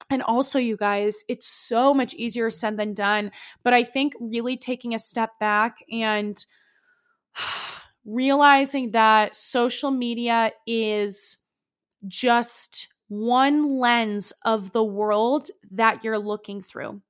And 0.08 0.22
also, 0.22 0.60
you 0.60 0.76
guys, 0.76 1.24
it's 1.28 1.48
so 1.48 1.92
much 1.92 2.14
easier 2.14 2.48
said 2.48 2.76
than 2.76 2.94
done. 2.94 3.32
But 3.64 3.72
I 3.72 3.82
think 3.82 4.12
really 4.20 4.56
taking 4.56 4.94
a 4.94 5.00
step 5.00 5.30
back 5.40 5.78
and 5.90 6.42
realizing 8.06 8.92
that 8.92 9.34
social 9.34 9.90
media 9.90 10.52
is 10.66 11.38
just 12.06 12.88
one 13.08 13.78
lens 13.78 14.32
of 14.44 14.72
the 14.72 14.84
world 14.84 15.48
that 15.72 16.04
you're 16.04 16.18
looking 16.18 16.62
through. 16.62 17.02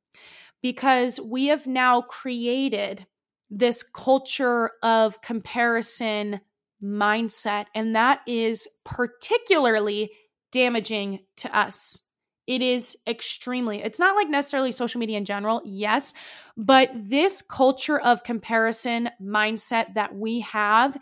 Because 0.62 1.20
we 1.20 1.46
have 1.46 1.66
now 1.66 2.00
created 2.00 3.06
this 3.50 3.82
culture 3.82 4.72
of 4.82 5.20
comparison 5.20 6.40
mindset, 6.82 7.66
and 7.74 7.94
that 7.94 8.20
is 8.26 8.68
particularly 8.84 10.10
damaging 10.50 11.20
to 11.36 11.56
us. 11.56 12.02
It 12.46 12.62
is 12.62 12.96
extremely, 13.06 13.82
it's 13.82 13.98
not 13.98 14.14
like 14.14 14.28
necessarily 14.28 14.72
social 14.72 14.98
media 15.00 15.18
in 15.18 15.24
general, 15.24 15.62
yes, 15.64 16.14
but 16.56 16.90
this 16.94 17.42
culture 17.42 18.00
of 18.00 18.22
comparison 18.22 19.10
mindset 19.20 19.94
that 19.94 20.14
we 20.14 20.40
have 20.40 20.96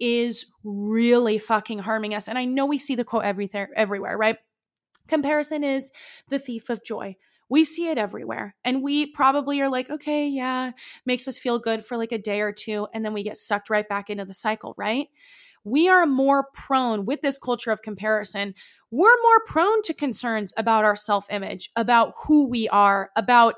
is 0.00 0.46
really 0.64 1.38
fucking 1.38 1.80
harming 1.80 2.14
us. 2.14 2.28
And 2.28 2.38
I 2.38 2.44
know 2.44 2.66
we 2.66 2.78
see 2.78 2.94
the 2.94 3.04
quote 3.04 3.24
everything 3.24 3.66
everywhere, 3.76 4.16
right? 4.16 4.38
Comparison 5.08 5.64
is 5.64 5.90
the 6.28 6.38
thief 6.38 6.68
of 6.68 6.84
joy. 6.84 7.16
We 7.48 7.62
see 7.62 7.88
it 7.88 7.98
everywhere. 7.98 8.56
And 8.64 8.82
we 8.82 9.06
probably 9.06 9.60
are 9.60 9.68
like, 9.68 9.88
okay, 9.88 10.26
yeah, 10.28 10.72
makes 11.04 11.28
us 11.28 11.38
feel 11.38 11.58
good 11.58 11.84
for 11.84 11.96
like 11.96 12.12
a 12.12 12.18
day 12.18 12.40
or 12.40 12.52
two. 12.52 12.88
And 12.92 13.04
then 13.04 13.12
we 13.12 13.22
get 13.22 13.36
sucked 13.36 13.70
right 13.70 13.88
back 13.88 14.10
into 14.10 14.24
the 14.24 14.34
cycle, 14.34 14.74
right? 14.76 15.08
We 15.62 15.88
are 15.88 16.06
more 16.06 16.48
prone 16.54 17.06
with 17.06 17.22
this 17.22 17.38
culture 17.38 17.70
of 17.70 17.82
comparison 17.82 18.54
we're 18.96 19.22
more 19.22 19.44
prone 19.46 19.82
to 19.82 19.94
concerns 19.94 20.52
about 20.56 20.84
our 20.84 20.96
self 20.96 21.26
image, 21.30 21.70
about 21.76 22.14
who 22.26 22.48
we 22.48 22.68
are, 22.68 23.10
about 23.16 23.56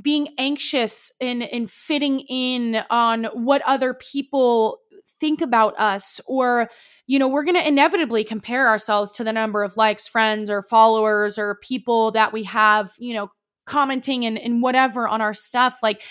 being 0.00 0.28
anxious 0.38 1.12
and, 1.20 1.70
fitting 1.70 2.20
in 2.20 2.82
on 2.90 3.24
what 3.24 3.62
other 3.66 3.94
people 3.94 4.78
think 5.18 5.40
about 5.40 5.78
us 5.78 6.20
or 6.26 6.68
you 7.06 7.18
know 7.18 7.28
we're 7.28 7.44
going 7.44 7.54
to 7.56 7.66
inevitably 7.66 8.22
compare 8.22 8.68
ourselves 8.68 9.12
to 9.12 9.24
the 9.24 9.32
number 9.32 9.62
of 9.62 9.76
likes 9.76 10.06
friends 10.06 10.50
or 10.50 10.62
followers 10.62 11.38
or 11.38 11.58
people 11.62 12.10
that 12.10 12.32
we 12.32 12.42
have 12.42 12.92
you 12.98 13.14
know 13.14 13.30
commenting 13.66 14.24
and, 14.24 14.38
and 14.38 14.62
whatever 14.62 15.06
on 15.06 15.20
our 15.20 15.34
stuff. 15.34 15.78
Like 15.82 16.02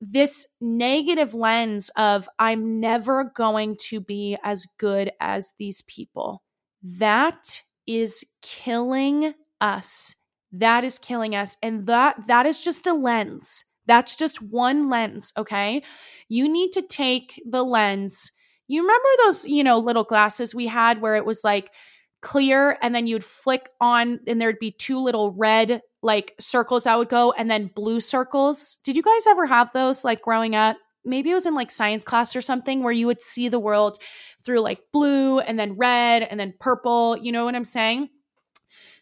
this 0.00 0.46
negative 0.60 1.34
lens 1.34 1.90
of 1.96 2.28
i'm 2.38 2.78
never 2.78 3.32
going 3.34 3.76
to 3.80 4.00
be 4.00 4.36
as 4.44 4.66
good 4.78 5.10
as 5.20 5.52
these 5.58 5.82
people. 5.82 6.42
That 6.82 7.62
is 7.88 8.24
killing 8.42 9.34
us. 9.60 10.14
That 10.52 10.84
is 10.84 10.98
killing 10.98 11.34
us. 11.34 11.56
And 11.62 11.86
that 11.86 12.28
that 12.28 12.46
is 12.46 12.60
just 12.60 12.86
a 12.86 12.92
lens. 12.92 13.64
That's 13.86 14.14
just 14.14 14.42
one 14.42 14.90
lens, 14.90 15.32
okay? 15.36 15.82
You 16.28 16.48
need 16.48 16.72
to 16.72 16.82
take 16.82 17.42
the 17.48 17.64
lens. 17.64 18.30
You 18.68 18.82
remember 18.82 19.08
those, 19.24 19.46
you 19.46 19.64
know, 19.64 19.78
little 19.78 20.04
glasses 20.04 20.54
we 20.54 20.66
had 20.66 21.00
where 21.00 21.16
it 21.16 21.24
was 21.24 21.42
like 21.42 21.70
clear 22.20 22.76
and 22.82 22.94
then 22.94 23.06
you'd 23.06 23.24
flick 23.24 23.70
on 23.80 24.20
and 24.26 24.40
there'd 24.40 24.58
be 24.58 24.72
two 24.72 25.00
little 25.00 25.32
red 25.32 25.80
like 26.02 26.34
circles 26.38 26.84
that 26.84 26.98
would 26.98 27.08
go 27.08 27.32
and 27.32 27.50
then 27.50 27.70
blue 27.74 28.00
circles. 28.00 28.78
Did 28.84 28.96
you 28.96 29.02
guys 29.02 29.26
ever 29.26 29.46
have 29.46 29.72
those 29.72 30.04
like 30.04 30.20
growing 30.20 30.54
up? 30.54 30.76
Maybe 31.08 31.30
it 31.30 31.34
was 31.34 31.46
in 31.46 31.54
like 31.54 31.70
science 31.70 32.04
class 32.04 32.36
or 32.36 32.40
something 32.40 32.82
where 32.82 32.92
you 32.92 33.06
would 33.06 33.20
see 33.20 33.48
the 33.48 33.58
world 33.58 33.98
through 34.42 34.60
like 34.60 34.80
blue 34.92 35.40
and 35.40 35.58
then 35.58 35.76
red 35.76 36.22
and 36.22 36.38
then 36.38 36.54
purple. 36.60 37.16
You 37.16 37.32
know 37.32 37.44
what 37.44 37.54
I'm 37.54 37.64
saying? 37.64 38.10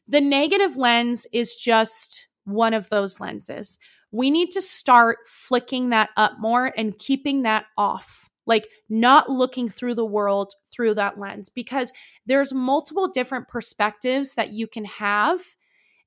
The 0.08 0.20
negative 0.20 0.76
lens 0.76 1.26
is 1.32 1.56
just 1.56 2.28
one 2.44 2.72
of 2.72 2.88
those 2.88 3.20
lenses. 3.20 3.78
We 4.12 4.30
need 4.30 4.50
to 4.52 4.62
start 4.62 5.18
flicking 5.26 5.90
that 5.90 6.10
up 6.16 6.34
more 6.38 6.72
and 6.76 6.96
keeping 6.96 7.42
that 7.42 7.66
off. 7.76 8.30
Like 8.46 8.68
not 8.88 9.28
looking 9.28 9.68
through 9.68 9.96
the 9.96 10.04
world 10.04 10.52
through 10.70 10.94
that 10.94 11.18
lens 11.18 11.48
because 11.48 11.92
there's 12.26 12.54
multiple 12.54 13.08
different 13.08 13.48
perspectives 13.48 14.36
that 14.36 14.52
you 14.52 14.68
can 14.68 14.84
have 14.84 15.40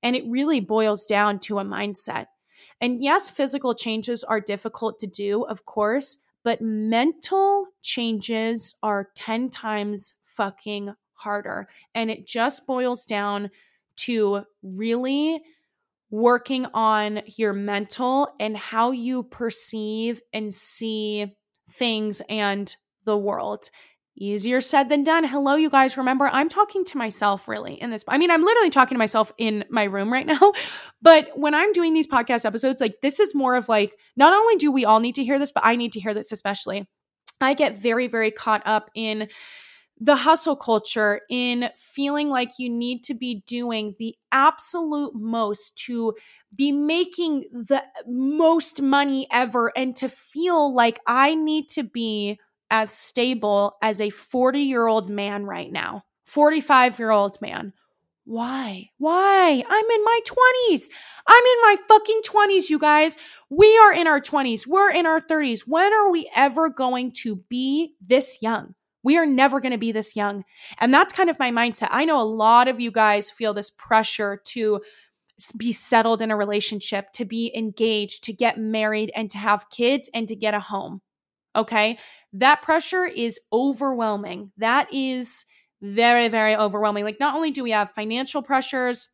and 0.02 0.16
it 0.16 0.24
really 0.28 0.62
boils 0.62 1.06
down 1.06 1.40
to 1.40 1.60
a 1.60 1.66
mindset. 1.66 2.28
And 2.82 3.02
yes, 3.02 3.30
physical 3.30 3.74
changes 3.74 4.24
are 4.24 4.40
difficult 4.40 5.00
to 5.00 5.08
do, 5.08 5.44
of 5.44 5.66
course, 5.66 6.20
but 6.44 6.62
mental 6.62 7.68
changes 7.82 8.76
are 8.82 9.10
10 9.16 9.50
times 9.50 10.16
fucking 10.24 10.94
harder. 11.14 11.68
And 11.94 12.10
it 12.10 12.26
just 12.26 12.66
boils 12.66 13.06
down 13.06 13.52
to 13.98 14.44
really 14.64 15.42
working 16.10 16.66
on 16.74 17.22
your 17.38 17.54
mental 17.54 18.30
and 18.40 18.58
how 18.58 18.92
you 18.92 19.24
perceive 19.24 20.22
and 20.34 20.54
see 20.54 21.36
things 21.70 22.22
and 22.30 22.76
the 23.04 23.18
world. 23.18 23.70
Easier 24.22 24.60
said 24.60 24.90
than 24.90 25.04
done. 25.04 25.24
Hello, 25.24 25.56
you 25.56 25.70
guys. 25.70 25.98
Remember, 25.98 26.30
I'm 26.32 26.50
talking 26.50 26.84
to 26.86 26.98
myself 26.98 27.48
really 27.48 27.76
in 27.76 27.90
this. 27.90 28.04
I 28.06 28.18
mean, 28.18 28.30
I'm 28.30 28.42
literally 28.44 28.70
talking 28.70 28.96
to 28.96 29.00
myself 29.00 29.32
in 29.38 29.64
my 29.70 29.86
room 29.86 30.12
right 30.12 30.28
now. 30.28 30.52
But 31.02 31.30
when 31.36 31.56
I'm 31.56 31.72
doing 31.72 31.94
these 31.94 32.08
podcast 32.08 32.46
episodes, 32.46 32.82
like 32.82 32.96
this 33.02 33.22
is 33.22 33.34
more 33.34 33.56
of 33.56 33.70
like, 33.70 33.96
not 34.18 34.34
only 34.34 34.58
do 34.58 34.72
we 34.72 34.84
all 34.84 35.00
need 35.00 35.16
to 35.16 35.24
hear 35.24 35.40
this, 35.40 35.54
but 35.54 35.66
I 35.66 35.78
need 35.78 35.94
to 35.94 36.02
hear 36.02 36.14
this 36.14 36.34
especially. 36.34 36.86
I 37.40 37.54
get 37.54 37.78
very, 37.78 38.08
very 38.08 38.32
caught 38.32 38.62
up 38.66 38.92
in 38.94 39.30
the 40.02 40.16
hustle 40.16 40.56
culture, 40.56 41.22
in 41.30 41.70
feeling 41.78 42.30
like 42.30 42.52
you 42.58 42.70
need 42.70 43.04
to 43.06 43.14
be 43.14 43.44
doing 43.46 43.96
the 44.00 44.16
absolute 44.32 45.14
most 45.14 45.78
to 45.86 46.16
be 46.56 46.72
making 46.72 47.46
the 47.52 47.84
most 48.08 48.82
money 48.82 49.28
ever 49.32 49.72
and 49.78 49.96
to 49.98 50.10
feel 50.10 50.74
like 50.74 51.00
I 51.06 51.36
need 51.36 51.68
to 51.70 51.84
be 51.84 52.40
as 52.70 52.92
stable 52.92 53.78
as 53.82 54.02
a 54.02 54.10
40 54.10 54.60
year 54.60 54.88
old 54.88 55.10
man 55.10 55.46
right 55.46 55.72
now, 55.72 56.04
45 56.26 57.00
year 57.00 57.12
old 57.12 57.42
man. 57.42 57.74
Why? 58.26 58.92
Why? 59.00 59.64
I'm 59.68 59.86
in 59.86 60.04
my 60.04 60.20
20s. 60.24 60.90
I'm 61.26 61.44
in 61.44 61.62
my 61.64 61.76
fucking 61.88 62.22
20s, 62.24 62.70
you 62.70 62.78
guys. 62.78 63.18
We 63.50 63.76
are 63.80 63.92
in 63.92 64.06
our 64.06 64.22
20s. 64.22 64.68
We're 64.68 64.92
in 64.92 65.08
our 65.08 65.20
30s. 65.20 65.62
When 65.66 65.92
are 65.92 66.12
we 66.12 66.30
ever 66.36 66.70
going 66.70 67.12
to 67.24 67.38
be 67.50 67.96
this 68.00 68.38
young? 68.40 68.76
We 69.02 69.18
are 69.18 69.26
never 69.26 69.60
going 69.60 69.72
to 69.72 69.80
be 69.80 69.92
this 69.92 70.16
young. 70.16 70.44
And 70.78 70.94
that's 70.94 71.12
kind 71.12 71.32
of 71.32 71.40
my 71.40 71.50
mindset. 71.50 71.88
I 71.90 72.06
know 72.06 72.22
a 72.22 72.24
lot 72.24 72.68
of 72.68 72.80
you 72.80 72.92
guys 72.92 73.32
feel 73.32 73.56
this 73.56 73.72
pressure 73.72 74.40
to 74.50 74.82
be 75.58 75.72
settled 75.72 76.22
in 76.22 76.32
a 76.32 76.38
relationship, 76.38 77.12
to 77.14 77.26
be 77.26 77.52
engaged, 77.56 78.26
to 78.26 78.34
get 78.34 78.60
married, 78.60 79.12
and 79.16 79.30
to 79.32 79.38
have 79.38 79.70
kids 79.70 80.10
and 80.14 80.28
to 80.28 80.36
get 80.36 80.54
a 80.54 80.60
home. 80.60 81.02
Okay. 81.56 81.98
That 82.34 82.62
pressure 82.62 83.06
is 83.06 83.40
overwhelming. 83.52 84.52
That 84.58 84.94
is 84.94 85.46
very, 85.82 86.28
very 86.28 86.56
overwhelming. 86.56 87.04
Like, 87.04 87.20
not 87.20 87.36
only 87.36 87.52
do 87.52 87.64
we 87.64 87.72
have 87.72 87.92
financial 87.92 88.42
pressures, 88.42 89.10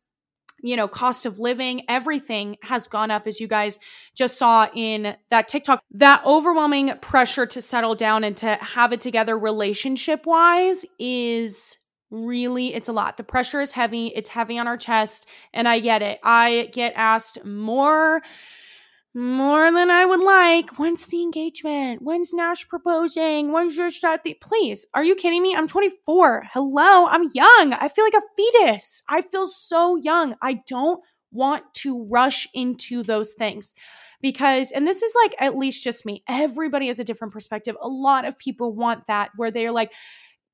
you 0.62 0.76
know, 0.76 0.88
cost 0.88 1.26
of 1.26 1.38
living, 1.38 1.82
everything 1.88 2.56
has 2.62 2.88
gone 2.88 3.10
up, 3.10 3.26
as 3.26 3.40
you 3.40 3.46
guys 3.46 3.78
just 4.14 4.38
saw 4.38 4.68
in 4.74 5.16
that 5.30 5.48
TikTok. 5.48 5.80
That 5.92 6.24
overwhelming 6.24 6.92
pressure 7.00 7.46
to 7.46 7.60
settle 7.60 7.94
down 7.94 8.24
and 8.24 8.36
to 8.38 8.56
have 8.56 8.92
it 8.92 9.00
together 9.00 9.38
relationship 9.38 10.26
wise 10.26 10.84
is 10.98 11.78
really 12.10 12.72
it's 12.72 12.88
a 12.88 12.92
lot 12.92 13.16
the 13.16 13.24
pressure 13.24 13.60
is 13.60 13.72
heavy 13.72 14.12
it's 14.14 14.30
heavy 14.30 14.58
on 14.58 14.68
our 14.68 14.76
chest 14.76 15.26
and 15.52 15.66
i 15.66 15.80
get 15.80 16.02
it 16.02 16.20
i 16.22 16.70
get 16.72 16.92
asked 16.94 17.44
more 17.44 18.22
more 19.16 19.72
than 19.72 19.90
I 19.90 20.04
would 20.04 20.20
like. 20.20 20.78
When's 20.78 21.06
the 21.06 21.22
engagement? 21.22 22.02
When's 22.02 22.34
Nash 22.34 22.68
proposing? 22.68 23.50
When's 23.50 23.74
your 23.74 23.88
shot? 23.90 24.24
The- 24.24 24.36
Please, 24.42 24.84
are 24.92 25.02
you 25.02 25.14
kidding 25.14 25.42
me? 25.42 25.56
I'm 25.56 25.66
24. 25.66 26.48
Hello, 26.52 27.06
I'm 27.06 27.30
young. 27.32 27.72
I 27.72 27.88
feel 27.88 28.04
like 28.04 28.12
a 28.12 28.20
fetus. 28.36 29.02
I 29.08 29.22
feel 29.22 29.46
so 29.46 29.96
young. 29.96 30.36
I 30.42 30.60
don't 30.68 31.02
want 31.32 31.64
to 31.76 32.04
rush 32.04 32.46
into 32.52 33.02
those 33.02 33.32
things 33.32 33.72
because, 34.20 34.70
and 34.70 34.86
this 34.86 35.02
is 35.02 35.14
like 35.24 35.34
at 35.40 35.56
least 35.56 35.82
just 35.82 36.04
me, 36.04 36.22
everybody 36.28 36.88
has 36.88 37.00
a 37.00 37.04
different 37.04 37.32
perspective. 37.32 37.74
A 37.80 37.88
lot 37.88 38.26
of 38.26 38.36
people 38.38 38.74
want 38.74 39.06
that 39.06 39.30
where 39.36 39.50
they're 39.50 39.72
like, 39.72 39.92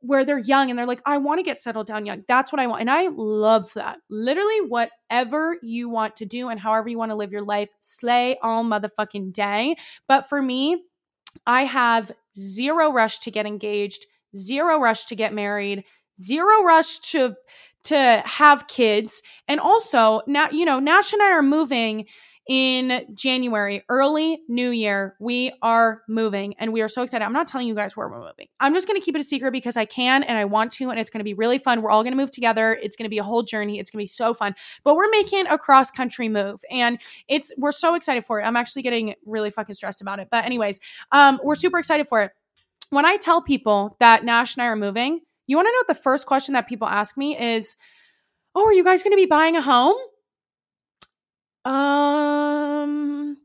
where 0.03 0.25
they're 0.25 0.39
young 0.39 0.69
and 0.69 0.79
they're 0.79 0.87
like, 0.87 1.01
I 1.07 1.19
want 1.19 1.39
to 1.39 1.45
get 1.45 1.61
settled 1.61 1.87
down 1.87 2.07
young. 2.07 2.23
That's 2.27 2.53
what 2.53 2.61
I 2.61 2.67
want. 2.67 2.81
And 2.81 2.91
I 2.91 3.09
love 3.09 3.73
that. 3.75 3.99
Literally, 4.11 4.61
whatever 4.61 5.57
you 5.63 5.89
want 5.89 6.17
to 6.17 6.27
do 6.27 6.49
and 6.49 6.59
however 6.59 6.89
you 6.89 6.99
want 6.99 7.13
to 7.13 7.17
live 7.17 7.33
your 7.33 7.43
life, 7.43 7.71
slay 7.81 8.37
all 8.43 8.65
motherfucking 8.65 9.33
day. 9.33 9.77
But 10.09 10.29
for 10.29 10.43
me, 10.43 10.83
I 11.47 11.65
have 11.65 12.11
zero 12.37 12.93
rush 12.93 13.21
to 13.21 13.31
get 13.31 13.47
engaged, 13.47 14.07
zero 14.37 14.79
rush 14.79 15.07
to 15.07 15.17
get 15.17 15.33
married, 15.33 15.85
zero 16.21 16.63
rush 16.63 16.99
to 16.99 17.37
to 17.85 18.23
have 18.25 18.69
kids. 18.69 19.23
And 19.49 19.59
also, 19.59 20.23
now, 20.27 20.49
you 20.51 20.65
know, 20.65 20.79
Nash 20.79 21.13
and 21.13 21.23
I 21.23 21.33
are 21.33 21.43
moving 21.43 22.07
in 22.49 23.07
January, 23.15 23.85
early 23.89 24.41
new 24.49 24.71
year, 24.71 25.17
we 25.21 25.53
are 25.63 26.03
moving 26.09 26.55
and 26.59 26.73
we 26.73 26.83
are 26.83 26.89
so 26.89 27.03
excited. 27.03 27.25
I'm 27.25 27.33
not 27.33 27.47
telling 27.47 27.69
you 27.69 27.75
guys 27.75 27.97
where 27.97 28.09
we're 28.09 28.21
moving. 28.21 28.49
I'm 28.59 28.75
just 28.75 28.89
going 28.89 29.01
to 29.01 29.05
keep 29.05 29.15
it 29.15 29.21
a 29.21 29.25
secret 29.25 29.53
because 29.53 29.77
I 29.77 29.85
can 29.85 30.25
and 30.25 30.37
I 30.37 30.45
want 30.45 30.73
to, 30.73 30.91
and 30.91 30.99
it's 30.99 31.09
going 31.09 31.21
to 31.21 31.25
be 31.25 31.35
really 31.35 31.59
fun. 31.59 31.83
We're 31.83 31.91
all 31.91 32.03
going 32.03 32.13
to 32.13 32.17
move 32.17 32.33
together. 32.33 32.79
It's 32.83 32.97
going 32.97 33.05
to 33.05 33.11
be 33.11 33.19
a 33.19 33.23
whole 33.23 33.45
journey. 33.45 33.79
It's 33.79 33.91
going 33.91 34.01
to 34.01 34.03
be 34.03 34.09
so 34.09 34.35
fun. 34.35 34.55
But 34.83 34.97
we're 34.97 35.11
making 35.11 35.47
a 35.47 35.57
cross 35.57 35.91
country 35.91 36.29
move 36.29 36.61
and 36.71 36.99
it's, 37.29 37.53
we're 37.59 37.73
so 37.73 37.95
excited 37.95 38.25
for 38.25 38.41
it. 38.41 38.45
I'm 38.45 38.57
actually 38.57 38.83
getting 38.83 39.15
really 39.25 39.51
fucking 39.51 39.75
stressed 39.75 40.03
about 40.03 40.19
it. 40.19 40.29
But, 40.31 40.45
anyways, 40.45 40.81
um, 41.13 41.41
we're 41.45 41.55
super 41.55 41.79
excited 41.79 42.09
for 42.09 42.23
it. 42.23 42.33
When 42.91 43.07
I 43.07 43.17
tell 43.17 43.41
people 43.41 43.97
that 44.01 44.25
Nash 44.25 44.57
and 44.57 44.63
I 44.63 44.67
are 44.67 44.77
moving, 44.77 45.21
you 45.47 45.57
want 45.57 45.67
to 45.67 45.73
know 45.73 45.85
the 45.95 46.01
first 46.01 46.27
question 46.27 46.55
that 46.55 46.69
people 46.69 46.89
ask 46.89 47.17
me 47.17 47.39
is, 47.39 47.77
Oh, 48.55 48.67
are 48.67 48.73
you 48.73 48.85
guys 48.85 49.03
going 49.03 49.13
to 49.13 49.17
be 49.17 49.27
buying 49.27 49.57
a 49.57 49.63
home? 49.63 49.97
Um, 51.65 53.37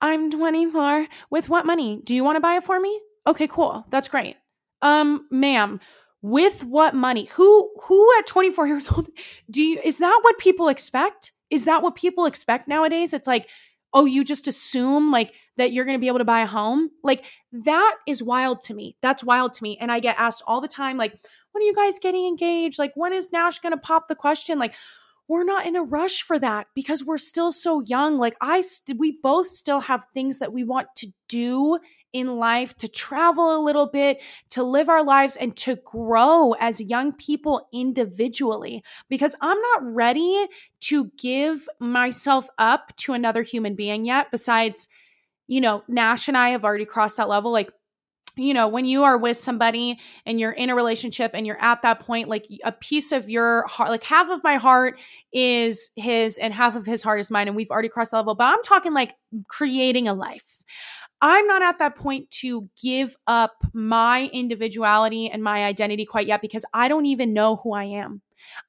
I'm 0.00 0.30
24. 0.30 1.06
With 1.30 1.48
what 1.48 1.66
money? 1.66 2.00
Do 2.04 2.14
you 2.14 2.24
want 2.24 2.36
to 2.36 2.40
buy 2.40 2.56
it 2.56 2.64
for 2.64 2.78
me? 2.80 3.00
Okay, 3.26 3.46
cool. 3.46 3.86
That's 3.90 4.08
great. 4.08 4.36
Um, 4.82 5.26
ma'am, 5.30 5.80
with 6.20 6.64
what 6.64 6.94
money? 6.94 7.26
Who 7.34 7.70
who 7.82 8.10
at 8.18 8.26
24 8.26 8.66
years 8.66 8.90
old 8.90 9.08
do 9.50 9.62
you 9.62 9.80
is 9.82 9.98
that 9.98 10.20
what 10.22 10.38
people 10.38 10.68
expect? 10.68 11.32
Is 11.50 11.66
that 11.66 11.82
what 11.82 11.94
people 11.94 12.26
expect 12.26 12.66
nowadays? 12.68 13.12
It's 13.12 13.26
like, 13.26 13.48
oh, 13.92 14.06
you 14.06 14.24
just 14.24 14.48
assume 14.48 15.10
like 15.10 15.32
that 15.56 15.72
you're 15.72 15.84
going 15.84 15.96
to 15.96 16.00
be 16.00 16.08
able 16.08 16.18
to 16.18 16.24
buy 16.24 16.40
a 16.40 16.46
home? 16.46 16.90
Like 17.02 17.24
that 17.52 17.96
is 18.06 18.22
wild 18.22 18.60
to 18.62 18.74
me. 18.74 18.96
That's 19.00 19.22
wild 19.22 19.52
to 19.54 19.62
me. 19.62 19.78
And 19.80 19.92
I 19.92 20.00
get 20.00 20.16
asked 20.18 20.42
all 20.46 20.60
the 20.60 20.68
time 20.68 20.96
like, 20.96 21.12
when 21.52 21.62
are 21.62 21.66
you 21.66 21.74
guys 21.74 21.98
getting 22.00 22.26
engaged? 22.26 22.78
Like 22.78 22.92
when 22.96 23.12
is 23.12 23.32
Nash 23.32 23.60
going 23.60 23.72
to 23.72 23.78
pop 23.78 24.08
the 24.08 24.16
question? 24.16 24.58
Like 24.58 24.74
we're 25.28 25.44
not 25.44 25.66
in 25.66 25.76
a 25.76 25.82
rush 25.82 26.22
for 26.22 26.38
that 26.38 26.66
because 26.74 27.04
we're 27.04 27.18
still 27.18 27.50
so 27.50 27.80
young. 27.80 28.18
Like 28.18 28.36
I 28.40 28.60
st- 28.60 28.98
we 28.98 29.18
both 29.22 29.46
still 29.46 29.80
have 29.80 30.06
things 30.12 30.38
that 30.38 30.52
we 30.52 30.64
want 30.64 30.88
to 30.96 31.12
do 31.28 31.78
in 32.12 32.36
life, 32.36 32.76
to 32.76 32.86
travel 32.86 33.56
a 33.56 33.64
little 33.64 33.88
bit, 33.88 34.22
to 34.48 34.62
live 34.62 34.88
our 34.88 35.02
lives 35.02 35.34
and 35.34 35.56
to 35.56 35.74
grow 35.84 36.52
as 36.60 36.80
young 36.80 37.12
people 37.12 37.68
individually 37.72 38.84
because 39.08 39.34
I'm 39.40 39.60
not 39.60 39.82
ready 39.82 40.46
to 40.82 41.10
give 41.18 41.68
myself 41.80 42.48
up 42.56 42.94
to 42.98 43.14
another 43.14 43.42
human 43.42 43.74
being 43.74 44.04
yet 44.04 44.30
besides 44.30 44.86
you 45.46 45.60
know, 45.60 45.82
Nash 45.88 46.28
and 46.28 46.36
I 46.36 46.50
have 46.50 46.64
already 46.64 46.86
crossed 46.86 47.18
that 47.18 47.28
level 47.28 47.52
like 47.52 47.70
you 48.36 48.54
know, 48.54 48.68
when 48.68 48.84
you 48.84 49.04
are 49.04 49.16
with 49.16 49.36
somebody 49.36 49.98
and 50.26 50.40
you're 50.40 50.52
in 50.52 50.70
a 50.70 50.74
relationship 50.74 51.30
and 51.34 51.46
you're 51.46 51.60
at 51.60 51.82
that 51.82 52.00
point, 52.00 52.28
like 52.28 52.46
a 52.64 52.72
piece 52.72 53.12
of 53.12 53.28
your 53.28 53.66
heart, 53.66 53.90
like 53.90 54.04
half 54.04 54.28
of 54.30 54.42
my 54.42 54.56
heart 54.56 54.98
is 55.32 55.90
his 55.96 56.38
and 56.38 56.52
half 56.52 56.76
of 56.76 56.86
his 56.86 57.02
heart 57.02 57.20
is 57.20 57.30
mine. 57.30 57.48
And 57.48 57.56
we've 57.56 57.70
already 57.70 57.88
crossed 57.88 58.10
the 58.10 58.16
level, 58.16 58.34
but 58.34 58.52
I'm 58.52 58.62
talking 58.62 58.92
like 58.92 59.14
creating 59.48 60.08
a 60.08 60.14
life. 60.14 60.62
I'm 61.20 61.46
not 61.46 61.62
at 61.62 61.78
that 61.78 61.96
point 61.96 62.30
to 62.42 62.68
give 62.82 63.16
up 63.26 63.52
my 63.72 64.28
individuality 64.32 65.30
and 65.30 65.42
my 65.42 65.64
identity 65.64 66.04
quite 66.04 66.26
yet 66.26 66.42
because 66.42 66.64
I 66.74 66.88
don't 66.88 67.06
even 67.06 67.32
know 67.32 67.56
who 67.56 67.72
I 67.72 67.84
am. 67.84 68.20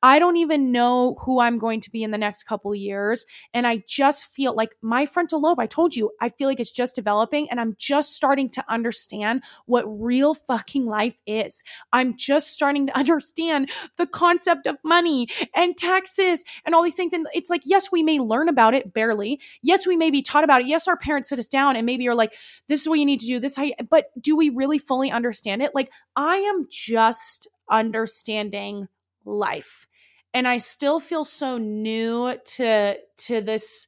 I 0.01 0.19
don't 0.19 0.37
even 0.37 0.71
know 0.71 1.15
who 1.21 1.39
I'm 1.39 1.57
going 1.57 1.79
to 1.81 1.91
be 1.91 2.03
in 2.03 2.11
the 2.11 2.17
next 2.17 2.43
couple 2.43 2.73
years. 2.75 3.25
And 3.53 3.65
I 3.65 3.83
just 3.87 4.27
feel 4.27 4.55
like 4.55 4.75
my 4.81 5.05
frontal 5.05 5.41
lobe, 5.41 5.59
I 5.59 5.67
told 5.67 5.95
you, 5.95 6.11
I 6.21 6.29
feel 6.29 6.47
like 6.47 6.59
it's 6.59 6.71
just 6.71 6.95
developing 6.95 7.49
and 7.49 7.59
I'm 7.59 7.75
just 7.77 8.15
starting 8.15 8.49
to 8.51 8.65
understand 8.67 9.43
what 9.65 9.83
real 9.85 10.33
fucking 10.33 10.85
life 10.85 11.21
is. 11.25 11.63
I'm 11.91 12.15
just 12.17 12.53
starting 12.53 12.87
to 12.87 12.97
understand 12.97 13.69
the 13.97 14.07
concept 14.07 14.67
of 14.67 14.77
money 14.83 15.27
and 15.55 15.77
taxes 15.77 16.43
and 16.65 16.73
all 16.75 16.83
these 16.83 16.95
things. 16.95 17.13
And 17.13 17.27
it's 17.33 17.49
like, 17.49 17.61
yes, 17.65 17.91
we 17.91 18.03
may 18.03 18.19
learn 18.19 18.49
about 18.49 18.73
it 18.73 18.93
barely. 18.93 19.39
Yes, 19.61 19.87
we 19.87 19.97
may 19.97 20.11
be 20.11 20.21
taught 20.21 20.43
about 20.43 20.61
it. 20.61 20.67
Yes, 20.67 20.87
our 20.87 20.97
parents 20.97 21.29
sit 21.29 21.39
us 21.39 21.49
down 21.49 21.75
and 21.75 21.85
maybe 21.85 22.07
are 22.07 22.15
like, 22.15 22.33
this 22.67 22.81
is 22.81 22.89
what 22.89 22.99
you 22.99 23.05
need 23.05 23.19
to 23.19 23.27
do, 23.27 23.39
this 23.39 23.55
how 23.55 23.65
but 23.89 24.07
do 24.19 24.35
we 24.35 24.49
really 24.49 24.77
fully 24.77 25.11
understand 25.11 25.61
it? 25.61 25.73
Like, 25.73 25.91
I 26.15 26.37
am 26.37 26.67
just 26.69 27.47
understanding 27.69 28.87
life. 29.25 29.87
And 30.33 30.47
I 30.47 30.57
still 30.57 30.99
feel 30.99 31.23
so 31.23 31.57
new 31.57 32.35
to 32.57 32.97
to 33.17 33.41
this 33.41 33.87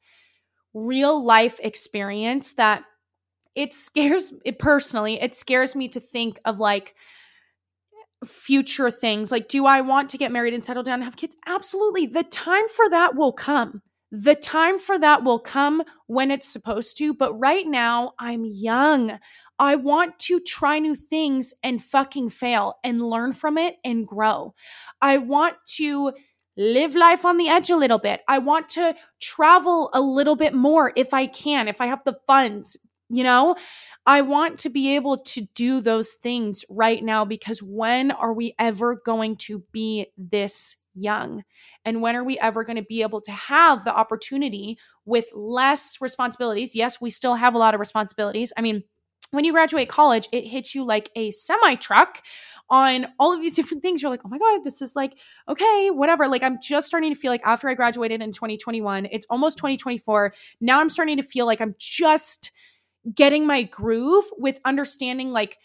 real 0.74 1.24
life 1.24 1.60
experience 1.62 2.54
that 2.54 2.84
it 3.56 3.74
scares 3.74 4.34
it 4.46 4.60
personally, 4.60 5.22
it 5.22 5.36
scares 5.36 5.76
me 5.76 5.88
to 5.90 6.00
think 6.00 6.40
of 6.46 6.60
like 6.60 6.96
future 8.26 8.92
things. 8.92 9.32
Like, 9.32 9.48
do 9.48 9.66
I 9.66 9.82
want 9.82 10.10
to 10.12 10.18
get 10.18 10.32
married 10.32 10.54
and 10.54 10.64
settle 10.64 10.84
down 10.84 10.96
and 10.96 11.04
have 11.04 11.18
kids? 11.18 11.36
Absolutely. 11.46 12.06
The 12.06 12.24
time 12.24 12.68
for 12.70 12.90
that 12.90 13.16
will 13.16 13.34
come. 13.34 13.82
The 14.12 14.36
time 14.36 14.80
for 14.80 14.98
that 14.98 15.24
will 15.24 15.40
come 15.40 15.84
when 16.08 16.32
it's 16.32 16.48
supposed 16.48 16.98
to. 16.98 17.14
But 17.14 17.38
right 17.38 17.68
now, 17.68 18.14
I'm 18.20 18.46
young. 18.46 19.20
I 19.60 19.76
want 19.76 20.20
to 20.20 20.40
try 20.40 20.80
new 20.80 20.96
things 20.96 21.54
and 21.64 21.84
fucking 21.84 22.30
fail 22.30 22.76
and 22.84 23.02
learn 23.02 23.34
from 23.34 23.58
it 23.58 23.78
and 23.84 24.06
grow. 24.06 24.54
I 25.02 25.18
want 25.18 25.56
to 25.76 26.14
live 26.56 26.96
life 26.96 27.26
on 27.26 27.38
the 27.38 27.50
edge 27.50 27.70
a 27.70 27.76
little 27.76 28.00
bit. 28.00 28.22
I 28.28 28.40
want 28.40 28.70
to 28.70 28.96
travel 29.22 29.90
a 29.94 30.02
little 30.02 30.36
bit 30.36 30.54
more 30.54 30.92
if 30.96 31.14
I 31.14 31.28
can, 31.28 31.68
if 31.68 31.82
I 31.82 31.88
have 31.88 32.04
the 32.04 32.18
funds. 32.28 32.78
You 33.10 33.24
know, 33.24 33.56
I 34.06 34.22
want 34.22 34.60
to 34.60 34.70
be 34.70 34.96
able 34.96 35.18
to 35.18 35.48
do 35.56 35.80
those 35.80 36.12
things 36.12 36.66
right 36.70 37.02
now 37.02 37.24
because 37.24 37.64
when 37.64 38.12
are 38.12 38.34
we 38.34 38.54
ever 38.60 39.02
going 39.06 39.38
to 39.38 39.64
be 39.72 40.08
this 40.18 40.76
young? 40.94 41.44
And 41.86 42.02
when 42.02 42.18
are 42.18 42.24
we 42.24 42.38
ever 42.40 42.66
going 42.66 42.76
to 42.76 42.84
be 42.84 43.02
able 43.04 43.22
to 43.22 43.32
have 43.32 43.86
the 43.86 43.96
opportunity 43.96 44.78
with 45.06 45.28
less 45.34 46.02
responsibilities? 46.02 46.76
Yes, 46.76 47.00
we 47.00 47.10
still 47.10 47.36
have 47.36 47.56
a 47.56 47.58
lot 47.58 47.74
of 47.74 47.80
responsibilities. 47.80 48.52
I 48.58 48.62
mean, 48.62 48.84
when 49.32 49.46
you 49.46 49.52
graduate 49.52 49.90
college, 49.90 50.28
it 50.32 50.46
hits 50.46 50.74
you 50.74 50.84
like 50.86 51.10
a 51.16 51.32
semi 51.32 51.76
truck 51.76 52.22
on 52.70 53.08
all 53.20 53.34
of 53.34 53.42
these 53.42 53.56
different 53.56 53.84
things. 53.84 54.02
You're 54.02 54.12
like, 54.12 54.26
oh 54.26 54.30
my 54.30 54.38
God, 54.38 54.64
this 54.64 54.82
is 54.82 54.96
like, 54.96 55.18
okay, 55.48 55.90
whatever. 55.92 56.28
Like, 56.28 56.44
I'm 56.44 56.60
just 56.62 56.88
starting 56.88 57.14
to 57.14 57.20
feel 57.20 57.32
like 57.32 57.46
after 57.46 57.70
I 57.70 57.74
graduated 57.74 58.22
in 58.22 58.32
2021, 58.32 59.08
it's 59.12 59.26
almost 59.30 59.58
2024. 59.58 60.34
Now 60.62 60.80
I'm 60.80 60.90
starting 60.90 61.18
to 61.18 61.24
feel 61.24 61.46
like 61.46 61.62
I'm 61.62 61.76
just 61.80 62.52
getting 63.14 63.48
my 63.48 63.64
groove 63.64 64.26
with 64.38 64.60
understanding 64.66 65.32
like 65.32 65.58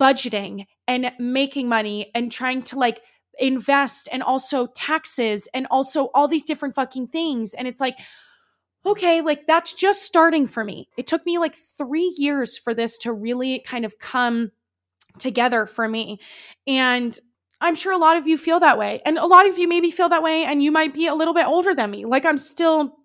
budgeting 0.00 0.66
and 0.86 1.12
making 1.18 1.68
money 1.68 2.10
and 2.14 2.30
trying 2.30 2.62
to 2.62 2.78
like 2.78 3.00
invest 3.38 4.08
and 4.12 4.22
also 4.22 4.66
taxes 4.66 5.48
and 5.54 5.66
also 5.70 6.06
all 6.14 6.26
these 6.26 6.42
different 6.42 6.74
fucking 6.74 7.08
things. 7.08 7.54
And 7.54 7.68
it's 7.68 7.80
like, 7.80 7.98
okay, 8.86 9.20
like 9.20 9.46
that's 9.46 9.74
just 9.74 10.02
starting 10.02 10.46
for 10.46 10.64
me. 10.64 10.88
It 10.96 11.06
took 11.06 11.24
me 11.26 11.38
like 11.38 11.54
three 11.54 12.14
years 12.16 12.56
for 12.56 12.74
this 12.74 12.98
to 12.98 13.12
really 13.12 13.60
kind 13.60 13.84
of 13.84 13.98
come 13.98 14.52
together 15.18 15.66
for 15.66 15.88
me. 15.88 16.20
And 16.66 17.18
I'm 17.60 17.74
sure 17.74 17.92
a 17.92 17.98
lot 17.98 18.16
of 18.16 18.26
you 18.26 18.38
feel 18.38 18.60
that 18.60 18.78
way. 18.78 19.02
And 19.04 19.18
a 19.18 19.26
lot 19.26 19.48
of 19.48 19.58
you 19.58 19.66
maybe 19.68 19.90
feel 19.90 20.08
that 20.08 20.22
way, 20.22 20.44
and 20.44 20.62
you 20.62 20.70
might 20.70 20.94
be 20.94 21.06
a 21.06 21.14
little 21.14 21.34
bit 21.34 21.46
older 21.46 21.74
than 21.74 21.90
me. 21.90 22.04
Like 22.04 22.24
I'm 22.24 22.38
still, 22.38 22.96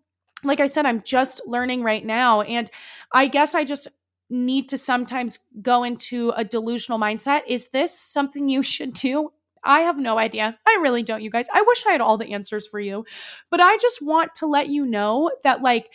like 0.44 0.60
I 0.60 0.68
said, 0.68 0.86
I'm 0.86 1.02
just 1.02 1.42
learning 1.48 1.84
right 1.84 2.06
now. 2.06 2.42
And 2.42 2.70
I 3.12 3.28
guess 3.28 3.56
I 3.56 3.64
just 3.64 3.88
need 4.30 4.70
to 4.70 4.78
sometimes 4.78 5.40
go 5.62 5.84
into 5.84 6.32
a 6.36 6.44
delusional 6.44 7.00
mindset. 7.00 7.42
Is 7.48 7.70
this 7.70 7.98
something 7.98 8.48
you 8.48 8.64
should 8.64 8.94
do? 8.94 9.32
I 9.64 9.82
have 9.82 9.98
no 9.98 10.18
idea. 10.18 10.58
I 10.68 10.80
really 10.82 11.04
don't, 11.04 11.22
you 11.22 11.30
guys. 11.30 11.48
I 11.54 11.64
wish 11.66 11.86
I 11.86 11.92
had 11.92 12.02
all 12.02 12.18
the 12.18 12.34
answers 12.34 12.68
for 12.68 12.80
you, 12.80 13.06
but 13.50 13.60
I 13.60 13.78
just 13.78 14.02
want 14.02 14.36
to 14.36 14.48
let 14.48 14.70
you 14.70 14.86
know 14.86 15.32
that, 15.44 15.62
like, 15.62 15.90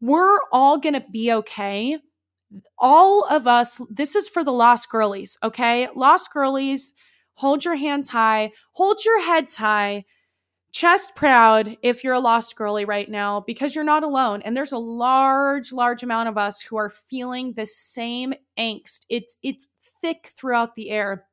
we're 0.00 0.38
all 0.52 0.78
gonna 0.78 1.04
be 1.12 1.32
okay. 1.32 1.98
All 2.78 3.24
of 3.24 3.46
us, 3.46 3.80
this 3.90 4.14
is 4.14 4.28
for 4.28 4.44
the 4.44 4.52
lost 4.52 4.90
girlies, 4.90 5.36
okay? 5.42 5.88
Lost 5.94 6.32
girlies, 6.32 6.92
hold 7.34 7.64
your 7.64 7.76
hands 7.76 8.08
high, 8.08 8.52
hold 8.72 9.04
your 9.04 9.22
heads 9.22 9.56
high, 9.56 10.04
chest 10.76 11.14
proud 11.16 11.74
if 11.82 12.04
you're 12.04 12.12
a 12.12 12.20
lost 12.20 12.54
girly 12.54 12.84
right 12.84 13.10
now 13.10 13.40
because 13.46 13.74
you're 13.74 13.82
not 13.82 14.02
alone. 14.02 14.42
And 14.42 14.54
there's 14.54 14.72
a 14.72 14.78
large, 14.78 15.72
large 15.72 16.02
amount 16.02 16.28
of 16.28 16.36
us 16.36 16.60
who 16.60 16.76
are 16.76 16.90
feeling 16.90 17.54
the 17.54 17.64
same 17.64 18.34
angst. 18.58 19.06
It's 19.08 19.38
it's 19.42 19.68
thick 20.02 20.30
throughout 20.36 20.74
the 20.74 20.90
air. 20.90 21.24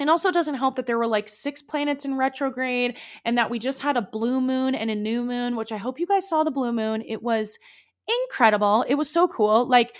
And 0.00 0.10
also 0.10 0.32
doesn't 0.32 0.56
help 0.56 0.76
that 0.76 0.86
there 0.86 0.98
were 0.98 1.06
like 1.06 1.28
six 1.28 1.62
planets 1.62 2.04
in 2.04 2.16
retrograde 2.16 2.96
and 3.24 3.38
that 3.38 3.50
we 3.50 3.58
just 3.58 3.82
had 3.82 3.96
a 3.96 4.02
blue 4.02 4.40
moon 4.40 4.74
and 4.74 4.90
a 4.90 4.94
new 4.94 5.22
moon, 5.22 5.56
which 5.56 5.70
I 5.72 5.76
hope 5.76 6.00
you 6.00 6.06
guys 6.06 6.28
saw 6.28 6.42
the 6.42 6.50
blue 6.50 6.72
moon. 6.72 7.04
It 7.06 7.22
was 7.22 7.58
incredible. 8.24 8.84
It 8.88 8.96
was 8.96 9.10
so 9.10 9.28
cool. 9.28 9.68
Like 9.68 9.96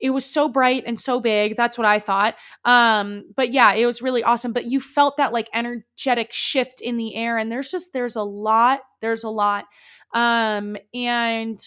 it 0.00 0.10
was 0.10 0.24
so 0.24 0.48
bright 0.48 0.84
and 0.86 0.98
so 0.98 1.18
big. 1.18 1.56
That's 1.56 1.76
what 1.76 1.86
I 1.86 1.98
thought. 1.98 2.36
Um, 2.64 3.24
but 3.34 3.52
yeah, 3.52 3.74
it 3.74 3.86
was 3.86 4.00
really 4.02 4.22
awesome. 4.22 4.52
But 4.52 4.66
you 4.66 4.80
felt 4.80 5.16
that 5.16 5.32
like 5.32 5.48
energetic 5.52 6.32
shift 6.32 6.80
in 6.80 6.96
the 6.96 7.16
air, 7.16 7.36
and 7.36 7.50
there's 7.50 7.70
just 7.70 7.92
there's 7.92 8.16
a 8.16 8.22
lot, 8.22 8.80
there's 9.00 9.24
a 9.24 9.30
lot. 9.30 9.64
Um, 10.14 10.76
and 10.94 11.58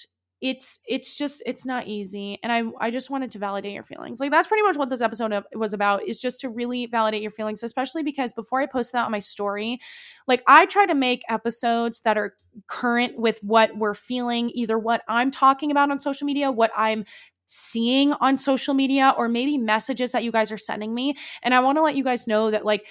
it's 0.42 0.80
it's 0.88 1.16
just 1.16 1.44
it's 1.46 1.66
not 1.68 1.88
easy 1.88 2.40
and 2.42 2.52
i 2.52 2.64
i 2.80 2.90
just 2.90 3.12
wanted 3.12 3.30
to 3.30 3.38
validate 3.38 3.74
your 3.74 3.84
feelings. 3.84 4.20
Like 4.20 4.32
that's 4.32 4.48
pretty 4.48 4.64
much 4.64 4.76
what 4.76 4.90
this 4.90 5.02
episode 5.02 5.44
was 5.54 5.74
about 5.74 6.04
is 6.04 6.20
just 6.20 6.42
to 6.42 6.50
really 6.50 6.88
validate 6.88 7.22
your 7.22 7.32
feelings 7.32 7.62
especially 7.62 8.02
because 8.02 8.34
before 8.34 8.60
i 8.60 8.66
post 8.66 8.92
that 8.94 9.06
on 9.06 9.12
my 9.12 9.20
story 9.20 9.80
like 10.28 10.44
i 10.48 10.66
try 10.66 10.86
to 10.86 10.96
make 10.96 11.22
episodes 11.30 12.02
that 12.02 12.18
are 12.18 12.36
current 12.68 13.18
with 13.18 13.40
what 13.44 13.78
we're 13.78 13.94
feeling 13.94 14.50
either 14.54 14.80
what 14.80 15.04
i'm 15.08 15.30
talking 15.30 15.70
about 15.70 15.92
on 15.92 16.00
social 16.00 16.26
media 16.26 16.52
what 16.52 16.72
i'm 16.76 17.06
seeing 17.46 18.14
on 18.14 18.38
social 18.38 18.74
media 18.74 19.14
or 19.18 19.28
maybe 19.28 19.58
messages 19.58 20.14
that 20.14 20.24
you 20.24 20.32
guys 20.32 20.52
are 20.52 20.58
sending 20.58 20.94
me 20.94 21.16
and 21.44 21.54
i 21.54 21.60
want 21.60 21.78
to 21.78 21.82
let 21.82 21.96
you 21.96 22.04
guys 22.04 22.26
know 22.26 22.50
that 22.50 22.66
like 22.66 22.88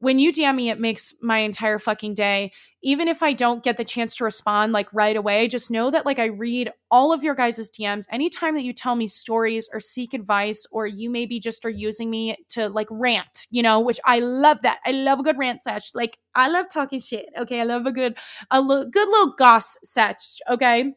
when 0.00 0.18
you 0.18 0.32
DM 0.32 0.56
me, 0.56 0.70
it 0.70 0.80
makes 0.80 1.14
my 1.22 1.38
entire 1.38 1.78
fucking 1.78 2.14
day. 2.14 2.52
Even 2.82 3.08
if 3.08 3.22
I 3.22 3.32
don't 3.32 3.64
get 3.64 3.78
the 3.78 3.84
chance 3.84 4.14
to 4.16 4.24
respond 4.24 4.72
like 4.72 4.92
right 4.92 5.16
away, 5.16 5.48
just 5.48 5.70
know 5.70 5.90
that 5.90 6.04
like 6.04 6.18
I 6.18 6.26
read 6.26 6.70
all 6.90 7.12
of 7.12 7.24
your 7.24 7.34
guys' 7.34 7.70
DMs. 7.70 8.04
Anytime 8.10 8.54
that 8.54 8.64
you 8.64 8.74
tell 8.74 8.96
me 8.96 9.06
stories 9.06 9.70
or 9.72 9.80
seek 9.80 10.12
advice, 10.12 10.66
or 10.70 10.86
you 10.86 11.10
maybe 11.10 11.40
just 11.40 11.64
are 11.64 11.70
using 11.70 12.10
me 12.10 12.36
to 12.50 12.68
like 12.68 12.88
rant, 12.90 13.46
you 13.50 13.62
know, 13.62 13.80
which 13.80 13.98
I 14.04 14.18
love 14.18 14.60
that. 14.62 14.80
I 14.84 14.90
love 14.90 15.20
a 15.20 15.22
good 15.22 15.38
rant 15.38 15.62
sesh. 15.62 15.94
Like 15.94 16.18
I 16.34 16.48
love 16.48 16.66
talking 16.70 17.00
shit. 17.00 17.26
Okay. 17.38 17.60
I 17.60 17.64
love 17.64 17.86
a 17.86 17.92
good, 17.92 18.18
a 18.50 18.56
l- 18.56 18.86
good 18.86 19.08
little 19.08 19.34
goss 19.38 19.78
sesh. 19.82 20.38
Okay. 20.50 20.92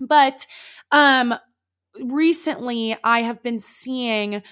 But 0.00 0.46
um 0.90 1.34
recently 2.02 2.96
I 3.04 3.22
have 3.22 3.42
been 3.42 3.58
seeing 3.58 4.42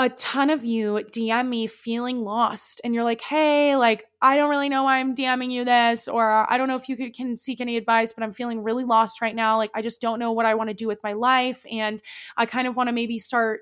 a 0.00 0.08
ton 0.10 0.48
of 0.48 0.64
you 0.64 1.04
DM 1.12 1.48
me 1.48 1.66
feeling 1.66 2.22
lost 2.22 2.80
and 2.84 2.94
you're 2.94 3.02
like, 3.02 3.20
hey, 3.20 3.74
like, 3.74 4.04
I 4.22 4.36
don't 4.36 4.48
really 4.50 4.68
know 4.68 4.84
why 4.84 4.98
I'm 4.98 5.14
DMing 5.14 5.50
you 5.50 5.64
this, 5.64 6.06
or 6.06 6.50
I 6.50 6.56
don't 6.56 6.68
know 6.68 6.76
if 6.76 6.88
you 6.88 7.10
can 7.10 7.36
seek 7.36 7.60
any 7.60 7.76
advice, 7.76 8.12
but 8.12 8.22
I'm 8.22 8.32
feeling 8.32 8.62
really 8.62 8.84
lost 8.84 9.20
right 9.20 9.34
now. 9.34 9.56
Like, 9.56 9.70
I 9.74 9.82
just 9.82 10.00
don't 10.00 10.20
know 10.20 10.30
what 10.32 10.46
I 10.46 10.54
want 10.54 10.68
to 10.68 10.74
do 10.74 10.86
with 10.86 11.00
my 11.02 11.14
life. 11.14 11.64
And 11.70 12.00
I 12.36 12.46
kind 12.46 12.68
of 12.68 12.76
want 12.76 12.88
to 12.88 12.92
maybe 12.92 13.18
start 13.18 13.60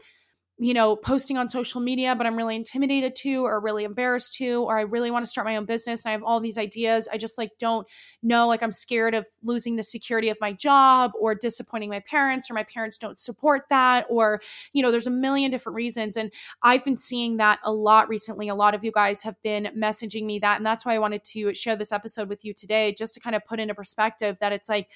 you 0.59 0.73
know, 0.73 0.97
posting 0.97 1.37
on 1.37 1.49
social 1.49 1.83
media, 1.83 2.15
but 2.17 2.27
I'm 2.27 2.37
really 2.37 2.57
intimidated 2.57 3.15
to 3.17 3.45
or 3.45 3.61
really 3.61 3.85
embarrassed 3.85 4.33
to, 4.35 4.63
or 4.63 4.79
I 4.79 4.83
really 4.83 5.11
want 5.11 5.23
to 5.23 5.31
start 5.31 5.47
my 5.47 5.57
own 5.57 5.67
business 5.67 6.05
and 6.05 6.11
I 6.11 6.13
have 6.13 6.23
all 6.23 6.41
these 6.41 6.57
ideas. 6.57 7.09
I 7.13 7.19
just 7.19 7.37
like 7.37 7.51
don't 7.59 7.87
know, 8.23 8.47
like 8.47 8.63
I'm 8.63 8.73
scared 8.73 9.15
of 9.15 9.27
losing 9.43 9.77
the 9.77 9.83
security 9.83 10.31
of 10.31 10.39
my 10.41 10.55
job 10.55 11.13
or 11.21 11.35
disappointing 11.35 11.91
my 11.91 12.01
parents 12.01 12.51
or 12.51 12.55
my 12.55 12.63
parents 12.63 12.97
don't 12.97 13.19
support 13.19 13.65
that 13.69 14.07
or, 14.09 14.41
you 14.73 14.83
know, 14.83 14.91
there's 14.91 15.07
a 15.07 15.11
million 15.11 15.51
different 15.51 15.77
reasons. 15.77 16.17
And 16.17 16.33
I've 16.63 16.85
been 16.85 16.97
seeing 16.97 17.37
that 17.37 17.59
a 17.63 17.71
lot 17.71 18.09
recently. 18.09 18.49
A 18.49 18.55
lot 18.55 18.75
of 18.75 18.83
you 18.83 18.93
guys 18.93 19.23
have 19.23 19.37
been 19.43 19.69
messaging 19.77 20.25
me 20.25 20.39
that. 20.39 20.57
And 20.57 20.65
that's 20.65 20.87
why 20.87 20.95
I 20.95 20.99
wanted 20.99 21.23
to 21.25 21.53
share 21.53 21.77
this 21.77 21.93
episode 21.93 22.31
with 22.31 22.47
you 22.47 22.55
today, 22.55 22.95
just 22.97 23.13
to 23.13 23.21
kind 23.21 23.37
of 23.37 23.45
put 23.45 23.61
into 23.61 23.75
perspective 23.75 24.39
that 24.41 24.53
it's 24.53 24.71
like, 24.71 24.89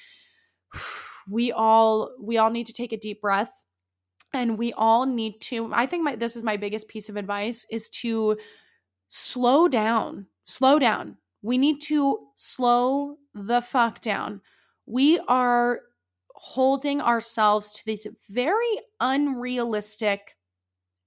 we 1.31 1.53
all 1.53 2.13
we 2.19 2.39
all 2.39 2.51
need 2.51 2.67
to 2.67 2.73
take 2.73 2.93
a 2.93 2.97
deep 2.97 3.21
breath 3.21 3.63
and 4.33 4.59
we 4.59 4.73
all 4.75 5.07
need 5.07 5.41
to 5.41 5.71
i 5.73 5.87
think 5.87 6.05
my, 6.05 6.17
this 6.17 6.37
is 6.37 6.43
my 6.43 6.57
biggest 6.57 6.89
piece 6.89 7.09
of 7.09 7.17
advice 7.17 7.67
is 7.71 7.89
to 7.89 8.37
slow 9.09 9.69
down 9.69 10.27
slow 10.51 10.79
down. 10.79 11.17
We 11.43 11.57
need 11.57 11.81
to 11.83 12.19
slow 12.35 13.17
the 13.35 13.61
fuck 13.63 14.01
down. 14.01 14.41
We 14.87 15.19
are 15.29 15.81
holding 16.35 17.01
ourselves 17.01 17.71
to 17.71 17.85
these 17.87 18.07
very 18.29 18.81
unrealistic 18.99 20.37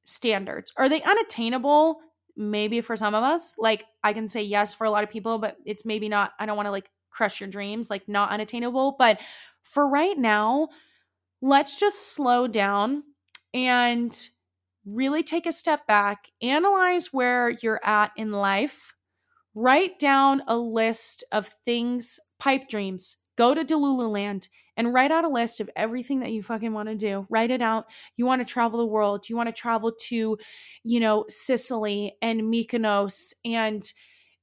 standards. 0.04 0.72
Are 0.78 0.90
they 0.90 1.02
unattainable? 1.02 2.00
Maybe 2.36 2.82
for 2.82 2.96
some 2.96 3.14
of 3.14 3.24
us. 3.24 3.56
Like 3.58 3.86
i 4.04 4.14
can 4.14 4.28
say 4.28 4.42
yes 4.42 4.74
for 4.74 4.86
a 4.86 4.90
lot 4.92 5.04
of 5.04 5.10
people 5.10 5.38
but 5.38 5.58
it's 5.66 5.86
maybe 5.86 6.10
not 6.10 6.32
i 6.40 6.46
don't 6.46 6.58
want 6.58 6.68
to 6.68 6.72
like 6.72 6.90
crush 7.10 7.40
your 7.40 7.50
dreams 7.50 7.90
like 7.90 8.08
not 8.08 8.32
unattainable. 8.32 8.96
But 8.98 9.20
for 9.64 9.88
right 9.88 10.18
now 10.18 10.70
let's 11.42 11.80
just 11.80 12.14
slow 12.16 12.48
down 12.48 13.04
and 13.54 14.30
really 14.86 15.24
take 15.24 15.46
a 15.46 15.52
step 15.52 15.88
back, 15.88 16.32
analyze 16.42 17.14
where 17.14 17.50
you're 17.62 17.82
at 17.84 18.12
in 18.18 18.32
life, 18.32 18.94
write 19.56 20.00
down 20.00 20.42
a 20.48 20.58
list 20.58 21.24
of 21.32 21.48
things, 21.64 22.20
pipe 22.40 22.68
dreams, 22.68 23.18
go 23.38 23.54
to 23.54 23.64
Delululand 23.64 24.50
and 24.76 24.94
write 24.94 25.12
out 25.12 25.24
a 25.24 25.30
list 25.30 25.60
of 25.60 25.70
everything 25.76 26.20
that 26.22 26.32
you 26.32 26.42
fucking 26.42 26.74
want 26.74 26.90
to 26.90 26.96
do. 26.96 27.28
Write 27.30 27.52
it 27.52 27.62
out. 27.62 27.86
You 28.18 28.26
want 28.26 28.46
to 28.46 28.52
travel 28.52 28.80
the 28.80 28.86
world. 28.86 29.30
You 29.30 29.36
want 29.36 29.48
to 29.48 29.54
travel 29.54 29.92
to, 30.08 30.38
you 30.84 31.00
know, 31.00 31.26
Sicily 31.30 32.18
and 32.22 32.42
Mykonos 32.42 33.34
and 33.46 33.92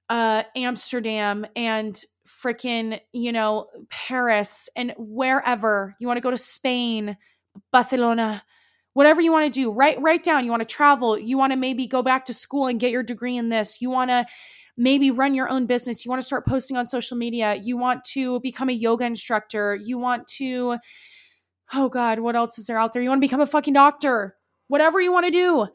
uh, 0.09 0.45
Amsterdam 0.57 1.47
and 1.57 2.01
freaking, 2.27 3.01
you 3.13 3.33
know, 3.33 3.67
Paris 3.91 4.69
and 4.77 4.95
wherever. 4.97 5.97
You 5.99 6.07
want 6.07 6.19
to 6.19 6.23
go 6.23 6.31
to 6.31 6.37
Spain, 6.37 7.17
Barcelona 7.73 8.43
whatever 8.95 9.21
you 9.21 9.33
want 9.33 9.53
to 9.53 9.61
do 9.61 9.71
write 9.71 10.01
write 10.01 10.23
down 10.23 10.45
you 10.45 10.51
want 10.51 10.61
to 10.61 10.75
travel 10.75 11.19
you 11.19 11.39
want 11.39 11.53
to 11.53 11.57
maybe 11.57 11.87
go 11.87 12.03
back 12.03 12.25
to 12.25 12.35
school 12.35 12.67
and 12.67 12.81
get 12.81 12.91
your 12.91 13.03
degree 13.03 13.37
in 13.37 13.49
this 13.49 13.81
you 13.81 13.91
want 13.91 14.11
to 14.11 14.27
maybe 14.77 15.11
run 15.11 15.35
your 15.35 15.49
own 15.49 15.67
business 15.67 16.05
you 16.05 16.09
want 16.09 16.21
to 16.21 16.27
start 16.27 16.47
posting 16.47 16.77
on 16.77 16.87
social 16.87 17.17
media 17.17 17.55
you 17.63 17.77
want 17.77 18.05
to 18.05 18.41
become 18.41 18.69
a 18.69 18.73
yoga 18.73 19.05
instructor 19.05 19.75
you 19.77 19.99
want 19.99 20.27
to 20.27 20.77
oh 21.75 21.89
god 21.89 22.21
what 22.21 22.37
else 22.37 22.59
is 22.59 22.67
there 22.67 22.79
out 22.79 22.93
there? 22.93 23.03
You 23.03 23.09
want 23.09 23.21
to 23.21 23.27
become 23.27 23.41
a 23.41 23.47
fucking 23.47 23.75
doctor 23.75 24.37
whatever 24.69 25.01
you 25.01 25.13
want 25.13 25.27
to 25.27 25.33
do 25.33 25.69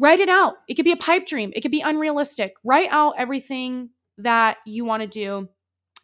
write 0.00 0.20
it 0.20 0.28
out. 0.28 0.54
It 0.68 0.74
could 0.74 0.84
be 0.84 0.92
a 0.92 0.96
pipe 0.96 1.26
dream 1.26 1.52
it 1.54 1.60
could 1.60 1.70
be 1.70 1.80
unrealistic. 1.80 2.54
Write 2.64 2.88
out 2.90 3.14
everything 3.18 3.90
that 4.18 4.58
you 4.66 4.84
want 4.84 5.02
to 5.02 5.08
do 5.08 5.48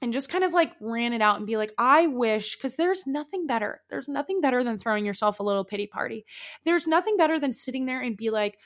and 0.05 0.13
just 0.13 0.29
kind 0.29 0.45
of 0.45 0.53
like 0.53 0.71
ran 0.83 1.15
it 1.15 1.23
out 1.23 1.39
and 1.39 1.47
be 1.47 1.57
like, 1.57 1.73
I 1.79 2.09
wish, 2.09 2.57
because 2.57 2.77
there's 2.77 3.07
nothing 3.07 3.47
better. 3.47 3.81
There's 3.89 4.07
nothing 4.07 4.43
better 4.43 4.63
than 4.63 4.79
throwing 4.79 5.07
yourself 5.07 5.41
a 5.41 5.43
little 5.43 5.65
pity 5.65 5.87
party. 5.87 6.27
There's 6.67 6.87
nothing 6.87 7.17
better 7.17 7.41
than 7.41 7.55
sitting 7.55 7.87
there 7.87 8.03
and 8.03 8.15
be 8.15 8.29
like, 8.29 8.59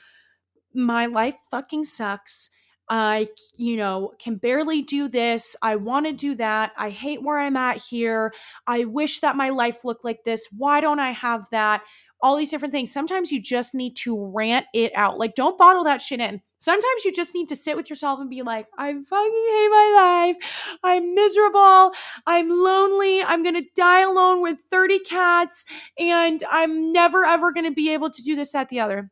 my 0.73 1.05
life 1.05 1.35
fucking 1.49 1.85
sucks. 1.85 2.49
I, 2.89 3.29
you 3.55 3.77
know, 3.77 4.11
can 4.21 4.35
barely 4.35 4.81
do 4.81 5.07
this. 5.07 5.55
I 5.61 5.77
want 5.77 6.07
to 6.07 6.11
do 6.11 6.35
that. 6.35 6.73
I 6.77 6.89
hate 6.89 7.23
where 7.23 7.39
I'm 7.39 7.55
at 7.55 7.77
here. 7.77 8.33
I 8.67 8.83
wish 8.83 9.21
that 9.21 9.37
my 9.37 9.49
life 9.49 9.85
looked 9.85 10.03
like 10.03 10.25
this. 10.25 10.45
Why 10.51 10.81
don't 10.81 10.99
I 10.99 11.11
have 11.11 11.45
that? 11.51 11.83
All 12.21 12.35
these 12.35 12.51
different 12.51 12.73
things. 12.73 12.91
Sometimes 12.91 13.31
you 13.31 13.41
just 13.41 13.73
need 13.73 13.95
to 13.97 14.31
rant 14.35 14.65
it 14.73 14.91
out. 14.93 15.17
Like, 15.17 15.35
don't 15.35 15.57
bottle 15.57 15.85
that 15.85 16.01
shit 16.01 16.19
in. 16.19 16.41
Sometimes 16.59 17.05
you 17.05 17.11
just 17.11 17.33
need 17.33 17.49
to 17.49 17.55
sit 17.55 17.75
with 17.75 17.89
yourself 17.89 18.19
and 18.19 18.29
be 18.29 18.41
like, 18.41 18.67
I 18.77 18.91
fucking 18.91 19.03
hate 19.03 19.69
my 19.69 20.33
life. 20.35 20.77
I'm 20.83 21.15
miserable. 21.15 21.93
I'm 22.27 22.49
lonely. 22.49 23.23
I'm 23.23 23.43
going 23.43 23.55
to 23.55 23.65
die 23.75 24.01
alone 24.01 24.41
with 24.41 24.59
30 24.69 24.99
cats. 24.99 25.65
And 25.97 26.43
I'm 26.51 26.91
never, 26.91 27.25
ever 27.25 27.51
going 27.51 27.65
to 27.65 27.73
be 27.73 27.91
able 27.93 28.09
to 28.11 28.21
do 28.21 28.35
this, 28.35 28.51
that, 28.51 28.69
the 28.69 28.79
other 28.79 29.09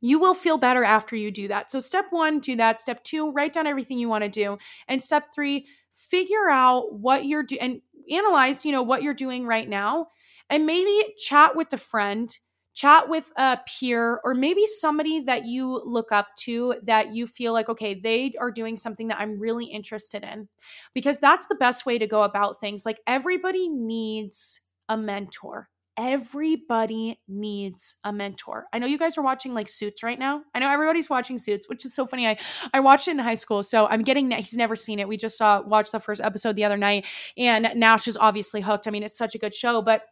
you 0.00 0.18
will 0.18 0.34
feel 0.34 0.58
better 0.58 0.84
after 0.84 1.16
you 1.16 1.30
do 1.30 1.48
that. 1.48 1.70
So, 1.70 1.80
step 1.80 2.06
one, 2.10 2.38
do 2.38 2.56
that. 2.56 2.78
Step 2.78 3.02
two, 3.02 3.32
write 3.32 3.52
down 3.52 3.66
everything 3.66 3.98
you 3.98 4.08
want 4.08 4.24
to 4.24 4.30
do. 4.30 4.58
And 4.88 5.02
step 5.02 5.34
three, 5.34 5.66
figure 5.92 6.48
out 6.50 6.92
what 6.92 7.24
you're 7.24 7.42
doing 7.42 7.60
and 7.60 7.80
analyze, 8.10 8.64
you 8.64 8.72
know, 8.72 8.82
what 8.82 9.02
you're 9.02 9.14
doing 9.14 9.46
right 9.46 9.68
now. 9.68 10.08
And 10.48 10.66
maybe 10.66 11.14
chat 11.16 11.56
with 11.56 11.72
a 11.72 11.76
friend, 11.76 12.30
chat 12.76 13.08
with 13.08 13.32
a 13.36 13.58
peer, 13.66 14.20
or 14.22 14.34
maybe 14.34 14.66
somebody 14.66 15.20
that 15.20 15.46
you 15.46 15.82
look 15.84 16.12
up 16.12 16.28
to 16.36 16.74
that 16.84 17.14
you 17.14 17.26
feel 17.26 17.52
like, 17.52 17.68
okay, 17.68 17.98
they 17.98 18.34
are 18.38 18.50
doing 18.50 18.76
something 18.76 19.08
that 19.08 19.18
I'm 19.18 19.40
really 19.40 19.64
interested 19.64 20.22
in. 20.22 20.48
Because 20.94 21.18
that's 21.18 21.46
the 21.46 21.56
best 21.56 21.86
way 21.86 21.98
to 21.98 22.06
go 22.06 22.22
about 22.22 22.60
things. 22.60 22.86
Like, 22.86 23.00
everybody 23.06 23.68
needs 23.68 24.60
a 24.88 24.96
mentor 24.96 25.68
everybody 25.98 27.18
needs 27.26 27.96
a 28.04 28.12
mentor. 28.12 28.66
I 28.72 28.78
know 28.78 28.86
you 28.86 28.98
guys 28.98 29.16
are 29.16 29.22
watching 29.22 29.54
like 29.54 29.68
Suits 29.68 30.02
right 30.02 30.18
now. 30.18 30.42
I 30.54 30.58
know 30.58 30.70
everybody's 30.70 31.08
watching 31.08 31.38
Suits, 31.38 31.68
which 31.68 31.84
is 31.86 31.94
so 31.94 32.06
funny. 32.06 32.26
I 32.26 32.38
I 32.74 32.80
watched 32.80 33.08
it 33.08 33.12
in 33.12 33.18
high 33.18 33.34
school, 33.34 33.62
so 33.62 33.86
I'm 33.86 34.02
getting 34.02 34.30
he's 34.30 34.56
never 34.56 34.76
seen 34.76 34.98
it. 34.98 35.08
We 35.08 35.16
just 35.16 35.38
saw 35.38 35.62
watched 35.62 35.92
the 35.92 36.00
first 36.00 36.20
episode 36.20 36.56
the 36.56 36.64
other 36.64 36.76
night, 36.76 37.06
and 37.36 37.68
Nash 37.76 38.08
is 38.08 38.16
obviously 38.16 38.60
hooked. 38.60 38.86
I 38.86 38.90
mean, 38.90 39.02
it's 39.02 39.18
such 39.18 39.34
a 39.34 39.38
good 39.38 39.54
show, 39.54 39.80
but 39.80 40.02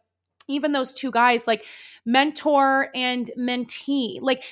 even 0.47 0.71
those 0.71 0.93
two 0.93 1.11
guys, 1.11 1.47
like 1.47 1.65
mentor 2.05 2.89
and 2.93 3.29
mentee, 3.37 4.19
like 4.21 4.43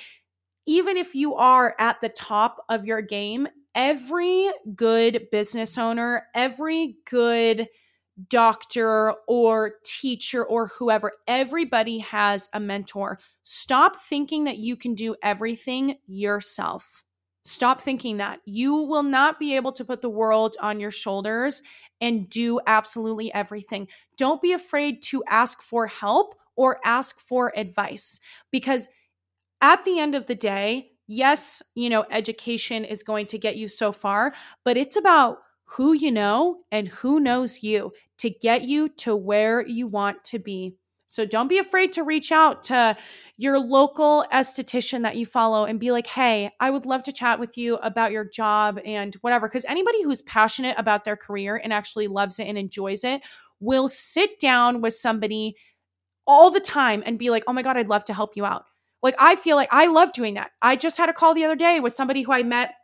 even 0.66 0.96
if 0.96 1.14
you 1.14 1.34
are 1.34 1.74
at 1.78 2.00
the 2.00 2.08
top 2.08 2.64
of 2.68 2.84
your 2.84 3.02
game, 3.02 3.48
every 3.74 4.50
good 4.74 5.28
business 5.30 5.76
owner, 5.78 6.26
every 6.34 6.96
good 7.08 7.68
doctor 8.28 9.14
or 9.26 9.74
teacher 9.84 10.44
or 10.44 10.68
whoever. 10.68 11.12
Everybody 11.26 11.98
has 11.98 12.48
a 12.52 12.60
mentor. 12.60 13.18
Stop 13.42 14.00
thinking 14.00 14.44
that 14.44 14.58
you 14.58 14.76
can 14.76 14.94
do 14.94 15.16
everything 15.22 15.96
yourself. 16.06 17.04
Stop 17.42 17.82
thinking 17.82 18.18
that. 18.18 18.40
You 18.46 18.74
will 18.74 19.02
not 19.02 19.38
be 19.38 19.56
able 19.56 19.72
to 19.72 19.84
put 19.84 20.00
the 20.00 20.08
world 20.08 20.56
on 20.60 20.80
your 20.80 20.90
shoulders 20.90 21.62
and 22.04 22.28
do 22.28 22.60
absolutely 22.66 23.32
everything. 23.32 23.88
Don't 24.18 24.42
be 24.42 24.52
afraid 24.52 25.02
to 25.04 25.24
ask 25.26 25.62
for 25.62 25.86
help 25.86 26.34
or 26.54 26.78
ask 26.84 27.18
for 27.18 27.50
advice 27.56 28.20
because 28.52 28.88
at 29.62 29.82
the 29.86 29.98
end 29.98 30.14
of 30.14 30.26
the 30.26 30.34
day, 30.34 30.90
yes, 31.06 31.62
you 31.74 31.88
know, 31.88 32.04
education 32.10 32.84
is 32.84 33.02
going 33.02 33.26
to 33.28 33.38
get 33.38 33.56
you 33.56 33.68
so 33.68 33.90
far, 33.90 34.34
but 34.66 34.76
it's 34.76 34.96
about 34.96 35.38
who 35.64 35.94
you 35.94 36.12
know 36.12 36.58
and 36.70 36.88
who 36.88 37.18
knows 37.18 37.62
you 37.62 37.90
to 38.18 38.28
get 38.28 38.62
you 38.62 38.90
to 38.90 39.16
where 39.16 39.66
you 39.66 39.86
want 39.86 40.22
to 40.24 40.38
be. 40.38 40.76
So 41.14 41.24
don't 41.24 41.46
be 41.46 41.58
afraid 41.58 41.92
to 41.92 42.02
reach 42.02 42.32
out 42.32 42.64
to 42.64 42.96
your 43.36 43.56
local 43.60 44.26
esthetician 44.32 45.02
that 45.02 45.14
you 45.14 45.24
follow 45.24 45.64
and 45.64 45.78
be 45.78 45.92
like, 45.92 46.08
hey, 46.08 46.50
I 46.58 46.70
would 46.70 46.86
love 46.86 47.04
to 47.04 47.12
chat 47.12 47.38
with 47.38 47.56
you 47.56 47.76
about 47.76 48.10
your 48.10 48.24
job 48.24 48.80
and 48.84 49.14
whatever. 49.20 49.46
Because 49.46 49.64
anybody 49.66 50.02
who's 50.02 50.22
passionate 50.22 50.74
about 50.76 51.04
their 51.04 51.16
career 51.16 51.60
and 51.62 51.72
actually 51.72 52.08
loves 52.08 52.40
it 52.40 52.48
and 52.48 52.58
enjoys 52.58 53.04
it 53.04 53.22
will 53.60 53.86
sit 53.86 54.40
down 54.40 54.80
with 54.80 54.92
somebody 54.92 55.54
all 56.26 56.50
the 56.50 56.58
time 56.58 57.00
and 57.06 57.16
be 57.16 57.30
like, 57.30 57.44
oh 57.46 57.52
my 57.52 57.62
God, 57.62 57.76
I'd 57.76 57.88
love 57.88 58.04
to 58.06 58.14
help 58.14 58.32
you 58.34 58.44
out. 58.44 58.64
Like, 59.00 59.14
I 59.20 59.36
feel 59.36 59.54
like 59.54 59.68
I 59.70 59.86
love 59.86 60.12
doing 60.12 60.34
that. 60.34 60.50
I 60.62 60.74
just 60.74 60.96
had 60.96 61.10
a 61.10 61.12
call 61.12 61.32
the 61.32 61.44
other 61.44 61.54
day 61.54 61.78
with 61.78 61.94
somebody 61.94 62.22
who 62.22 62.32
I 62.32 62.42
met 62.42 62.74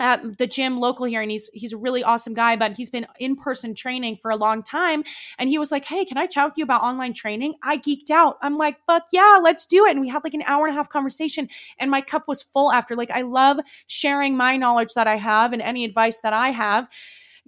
at 0.00 0.38
the 0.38 0.46
gym 0.46 0.78
local 0.78 1.06
here 1.06 1.22
and 1.22 1.30
he's 1.30 1.48
he's 1.52 1.72
a 1.72 1.76
really 1.76 2.02
awesome 2.02 2.34
guy 2.34 2.56
but 2.56 2.72
he's 2.72 2.90
been 2.90 3.06
in 3.18 3.36
person 3.36 3.74
training 3.74 4.16
for 4.16 4.30
a 4.30 4.36
long 4.36 4.62
time. 4.62 5.04
And 5.38 5.48
he 5.48 5.58
was 5.58 5.72
like 5.72 5.84
hey 5.84 6.04
can 6.04 6.18
i 6.18 6.26
chat 6.26 6.46
with 6.46 6.54
you 6.56 6.64
about 6.64 6.82
online 6.82 7.12
training? 7.12 7.54
I 7.62 7.78
geeked 7.78 8.10
out. 8.10 8.38
I'm 8.42 8.56
like 8.56 8.76
fuck 8.86 9.06
yeah 9.12 9.38
let's 9.42 9.66
do 9.66 9.86
it. 9.86 9.92
And 9.92 10.00
we 10.00 10.08
had 10.08 10.24
like 10.24 10.34
an 10.34 10.42
hour 10.46 10.66
and 10.66 10.74
a 10.74 10.76
half 10.76 10.88
conversation 10.88 11.48
and 11.78 11.90
my 11.90 12.00
cup 12.00 12.28
was 12.28 12.42
full 12.42 12.72
after. 12.72 12.96
Like 12.96 13.10
i 13.10 13.22
love 13.22 13.58
sharing 13.86 14.36
my 14.36 14.56
knowledge 14.56 14.94
that 14.94 15.06
i 15.06 15.16
have 15.16 15.52
and 15.52 15.62
any 15.62 15.84
advice 15.84 16.20
that 16.20 16.32
i 16.32 16.50
have 16.50 16.88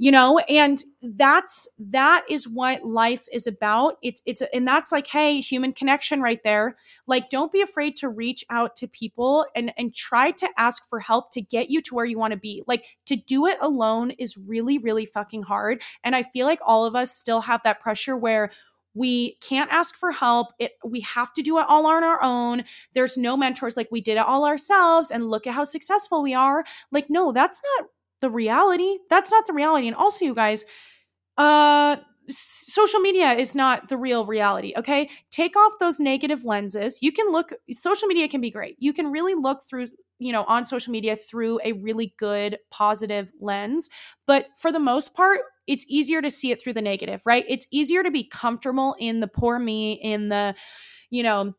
you 0.01 0.13
know 0.13 0.39
and 0.39 0.83
that's 1.03 1.69
that 1.79 2.25
is 2.31 2.47
what 2.49 2.85
life 2.85 3.27
is 3.33 3.49
about. 3.49 3.99
It's 4.01 4.23
it's 4.27 4.43
and 4.55 4.67
that's 4.67 4.93
like 4.93 5.09
hey 5.09 5.41
human 5.41 5.73
connection 5.73 6.23
right 6.23 6.41
there. 6.45 6.77
Like 7.09 7.29
don't 7.31 7.51
be 7.51 7.61
afraid 7.61 7.97
to 7.97 8.09
reach 8.09 8.45
out 8.49 8.77
to 8.77 8.87
people 8.87 9.45
and 9.57 9.75
and 9.77 9.93
try 9.93 10.31
to 10.31 10.49
ask 10.57 10.89
for 10.89 11.01
help 11.01 11.33
to 11.33 11.43
get 11.43 11.69
you 11.69 11.83
to 11.83 11.95
where 11.97 12.05
you 12.05 12.17
want 12.17 12.33
to 12.33 12.39
be. 12.39 12.63
Like 12.69 12.85
to 13.07 13.17
do 13.17 13.47
it 13.47 13.59
alone 13.61 14.13
is 14.13 14.39
really 14.39 14.79
really 14.79 15.05
fucking 15.05 15.43
hard. 15.43 15.83
And 16.05 16.15
i 16.15 16.23
feel 16.23 16.47
like 16.47 16.61
all 16.65 16.85
of 16.85 16.95
us 16.95 17.11
still 17.17 17.41
have 17.43 17.61
that 17.65 17.81
pressure 17.81 18.17
where 18.17 18.51
we 18.95 19.35
can't 19.37 19.71
ask 19.73 19.97
for 19.97 20.13
help. 20.13 20.49
It 20.59 20.73
we 20.85 21.01
have 21.01 21.33
to 21.35 21.43
do 21.43 21.59
it 21.59 21.67
all 21.69 21.87
on 21.87 22.05
our 22.05 22.23
own. 22.23 22.65
There's 22.95 23.17
no 23.17 23.37
mentors. 23.37 23.77
Like 23.77 23.89
we 23.91 24.01
did 24.01 24.13
it 24.13 24.27
all 24.27 24.45
ourselves 24.45 25.11
and 25.11 25.29
look 25.29 25.47
at 25.47 25.55
how 25.55 25.65
successful 25.65 26.23
we 26.23 26.35
are. 26.35 26.65
Like 26.93 27.11
no 27.11 27.33
that's 27.33 27.61
not 27.79 27.89
the 28.21 28.31
reality. 28.31 28.99
That's 29.11 29.31
not 29.31 29.47
the 29.47 29.53
reality. 29.53 29.87
And 29.87 29.97
also, 29.97 30.25
you 30.25 30.35
guys, 30.35 30.65
uh, 31.37 31.97
social 32.31 33.01
media 33.01 33.33
is 33.33 33.55
not 33.55 33.89
the 33.89 33.97
real 33.97 34.27
reality. 34.27 34.75
Okay. 34.77 35.09
Take 35.31 35.57
off 35.57 35.73
those 35.81 35.99
negative 35.99 36.45
lenses. 36.45 36.99
You 37.01 37.13
can 37.13 37.31
look, 37.31 37.53
social 37.71 38.09
media 38.09 38.29
can 38.29 38.41
be 38.41 38.51
great. 38.51 38.77
You 38.79 38.93
can 38.93 39.11
really 39.11 39.35
look 39.35 39.63
through, 39.69 39.89
you 40.19 40.33
know, 40.33 40.45
on 40.45 40.65
social 40.65 40.93
media 40.93 41.17
through 41.17 41.61
a 41.65 41.73
really 41.73 42.15
good 42.19 42.59
positive 42.71 43.33
lens. 43.41 43.89
But 44.27 44.49
for 44.59 44.71
the 44.71 44.79
most 44.79 45.15
part, 45.15 45.41
it's 45.67 45.87
easier 45.89 46.21
to 46.21 46.31
see 46.31 46.51
it 46.51 46.61
through 46.61 46.75
the 46.75 46.83
negative, 46.83 47.23
right? 47.25 47.45
It's 47.49 47.67
easier 47.71 48.03
to 48.03 48.11
be 48.11 48.25
comfortable 48.25 48.97
in 48.99 49.21
the 49.21 49.29
poor 49.29 49.59
me, 49.59 49.93
in 49.93 50.29
the, 50.29 50.55
you 51.11 51.23
know, 51.23 51.55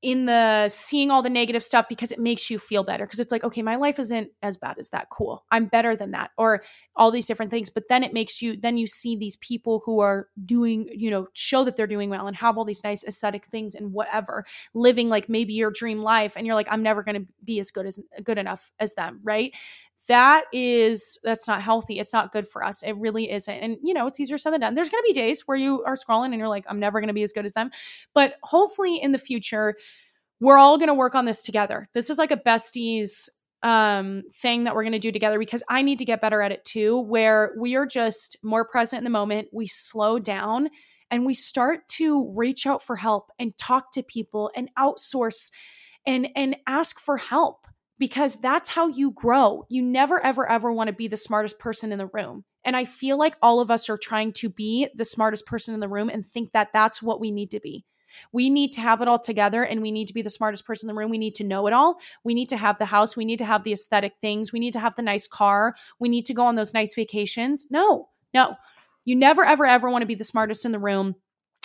in 0.00 0.26
the 0.26 0.68
seeing 0.68 1.10
all 1.10 1.22
the 1.22 1.30
negative 1.30 1.62
stuff 1.62 1.86
because 1.88 2.12
it 2.12 2.20
makes 2.20 2.50
you 2.50 2.58
feel 2.58 2.84
better 2.84 3.04
because 3.04 3.18
it's 3.18 3.32
like 3.32 3.42
okay 3.42 3.62
my 3.62 3.74
life 3.74 3.98
isn't 3.98 4.30
as 4.42 4.56
bad 4.56 4.78
as 4.78 4.90
that. 4.90 5.08
Cool. 5.10 5.44
I'm 5.50 5.66
better 5.66 5.96
than 5.96 6.12
that 6.12 6.30
or 6.38 6.62
all 6.94 7.10
these 7.10 7.26
different 7.26 7.50
things. 7.50 7.70
But 7.70 7.88
then 7.88 8.04
it 8.04 8.12
makes 8.12 8.40
you 8.40 8.56
then 8.56 8.76
you 8.76 8.86
see 8.86 9.16
these 9.16 9.36
people 9.36 9.82
who 9.84 10.00
are 10.00 10.28
doing 10.44 10.88
you 10.92 11.10
know 11.10 11.28
show 11.32 11.64
that 11.64 11.76
they're 11.76 11.86
doing 11.86 12.10
well 12.10 12.26
and 12.26 12.36
have 12.36 12.56
all 12.56 12.64
these 12.64 12.84
nice 12.84 13.04
aesthetic 13.04 13.46
things 13.46 13.74
and 13.74 13.92
whatever 13.92 14.44
living 14.74 15.08
like 15.08 15.28
maybe 15.28 15.52
your 15.52 15.70
dream 15.70 16.00
life 16.02 16.34
and 16.36 16.46
you're 16.46 16.54
like 16.54 16.68
i'm 16.70 16.82
never 16.82 17.02
going 17.02 17.20
to 17.20 17.26
be 17.44 17.58
as 17.60 17.70
good 17.70 17.86
as 17.86 17.98
good 18.22 18.38
enough 18.38 18.70
as 18.78 18.94
them 18.94 19.20
right 19.22 19.54
that 20.08 20.44
is 20.52 21.18
that's 21.22 21.46
not 21.46 21.62
healthy. 21.62 21.98
It's 21.98 22.12
not 22.12 22.32
good 22.32 22.48
for 22.48 22.64
us. 22.64 22.82
It 22.82 22.96
really 22.96 23.30
isn't. 23.30 23.54
And 23.54 23.76
you 23.82 23.94
know 23.94 24.06
it's 24.06 24.18
easier 24.18 24.38
said 24.38 24.52
than 24.52 24.60
done. 24.60 24.74
There's 24.74 24.88
going 24.88 25.02
to 25.02 25.08
be 25.08 25.12
days 25.12 25.46
where 25.46 25.56
you 25.56 25.82
are 25.84 25.96
scrolling 25.96 26.26
and 26.26 26.38
you're 26.38 26.48
like 26.48 26.64
i'm 26.68 26.80
never 26.80 27.00
going 27.00 27.08
to 27.08 27.14
be 27.14 27.22
as 27.22 27.32
good 27.32 27.44
as 27.44 27.52
them. 27.52 27.70
But 28.14 28.34
hopefully 28.42 28.96
in 28.96 29.12
the 29.12 29.18
future 29.18 29.76
we're 30.40 30.58
all 30.58 30.78
going 30.78 30.88
to 30.88 30.94
work 30.94 31.14
on 31.14 31.24
this 31.24 31.42
together. 31.42 31.88
This 31.94 32.10
is 32.10 32.18
like 32.18 32.30
a 32.30 32.36
besties 32.36 33.28
um 33.62 34.22
thing 34.32 34.64
that 34.64 34.74
we're 34.74 34.84
going 34.84 34.92
to 34.92 35.00
do 35.00 35.12
together 35.12 35.38
because 35.38 35.64
I 35.68 35.82
need 35.82 35.98
to 35.98 36.04
get 36.04 36.20
better 36.20 36.42
at 36.42 36.52
it 36.52 36.64
too 36.64 37.00
where 37.00 37.52
we 37.58 37.74
are 37.74 37.86
just 37.86 38.36
more 38.42 38.64
present 38.64 38.98
in 38.98 39.04
the 39.04 39.10
moment 39.10 39.48
we 39.52 39.66
slow 39.66 40.18
down 40.20 40.68
and 41.10 41.26
we 41.26 41.34
start 41.34 41.88
to 41.88 42.32
reach 42.36 42.66
out 42.66 42.82
for 42.82 42.96
help 42.96 43.32
and 43.38 43.56
talk 43.58 43.92
to 43.92 44.02
people 44.02 44.50
and 44.54 44.70
outsource 44.78 45.50
and 46.06 46.28
and 46.36 46.56
ask 46.66 47.00
for 47.00 47.16
help 47.16 47.67
because 47.98 48.36
that's 48.36 48.68
how 48.68 48.88
you 48.88 49.10
grow. 49.10 49.64
You 49.68 49.82
never, 49.82 50.24
ever, 50.24 50.48
ever 50.48 50.72
want 50.72 50.88
to 50.88 50.94
be 50.94 51.08
the 51.08 51.16
smartest 51.16 51.58
person 51.58 51.92
in 51.92 51.98
the 51.98 52.06
room. 52.06 52.44
And 52.64 52.76
I 52.76 52.84
feel 52.84 53.18
like 53.18 53.36
all 53.42 53.60
of 53.60 53.70
us 53.70 53.88
are 53.88 53.98
trying 53.98 54.32
to 54.34 54.48
be 54.48 54.88
the 54.94 55.04
smartest 55.04 55.46
person 55.46 55.74
in 55.74 55.80
the 55.80 55.88
room 55.88 56.08
and 56.08 56.24
think 56.24 56.52
that 56.52 56.72
that's 56.72 57.02
what 57.02 57.20
we 57.20 57.30
need 57.30 57.50
to 57.52 57.60
be. 57.60 57.84
We 58.32 58.50
need 58.50 58.72
to 58.72 58.80
have 58.80 59.00
it 59.00 59.08
all 59.08 59.18
together 59.18 59.62
and 59.62 59.82
we 59.82 59.92
need 59.92 60.08
to 60.08 60.14
be 60.14 60.22
the 60.22 60.30
smartest 60.30 60.66
person 60.66 60.88
in 60.88 60.94
the 60.94 60.98
room. 60.98 61.10
We 61.10 61.18
need 61.18 61.34
to 61.36 61.44
know 61.44 61.66
it 61.66 61.72
all. 61.72 61.98
We 62.24 62.34
need 62.34 62.48
to 62.50 62.56
have 62.56 62.78
the 62.78 62.86
house. 62.86 63.16
We 63.16 63.24
need 63.24 63.38
to 63.38 63.44
have 63.44 63.64
the 63.64 63.72
aesthetic 63.72 64.14
things. 64.20 64.52
We 64.52 64.60
need 64.60 64.72
to 64.72 64.80
have 64.80 64.96
the 64.96 65.02
nice 65.02 65.28
car. 65.28 65.74
We 65.98 66.08
need 66.08 66.26
to 66.26 66.34
go 66.34 66.44
on 66.44 66.54
those 66.54 66.74
nice 66.74 66.94
vacations. 66.94 67.66
No, 67.70 68.08
no. 68.32 68.56
You 69.04 69.16
never, 69.16 69.44
ever, 69.44 69.64
ever 69.64 69.90
want 69.90 70.02
to 70.02 70.06
be 70.06 70.14
the 70.14 70.24
smartest 70.24 70.64
in 70.64 70.72
the 70.72 70.78
room 70.78 71.14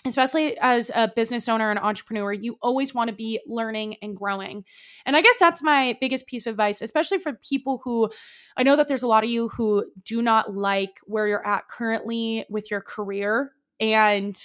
especially 0.06 0.58
as 0.58 0.92
a 0.94 1.08
business 1.16 1.48
owner 1.48 1.70
and 1.70 1.80
entrepreneur, 1.80 2.34
you 2.34 2.58
always 2.62 2.94
want 2.94 3.10
to 3.10 3.16
be 3.16 3.40
learning 3.48 3.96
and 4.02 4.18
growing. 4.18 4.66
And 5.06 5.16
I 5.16 5.22
guess 5.22 5.38
that's 5.40 5.64
my 5.64 5.98
biggest 6.02 6.28
piece 6.28 6.46
of 6.46 6.52
advice, 6.52 6.82
especially 6.82 7.20
for 7.20 7.34
people 7.34 7.82
who 7.84 8.10
I 8.58 8.64
know 8.64 8.76
that 8.76 8.88
there's 8.88 9.04
a 9.04 9.08
lot 9.08 9.24
of 9.24 9.30
you 9.30 9.48
who 9.50 9.86
do 10.04 10.22
not 10.22 10.54
like 10.54 11.00
where 11.06 11.28
you're 11.28 11.46
at 11.46 11.68
currently 11.70 12.46
with 12.50 12.70
your 12.70 12.82
career. 12.82 13.52
And 13.80 14.36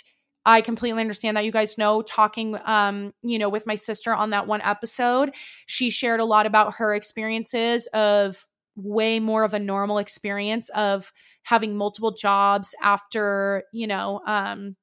I 0.47 0.63
completely 0.63 1.01
understand 1.01 1.37
that 1.37 1.45
you 1.45 1.53
guys 1.53 1.77
know 1.77 2.01
talking 2.01 2.59
um 2.65 3.13
you 3.23 3.39
know 3.39 3.51
with 3.51 3.67
my 3.67 3.75
sister 3.75 4.15
on 4.15 4.31
that 4.31 4.47
one 4.47 4.63
episode 4.63 5.35
she 5.67 5.91
shared 5.91 6.21
a 6.21 6.25
lot 6.25 6.47
about 6.47 6.75
her 6.75 6.95
experiences 6.95 7.87
of 7.89 8.47
way 8.75 9.21
more 9.21 9.45
of 9.45 9.53
a 9.53 9.59
normal 9.59 9.99
experience 9.99 10.71
of 10.71 11.13
having 11.43 11.77
multiple 11.77 12.13
jobs 12.13 12.75
after 12.83 13.65
you 13.73 13.87
know 13.87 14.23
um 14.27 14.75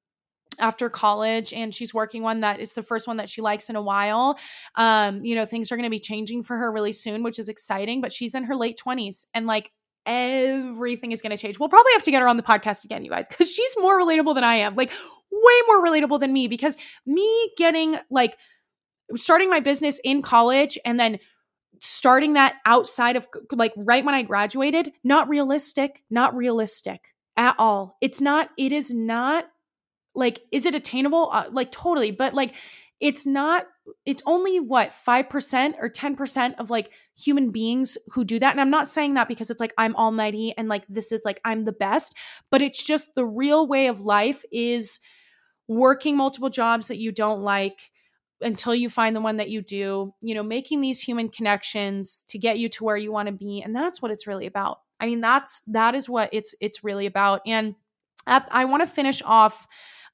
after 0.59 0.89
college 0.89 1.53
and 1.53 1.73
she's 1.73 1.93
working 1.93 2.23
one 2.23 2.41
that 2.41 2.59
is 2.59 2.73
the 2.73 2.83
first 2.83 3.07
one 3.07 3.17
that 3.17 3.29
she 3.29 3.41
likes 3.41 3.69
in 3.69 3.75
a 3.75 3.81
while. 3.81 4.37
Um 4.75 5.23
you 5.23 5.35
know 5.35 5.45
things 5.45 5.71
are 5.71 5.75
going 5.75 5.85
to 5.85 5.89
be 5.89 5.99
changing 5.99 6.43
for 6.43 6.57
her 6.57 6.71
really 6.71 6.93
soon 6.93 7.23
which 7.23 7.39
is 7.39 7.49
exciting 7.49 8.01
but 8.01 8.11
she's 8.11 8.35
in 8.35 8.43
her 8.45 8.55
late 8.55 8.79
20s 8.83 9.25
and 9.33 9.47
like 9.47 9.71
everything 10.05 11.11
is 11.11 11.21
going 11.21 11.35
to 11.35 11.37
change. 11.37 11.59
We'll 11.59 11.69
probably 11.69 11.93
have 11.93 12.03
to 12.03 12.11
get 12.11 12.21
her 12.21 12.27
on 12.27 12.37
the 12.37 12.43
podcast 12.43 12.85
again 12.85 13.03
you 13.03 13.09
guys 13.09 13.27
because 13.27 13.51
she's 13.51 13.75
more 13.79 13.99
relatable 13.99 14.35
than 14.35 14.43
i 14.43 14.55
am 14.55 14.75
like 14.75 14.91
way 15.31 15.61
more 15.67 15.83
relatable 15.83 16.19
than 16.19 16.31
me 16.31 16.47
because 16.47 16.77
me 17.05 17.51
getting 17.57 17.97
like 18.09 18.37
starting 19.15 19.49
my 19.49 19.59
business 19.59 19.99
in 20.03 20.21
college 20.21 20.77
and 20.85 20.99
then 20.99 21.19
starting 21.81 22.33
that 22.33 22.55
outside 22.65 23.15
of 23.15 23.27
like 23.51 23.73
right 23.75 24.05
when 24.05 24.15
i 24.15 24.21
graduated 24.21 24.91
not 25.03 25.27
realistic 25.27 26.03
not 26.09 26.35
realistic 26.35 27.15
at 27.37 27.55
all. 27.57 27.97
It's 28.01 28.21
not 28.21 28.49
it 28.57 28.71
is 28.71 28.93
not 28.93 29.45
like 30.16 30.41
is 30.51 30.66
it 30.66 30.76
attainable? 30.76 31.30
Uh, 31.32 31.45
like 31.51 31.72
totally 31.72 32.11
but 32.11 32.34
like 32.34 32.55
it's 32.99 33.26
not 33.26 33.68
it's 34.05 34.24
only 34.26 34.59
what 34.59 34.91
5% 34.91 35.76
or 35.80 35.89
10% 35.89 36.55
of 36.57 36.70
like 36.70 36.91
human 37.16 37.51
beings 37.51 37.97
who 38.11 38.24
do 38.24 38.39
that 38.39 38.51
and 38.51 38.59
i'm 38.59 38.70
not 38.70 38.88
saying 38.88 39.13
that 39.13 39.28
because 39.28 39.49
it's 39.49 39.59
like 39.61 39.74
i'm 39.78 39.95
almighty 39.95 40.53
and 40.57 40.68
like 40.68 40.86
this 40.88 41.11
is 41.13 41.22
like 41.24 41.39
i'm 41.45 41.63
the 41.63 41.72
best 41.72 42.13
but 42.51 42.61
it's 42.61 42.84
just 42.84 43.16
the 43.16 43.26
real 43.26 43.68
way 43.68 43.88
of 43.88 44.01
life 44.01 44.43
is 44.51 44.99
working 45.68 46.18
multiple 46.18 46.49
jobs 46.49 46.89
that 46.89 46.97
you 46.97 47.11
don't 47.11 47.41
like 47.41 47.91
until 48.41 48.76
you 48.76 48.89
find 48.89 49.16
the 49.16 49.22
one 49.22 49.38
that 49.38 49.49
you 49.49 49.61
do 49.61 50.13
you 50.22 50.36
know 50.36 50.43
making 50.43 50.82
these 50.82 50.99
human 50.99 51.30
connections 51.30 52.26
to 52.28 52.38
get 52.38 52.59
you 52.59 52.68
to 52.68 52.84
where 52.84 52.97
you 52.97 53.11
want 53.13 53.28
to 53.28 53.34
be 53.34 53.61
and 53.61 53.74
that's 53.74 54.01
what 54.01 54.11
it's 54.11 54.28
really 54.28 54.45
about. 54.45 54.80
I 54.99 55.05
mean 55.05 55.22
that's 55.22 55.61
that 55.68 55.95
is 55.95 56.09
what 56.09 56.30
it's 56.34 56.53
it's 56.59 56.84
really 56.84 57.05
about 57.05 57.41
and 57.45 57.76
at, 58.28 58.47
i 58.51 58.66
want 58.66 58.82
to 58.82 58.88
finish 58.88 59.22
off 59.24 59.68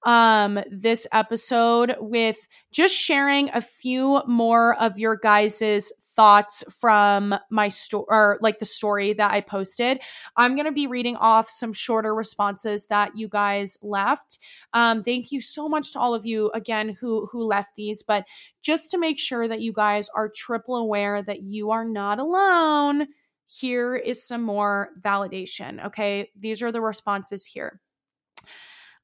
um, 0.04 0.60
this 0.72 1.06
episode 1.12 1.96
with 2.00 2.48
just 2.72 2.96
sharing 2.96 3.50
a 3.54 3.62
few 3.62 4.22
more 4.28 4.76
of 4.80 4.98
your 4.98 5.16
guys's 5.16 5.92
thoughts 6.16 6.64
from 6.80 7.36
my 7.50 7.68
story 7.68 8.06
or 8.10 8.38
like 8.42 8.58
the 8.58 8.66
story 8.66 9.14
that 9.14 9.32
I 9.32 9.42
posted. 9.42 10.02
I'm 10.36 10.56
going 10.56 10.66
to 10.66 10.72
be 10.72 10.88
reading 10.88 11.16
off 11.16 11.50
some 11.50 11.74
shorter 11.74 12.14
responses 12.14 12.88
that 12.88 13.16
you 13.16 13.28
guys 13.28 13.78
left. 13.82 14.40
Um, 14.74 15.02
thank 15.02 15.32
you 15.32 15.42
so 15.42 15.70
much 15.70 15.94
to 15.94 16.00
all 16.00 16.14
of 16.14 16.26
you 16.26 16.52
again 16.54 16.90
who 17.00 17.28
who 17.32 17.44
left 17.44 17.76
these, 17.76 18.04
but 18.04 18.26
just 18.62 18.92
to 18.92 18.98
make 18.98 19.18
sure 19.18 19.48
that 19.48 19.62
you 19.62 19.74
guys 19.74 20.10
are 20.16 20.30
triple 20.30 20.76
aware 20.76 21.22
that 21.24 21.42
you 21.42 21.72
are 21.72 21.86
not 21.86 22.20
alone, 22.20 23.08
here 23.46 23.96
is 23.96 24.26
some 24.26 24.44
more 24.44 24.90
validation. 25.02 25.86
Okay, 25.86 26.30
these 26.38 26.62
are 26.62 26.72
the 26.72 26.82
responses 26.82 27.46
here. 27.46 27.82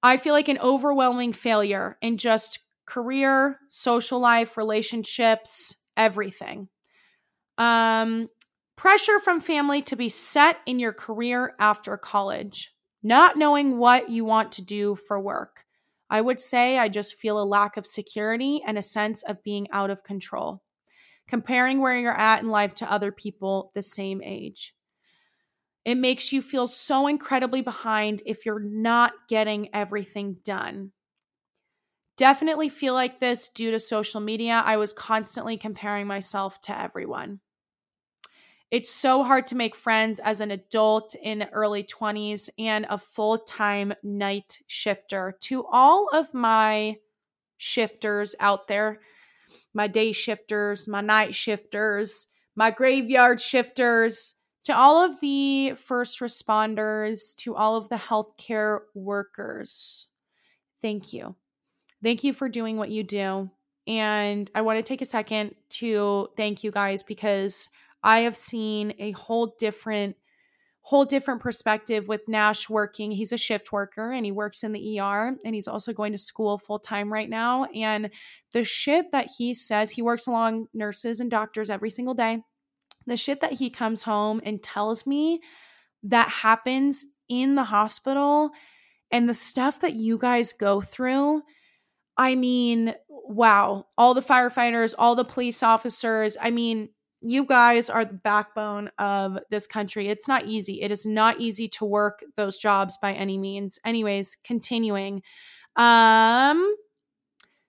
I 0.04 0.18
feel 0.18 0.34
like 0.34 0.48
an 0.48 0.60
overwhelming 0.60 1.34
failure 1.34 1.98
in 2.02 2.18
just 2.18 2.60
career, 2.86 3.60
social 3.70 4.20
life, 4.20 4.58
relationships, 4.58 5.76
everything. 5.95 6.70
Um, 7.58 8.30
pressure 8.76 9.20
from 9.20 9.41
family 9.41 9.82
to 9.84 9.95
be 9.95 10.10
set 10.10 10.58
in 10.66 10.80
your 10.80 10.93
career 10.93 11.56
after 11.60 11.98
college, 11.98 12.74
not 13.04 13.38
knowing 13.38 13.78
what 13.78 14.10
you 14.10 14.24
want 14.24 14.52
to 14.54 14.62
do 14.64 14.95
for 14.95 15.20
work. 15.20 15.66
I 16.10 16.22
would 16.22 16.39
say 16.39 16.78
I 16.78 16.88
just 16.88 17.16
feel 17.16 17.41
a 17.41 17.43
lack 17.43 17.76
of 17.76 17.86
security 17.86 18.62
and 18.66 18.78
a 18.78 18.84
sense 18.84 19.24
of 19.24 19.43
being 19.43 19.68
out 19.72 19.89
of 19.89 20.04
control. 20.04 20.62
Comparing 21.28 21.82
where 21.82 21.98
you're 21.98 22.18
at 22.18 22.41
in 22.41 22.48
life 22.48 22.74
to 22.76 22.89
other 22.89 23.12
people 23.12 23.72
the 23.74 23.82
same 23.82 24.22
age. 24.24 24.74
It 25.88 25.97
makes 25.97 26.33
you 26.33 26.41
feel 26.41 26.67
so 26.67 27.07
incredibly 27.07 27.61
behind 27.61 28.21
if 28.25 28.45
you're 28.45 28.59
not 28.59 29.13
getting 29.29 29.73
everything 29.73 30.35
done. 30.43 30.91
Definitely 32.17 32.67
feel 32.67 32.93
like 32.93 33.21
this 33.21 33.47
due 33.47 33.71
to 33.71 33.79
social 33.79 34.19
media. 34.19 34.61
I 34.65 34.75
was 34.75 34.91
constantly 34.91 35.55
comparing 35.55 36.05
myself 36.05 36.59
to 36.63 36.77
everyone. 36.77 37.39
It's 38.69 38.89
so 38.89 39.23
hard 39.23 39.47
to 39.47 39.55
make 39.55 39.77
friends 39.77 40.19
as 40.19 40.41
an 40.41 40.51
adult 40.51 41.15
in 41.23 41.47
early 41.53 41.85
20s 41.85 42.49
and 42.59 42.85
a 42.89 42.97
full 42.97 43.38
time 43.38 43.93
night 44.03 44.59
shifter. 44.67 45.38
To 45.43 45.65
all 45.71 46.09
of 46.11 46.33
my 46.33 46.97
shifters 47.55 48.35
out 48.41 48.67
there, 48.67 48.99
my 49.73 49.88
day 49.88 50.11
shifters, 50.11 50.85
my 50.85 50.99
night 50.99 51.33
shifters, 51.33 52.27
my 52.57 52.71
graveyard 52.71 53.39
shifters, 53.39 54.33
to 54.68 54.76
all 54.76 55.01
of 55.01 55.18
the 55.22 55.76
first 55.76 56.20
responders, 56.20 57.34
to 57.38 57.55
all 57.55 57.78
of 57.78 57.88
the 57.88 57.95
healthcare 57.95 58.80
workers, 58.93 60.09
thank 60.82 61.13
you. 61.13 61.36
Thank 62.03 62.26
you 62.26 62.34
for 62.34 62.49
doing 62.49 62.76
what 62.76 62.89
you 62.89 63.01
do. 63.01 63.49
And 63.88 64.51
I 64.53 64.63
want 64.63 64.78
to 64.78 64.84
take 64.84 65.01
a 65.01 65.05
second 65.05 65.55
to 65.70 66.28
thank 66.36 66.65
you 66.65 66.72
guys 66.72 67.01
because 67.01 67.70
I 68.03 68.20
have 68.20 68.36
seen 68.36 68.93
a 68.99 69.11
whole 69.11 69.55
different 69.57 70.18
whole 70.82 71.05
different 71.05 71.41
perspective 71.41 72.09
with 72.09 72.28
Nash 72.28 72.70
working. 72.70 73.11
He's 73.11 73.32
a 73.32 73.38
shift 73.38 73.72
worker 73.72 74.11
and 74.11 74.26
he 74.26 74.34
works 74.34 74.65
in 74.65 74.74
the 74.74 74.99
ER 74.99 75.38
and 75.45 75.55
he's 75.55 75.70
also 75.70 75.93
going 75.93 76.11
to 76.11 76.18
school 76.18 76.57
full 76.57 76.80
time 76.80 77.11
right 77.11 77.30
now 77.30 77.65
and 77.74 78.09
the 78.51 78.65
shit 78.65 79.13
that 79.13 79.30
he 79.38 79.53
says 79.53 79.91
he 79.91 80.01
works 80.01 80.28
along 80.28 80.68
nurses 80.74 81.22
and 81.22 81.32
doctors 81.32 81.70
every 81.70 81.89
single 81.89 82.13
day 82.13 82.41
the 83.08 83.18
shit 83.18 83.41
that 83.41 83.53
he 83.53 83.70
comes 83.70 84.03
home 84.03 84.41
and 84.43 84.62
tells 84.62 85.08
me 85.08 85.41
that 86.03 86.30
happens 86.30 87.05
in 87.30 87.55
the 87.55 87.64
hospital 87.64 88.51
and 89.12 89.28
the 89.28 89.34
stuff 89.34 89.80
that 89.80 89.93
you 89.93 90.18
guys 90.18 90.53
go 90.53 90.82
through. 90.82 91.41
I 92.18 92.36
mean, 92.36 92.95
wow, 93.10 93.86
all 93.97 94.14
the 94.14 94.22
firefighters, 94.22 94.93
all 94.97 95.16
the 95.16 95.24
police 95.24 95.64
officers. 95.64 96.38
I 96.41 96.51
mean, 96.51 96.89
you 97.22 97.45
guys 97.45 97.89
are 97.89 98.05
the 98.05 98.14
backbone 98.14 98.91
of 98.99 99.39
this 99.49 99.68
country. 99.68 100.08
It's 100.08 100.28
not 100.28 100.45
easy. 100.45 100.82
It 100.82 100.91
is 100.91 101.05
not 101.05 101.39
easy 101.39 101.68
to 101.70 101.86
work 101.86 102.24
those 102.36 102.60
jobs 102.60 102.97
by 103.01 103.14
any 103.14 103.38
means. 103.38 103.80
Anyways, 103.86 104.38
continuing. 104.43 105.22
Um 105.76 106.76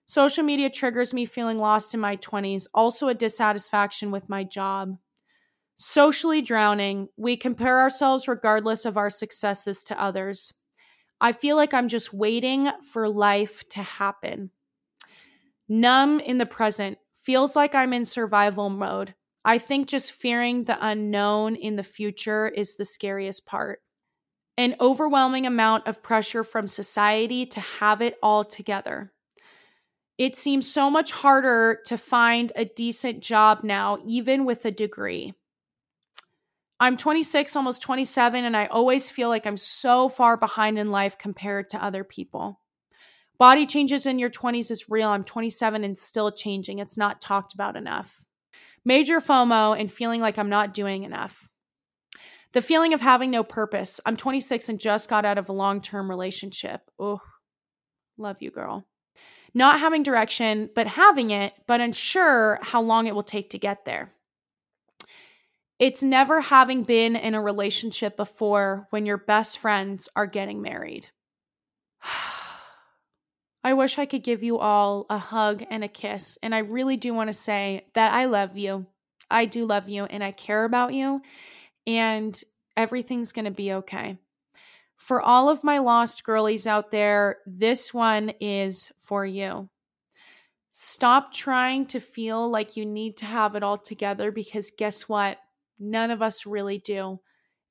social 0.05 0.43
media 0.43 0.69
triggers 0.69 1.13
me 1.13 1.25
feeling 1.25 1.59
lost 1.59 1.93
in 1.93 1.99
my 1.99 2.17
20s, 2.17 2.65
also 2.73 3.07
a 3.07 3.13
dissatisfaction 3.13 4.09
with 4.09 4.27
my 4.27 4.43
job. 4.43 4.97
Socially 5.81 6.41
drowning, 6.41 7.07
we 7.15 7.37
compare 7.37 7.79
ourselves 7.79 8.27
regardless 8.27 8.83
of 8.83 8.97
our 8.97 9.09
successes 9.09 9.81
to 9.81 9.97
others. 9.97 10.51
I 11.21 11.31
feel 11.31 11.55
like 11.55 11.73
I'm 11.73 11.87
just 11.87 12.13
waiting 12.13 12.69
for 12.91 13.07
life 13.07 13.63
to 13.69 13.81
happen. 13.81 14.51
Numb 15.69 16.19
in 16.19 16.37
the 16.37 16.45
present, 16.45 16.97
feels 17.21 17.55
like 17.55 17.75
I'm 17.75 17.93
in 17.93 18.03
survival 18.03 18.69
mode. 18.69 19.15
I 19.45 19.57
think 19.57 19.87
just 19.87 20.11
fearing 20.11 20.65
the 20.65 20.77
unknown 20.85 21.55
in 21.55 21.77
the 21.77 21.83
future 21.83 22.49
is 22.49 22.75
the 22.75 22.83
scariest 22.83 23.45
part. 23.45 23.79
An 24.57 24.75
overwhelming 24.81 25.45
amount 25.45 25.87
of 25.87 26.03
pressure 26.03 26.43
from 26.43 26.67
society 26.67 27.45
to 27.45 27.61
have 27.61 28.01
it 28.01 28.17
all 28.21 28.43
together. 28.43 29.13
It 30.17 30.35
seems 30.35 30.69
so 30.69 30.89
much 30.89 31.11
harder 31.11 31.79
to 31.85 31.97
find 31.97 32.51
a 32.57 32.65
decent 32.65 33.23
job 33.23 33.63
now, 33.63 33.99
even 34.05 34.43
with 34.43 34.65
a 34.65 34.71
degree. 34.71 35.35
I'm 36.81 36.95
26, 36.95 37.55
almost 37.55 37.81
27, 37.81 38.45
and 38.45 38.55
I 38.55 38.67
always 38.67 39.09
feel 39.09 39.27
like 39.27 39.45
I'm 39.45 39.57
so 39.57 40.07
far 40.07 40.37
behind 40.37 40.79
in 40.79 40.91
life 40.91 41.17
compared 41.17 41.69
to 41.71 41.83
other 41.83 42.05
people. 42.05 42.61
Body 43.37 43.65
changes 43.65 44.05
in 44.05 44.19
your 44.19 44.29
20s 44.29 44.71
is 44.71 44.89
real. 44.89 45.09
I'm 45.09 45.23
27 45.23 45.83
and 45.83 45.97
still 45.97 46.31
changing. 46.31 46.79
It's 46.79 46.97
not 46.97 47.21
talked 47.21 47.53
about 47.53 47.75
enough. 47.75 48.25
Major 48.85 49.19
FOMO 49.19 49.79
and 49.79 49.91
feeling 49.91 50.21
like 50.21 50.37
I'm 50.37 50.49
not 50.49 50.73
doing 50.73 51.03
enough. 51.03 51.49
The 52.53 52.61
feeling 52.61 52.93
of 52.93 53.01
having 53.01 53.29
no 53.29 53.43
purpose. 53.43 54.01
I'm 54.05 54.17
26 54.17 54.69
and 54.69 54.79
just 54.79 55.09
got 55.09 55.25
out 55.25 55.37
of 55.37 55.49
a 55.49 55.53
long 55.53 55.81
term 55.81 56.09
relationship. 56.09 56.81
Oh, 56.97 57.21
love 58.17 58.37
you, 58.41 58.51
girl. 58.51 58.85
Not 59.53 59.79
having 59.79 60.03
direction, 60.03 60.69
but 60.73 60.87
having 60.87 61.31
it, 61.31 61.53
but 61.67 61.81
unsure 61.81 62.59
how 62.61 62.81
long 62.81 63.07
it 63.07 63.15
will 63.15 63.23
take 63.23 63.51
to 63.51 63.59
get 63.59 63.85
there. 63.85 64.13
It's 65.79 66.03
never 66.03 66.41
having 66.41 66.83
been 66.83 67.15
in 67.15 67.33
a 67.33 67.41
relationship 67.41 68.17
before 68.17 68.87
when 68.89 69.05
your 69.05 69.17
best 69.17 69.57
friends 69.57 70.09
are 70.13 70.27
getting 70.27 70.61
married. 70.61 71.07
I 73.63 73.73
wish 73.73 73.97
I 73.97 74.05
could 74.05 74.23
give 74.23 74.43
you 74.43 74.59
all 74.59 75.05
a 75.09 75.17
hug 75.17 75.63
and 75.69 75.83
a 75.83 75.87
kiss. 75.87 76.37
And 76.43 76.53
I 76.53 76.59
really 76.59 76.97
do 76.97 77.13
want 77.13 77.29
to 77.29 77.33
say 77.33 77.85
that 77.93 78.13
I 78.13 78.25
love 78.25 78.57
you. 78.57 78.87
I 79.31 79.45
do 79.45 79.65
love 79.65 79.87
you 79.87 80.03
and 80.03 80.23
I 80.23 80.31
care 80.31 80.65
about 80.65 80.93
you. 80.93 81.21
And 81.87 82.39
everything's 82.75 83.31
going 83.31 83.45
to 83.45 83.51
be 83.51 83.73
okay. 83.73 84.17
For 84.97 85.21
all 85.21 85.49
of 85.49 85.63
my 85.63 85.79
lost 85.79 86.25
girlies 86.25 86.67
out 86.67 86.91
there, 86.91 87.37
this 87.45 87.93
one 87.93 88.33
is 88.41 88.91
for 89.01 89.25
you. 89.25 89.69
Stop 90.71 91.33
trying 91.33 91.85
to 91.87 92.01
feel 92.01 92.49
like 92.49 92.75
you 92.75 92.85
need 92.85 93.15
to 93.17 93.25
have 93.25 93.55
it 93.55 93.63
all 93.63 93.77
together 93.77 94.31
because 94.31 94.71
guess 94.77 95.07
what? 95.07 95.37
None 95.79 96.11
of 96.11 96.21
us 96.21 96.45
really 96.45 96.77
do. 96.77 97.19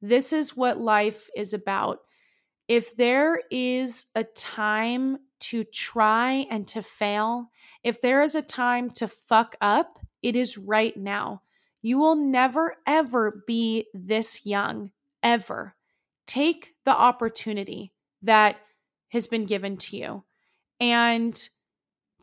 This 0.01 0.33
is 0.33 0.57
what 0.57 0.81
life 0.81 1.29
is 1.37 1.53
about. 1.53 2.01
If 2.69 2.97
there 2.97 3.41
is 3.51 4.07
a 4.15 4.25
time 4.25 5.19
to 5.41 5.65
try 5.65 6.47
and 6.51 6.67
to 6.69 6.83
fail, 6.83 7.51
if 7.83 8.01
there 8.01 8.23
is 8.23 8.35
a 8.35 8.43
time 8.43 8.91
to 8.91 9.09
fuck 9.09 9.57
up, 9.61 9.99
it 10.23 10.37
is 10.37 10.59
right 10.59 10.97
now. 10.97 11.43
You 11.81 11.99
will 11.99 12.17
never, 12.17 12.77
ever 12.87 13.45
be 13.47 13.87
this 13.95 14.45
young, 14.45 14.91
ever. 15.23 15.75
Take 16.27 16.75
the 16.85 16.95
opportunity 16.95 17.93
that 18.23 18.57
has 19.11 19.27
been 19.27 19.47
given 19.47 19.77
to 19.79 19.97
you. 19.97 20.25
And 20.81 21.49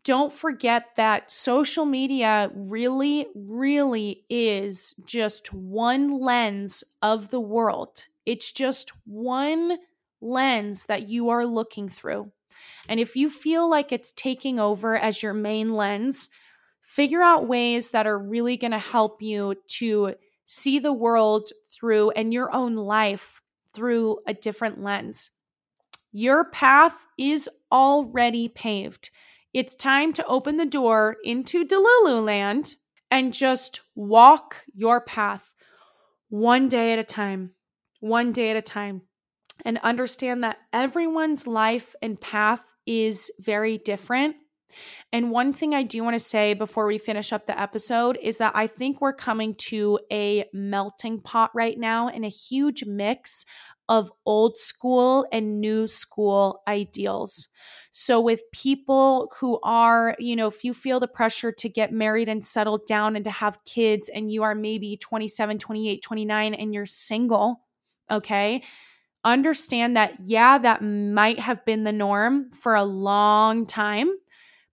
don't 0.05 0.31
forget 0.31 0.95
that 0.97 1.31
social 1.31 1.83
media 1.83 2.51
really, 2.55 3.25
really 3.33 4.23
is 4.29 4.93
just 5.05 5.51
one 5.51 6.19
lens 6.19 6.83
of 7.01 7.31
the 7.31 7.39
world. 7.39 8.05
It's 8.23 8.51
just 8.51 8.91
one 9.05 9.79
lens 10.21 10.85
that 10.85 11.09
you 11.09 11.29
are 11.29 11.45
looking 11.45 11.89
through. 11.89 12.31
And 12.87 12.99
if 12.99 13.15
you 13.15 13.31
feel 13.31 13.67
like 13.67 13.91
it's 13.91 14.11
taking 14.11 14.59
over 14.59 14.95
as 14.95 15.23
your 15.23 15.33
main 15.33 15.73
lens, 15.73 16.29
figure 16.83 17.23
out 17.23 17.47
ways 17.47 17.89
that 17.89 18.05
are 18.05 18.19
really 18.19 18.57
going 18.57 18.71
to 18.71 18.77
help 18.77 19.23
you 19.23 19.55
to 19.79 20.13
see 20.45 20.77
the 20.77 20.93
world 20.93 21.49
through 21.73 22.11
and 22.11 22.31
your 22.31 22.53
own 22.53 22.75
life 22.75 23.41
through 23.73 24.19
a 24.27 24.35
different 24.35 24.83
lens. 24.83 25.31
Your 26.11 26.45
path 26.45 27.07
is 27.17 27.49
already 27.71 28.47
paved. 28.47 29.09
It's 29.55 29.73
time 29.73 30.11
to 30.11 30.25
open 30.25 30.57
the 30.57 30.65
door 30.65 31.15
into 31.23 31.63
Delulu 31.63 32.21
land 32.25 32.73
and 33.09 33.33
just 33.33 33.79
walk 33.95 34.65
your 34.73 34.99
path 34.99 35.55
one 36.27 36.67
day 36.67 36.91
at 36.91 36.99
a 36.99 37.05
time, 37.05 37.51
one 38.01 38.33
day 38.33 38.49
at 38.49 38.57
a 38.57 38.61
time, 38.61 39.03
and 39.63 39.77
understand 39.77 40.43
that 40.43 40.57
everyone's 40.73 41.47
life 41.47 41.95
and 42.01 42.19
path 42.19 42.73
is 42.85 43.31
very 43.39 43.77
different. 43.77 44.35
And 45.13 45.31
one 45.31 45.53
thing 45.53 45.73
I 45.73 45.83
do 45.83 46.03
want 46.03 46.15
to 46.15 46.19
say 46.19 46.53
before 46.53 46.85
we 46.85 46.97
finish 46.97 47.31
up 47.31 47.45
the 47.45 47.57
episode 47.57 48.19
is 48.21 48.39
that 48.39 48.51
I 48.57 48.67
think 48.67 48.99
we're 48.99 49.13
coming 49.13 49.55
to 49.69 49.99
a 50.11 50.49
melting 50.51 51.21
pot 51.21 51.51
right 51.55 51.79
now 51.79 52.09
and 52.09 52.25
a 52.25 52.29
huge 52.29 52.83
mix 52.83 53.45
of 53.87 54.11
old 54.25 54.57
school 54.57 55.25
and 55.31 55.61
new 55.61 55.87
school 55.87 56.61
ideals. 56.67 57.47
So, 57.97 58.19
with 58.19 58.43
people 58.51 59.31
who 59.39 59.57
are, 59.63 60.17
you 60.19 60.35
know, 60.35 60.47
if 60.47 60.65
you 60.65 60.73
feel 60.73 60.99
the 60.99 61.07
pressure 61.07 61.53
to 61.53 61.69
get 61.69 61.93
married 61.93 62.27
and 62.27 62.43
settle 62.43 62.77
down 62.85 63.15
and 63.15 63.23
to 63.23 63.31
have 63.31 63.63
kids, 63.63 64.09
and 64.09 64.29
you 64.29 64.43
are 64.43 64.53
maybe 64.53 64.97
27, 64.97 65.59
28, 65.59 66.01
29, 66.01 66.53
and 66.55 66.73
you're 66.73 66.85
single, 66.85 67.61
okay, 68.11 68.63
understand 69.23 69.95
that, 69.95 70.15
yeah, 70.21 70.57
that 70.57 70.83
might 70.83 71.39
have 71.39 71.63
been 71.63 71.83
the 71.83 71.93
norm 71.93 72.51
for 72.51 72.75
a 72.75 72.83
long 72.83 73.65
time 73.65 74.11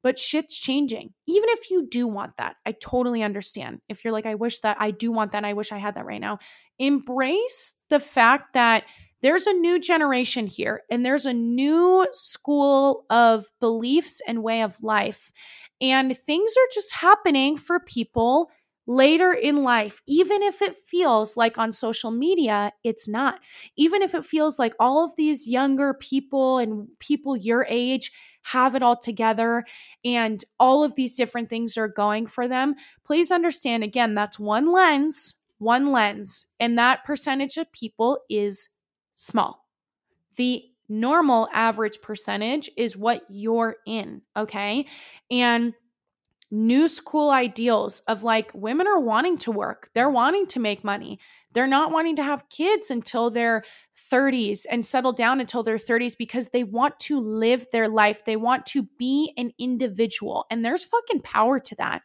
but 0.02 0.18
shit's 0.18 0.58
changing. 0.58 1.10
Even 1.28 1.48
if 1.50 1.70
you 1.70 1.86
do 1.88 2.08
want 2.08 2.36
that, 2.38 2.56
I 2.66 2.72
totally 2.72 3.22
understand. 3.22 3.82
If 3.88 4.02
you're 4.02 4.12
like, 4.12 4.26
I 4.26 4.34
wish 4.34 4.58
that 4.62 4.76
I 4.80 4.90
do 4.90 5.12
want 5.12 5.30
that, 5.30 5.38
and 5.38 5.46
I 5.46 5.52
wish 5.52 5.70
I 5.70 5.78
had 5.78 5.94
that 5.94 6.04
right 6.04 6.20
now. 6.20 6.38
Embrace 6.80 7.74
the 7.88 8.00
fact 8.00 8.54
that 8.54 8.82
there's 9.22 9.46
a 9.46 9.52
new 9.52 9.78
generation 9.78 10.46
here 10.46 10.82
and 10.90 11.06
there's 11.06 11.26
a 11.26 11.32
new 11.32 12.06
school 12.12 13.04
of 13.08 13.46
beliefs 13.60 14.20
and 14.26 14.42
way 14.42 14.62
of 14.62 14.82
life. 14.82 15.32
And 15.80 16.16
things 16.16 16.52
are 16.52 16.68
just 16.72 16.92
happening 16.92 17.56
for 17.56 17.80
people 17.80 18.50
later 18.86 19.32
in 19.32 19.62
life, 19.62 20.02
even 20.08 20.42
if 20.42 20.60
it 20.60 20.76
feels 20.76 21.36
like 21.36 21.56
on 21.56 21.70
social 21.70 22.10
media, 22.10 22.72
it's 22.82 23.08
not. 23.08 23.38
Even 23.76 24.02
if 24.02 24.14
it 24.14 24.26
feels 24.26 24.58
like 24.58 24.74
all 24.80 25.04
of 25.04 25.14
these 25.16 25.48
younger 25.48 25.94
people 25.94 26.58
and 26.58 26.88
people 26.98 27.36
your 27.36 27.64
age 27.68 28.10
have 28.42 28.74
it 28.74 28.82
all 28.82 28.96
together 28.96 29.64
and 30.04 30.44
all 30.58 30.82
of 30.82 30.96
these 30.96 31.14
different 31.14 31.48
things 31.48 31.76
are 31.78 31.88
going 31.88 32.26
for 32.26 32.48
them, 32.48 32.74
please 33.04 33.30
understand 33.30 33.84
again, 33.84 34.14
that's 34.14 34.38
one 34.38 34.72
lens, 34.72 35.36
one 35.58 35.92
lens, 35.92 36.46
and 36.58 36.76
that 36.76 37.04
percentage 37.04 37.56
of 37.56 37.70
people 37.70 38.18
is 38.28 38.68
small. 39.14 39.66
The 40.36 40.64
normal 40.88 41.48
average 41.52 42.00
percentage 42.02 42.70
is 42.76 42.96
what 42.96 43.22
you're 43.28 43.76
in, 43.86 44.22
okay? 44.36 44.86
And 45.30 45.74
new 46.50 46.86
school 46.86 47.30
ideals 47.30 48.00
of 48.00 48.22
like 48.22 48.50
women 48.54 48.86
are 48.86 49.00
wanting 49.00 49.38
to 49.38 49.50
work, 49.50 49.90
they're 49.94 50.10
wanting 50.10 50.46
to 50.46 50.60
make 50.60 50.84
money. 50.84 51.18
They're 51.54 51.66
not 51.66 51.92
wanting 51.92 52.16
to 52.16 52.22
have 52.22 52.48
kids 52.48 52.90
until 52.90 53.30
their 53.30 53.62
30s 54.10 54.64
and 54.70 54.84
settle 54.84 55.12
down 55.12 55.40
until 55.40 55.62
their 55.62 55.76
30s 55.76 56.16
because 56.16 56.48
they 56.48 56.64
want 56.64 56.98
to 57.00 57.20
live 57.20 57.66
their 57.72 57.88
life. 57.88 58.24
They 58.24 58.36
want 58.36 58.64
to 58.66 58.88
be 58.98 59.34
an 59.36 59.52
individual. 59.58 60.46
And 60.50 60.64
there's 60.64 60.84
fucking 60.84 61.20
power 61.20 61.60
to 61.60 61.74
that. 61.76 62.02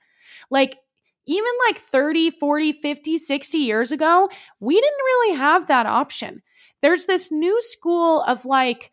Like, 0.50 0.78
even 1.26 1.52
like 1.68 1.78
30, 1.78 2.32
40, 2.32 2.72
50, 2.74 3.18
60 3.18 3.58
years 3.58 3.92
ago, 3.92 4.30
we 4.60 4.76
didn't 4.76 4.98
really 5.06 5.38
have 5.38 5.68
that 5.68 5.86
option. 5.86 6.42
There's 6.82 7.06
this 7.06 7.32
new 7.32 7.60
school 7.62 8.22
of 8.22 8.46
like, 8.46 8.92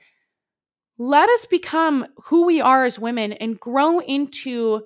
let 0.99 1.28
us 1.28 1.47
become 1.47 2.07
who 2.24 2.47
we 2.47 2.61
are 2.61 2.85
as 2.85 2.99
women 2.99 3.32
and 3.32 3.59
grow 3.59 4.01
into 4.01 4.82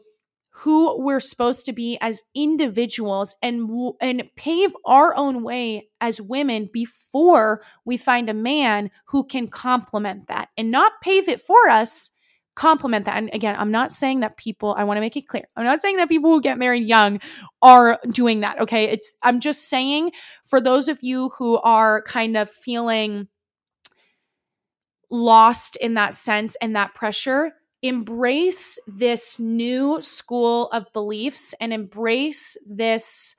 who 0.51 1.01
we're 1.01 1.21
supposed 1.21 1.67
to 1.67 1.73
be 1.73 1.97
as 2.01 2.23
individuals 2.35 3.37
and 3.43 3.71
and 4.01 4.25
pave 4.35 4.75
our 4.85 5.15
own 5.15 5.45
way 5.45 5.89
as 6.01 6.21
women 6.21 6.69
before 6.73 7.63
we 7.85 7.97
find 7.97 8.29
a 8.29 8.35
man 8.35 8.91
who 9.07 9.25
can 9.25 9.47
complement 9.47 10.27
that 10.27 10.49
and 10.57 10.71
not 10.73 11.01
pave 11.01 11.29
it 11.29 11.41
for 11.41 11.69
us 11.69 12.11
complement 12.59 13.05
that. 13.05 13.17
And 13.17 13.31
again 13.33 13.55
i'm 13.57 13.71
not 13.71 13.93
saying 13.93 14.21
that 14.21 14.37
people 14.37 14.75
i 14.77 14.83
want 14.83 14.97
to 14.97 15.01
make 15.01 15.17
it 15.17 15.29
clear 15.29 15.45
i'm 15.57 15.65
not 15.65 15.81
saying 15.81 15.97
that 15.99 16.09
people 16.09 16.31
who 16.31 16.41
get 16.41 16.59
married 16.59 16.83
young 16.83 17.21
are 17.63 18.01
doing 18.11 18.41
that 18.41 18.61
okay? 18.61 18.87
It's 18.87 19.15
i'm 19.23 19.39
just 19.39 19.69
saying 19.69 20.11
for 20.45 20.61
those 20.61 20.89
of 20.89 20.99
you 21.01 21.29
who 21.39 21.59
are 21.59 22.03
kind 22.03 22.37
of 22.37 22.51
feeling 22.51 23.29
lost 25.09 25.77
in 25.77 25.95
that 25.95 26.15
sense 26.15 26.57
and 26.57 26.75
that 26.75 26.95
pressure 26.95 27.53
embrace 27.83 28.77
this 28.89 29.39
new 29.39 30.01
school 30.01 30.69
of 30.71 30.93
beliefs 30.93 31.55
and 31.61 31.73
embrace 31.73 32.57
this 32.69 33.37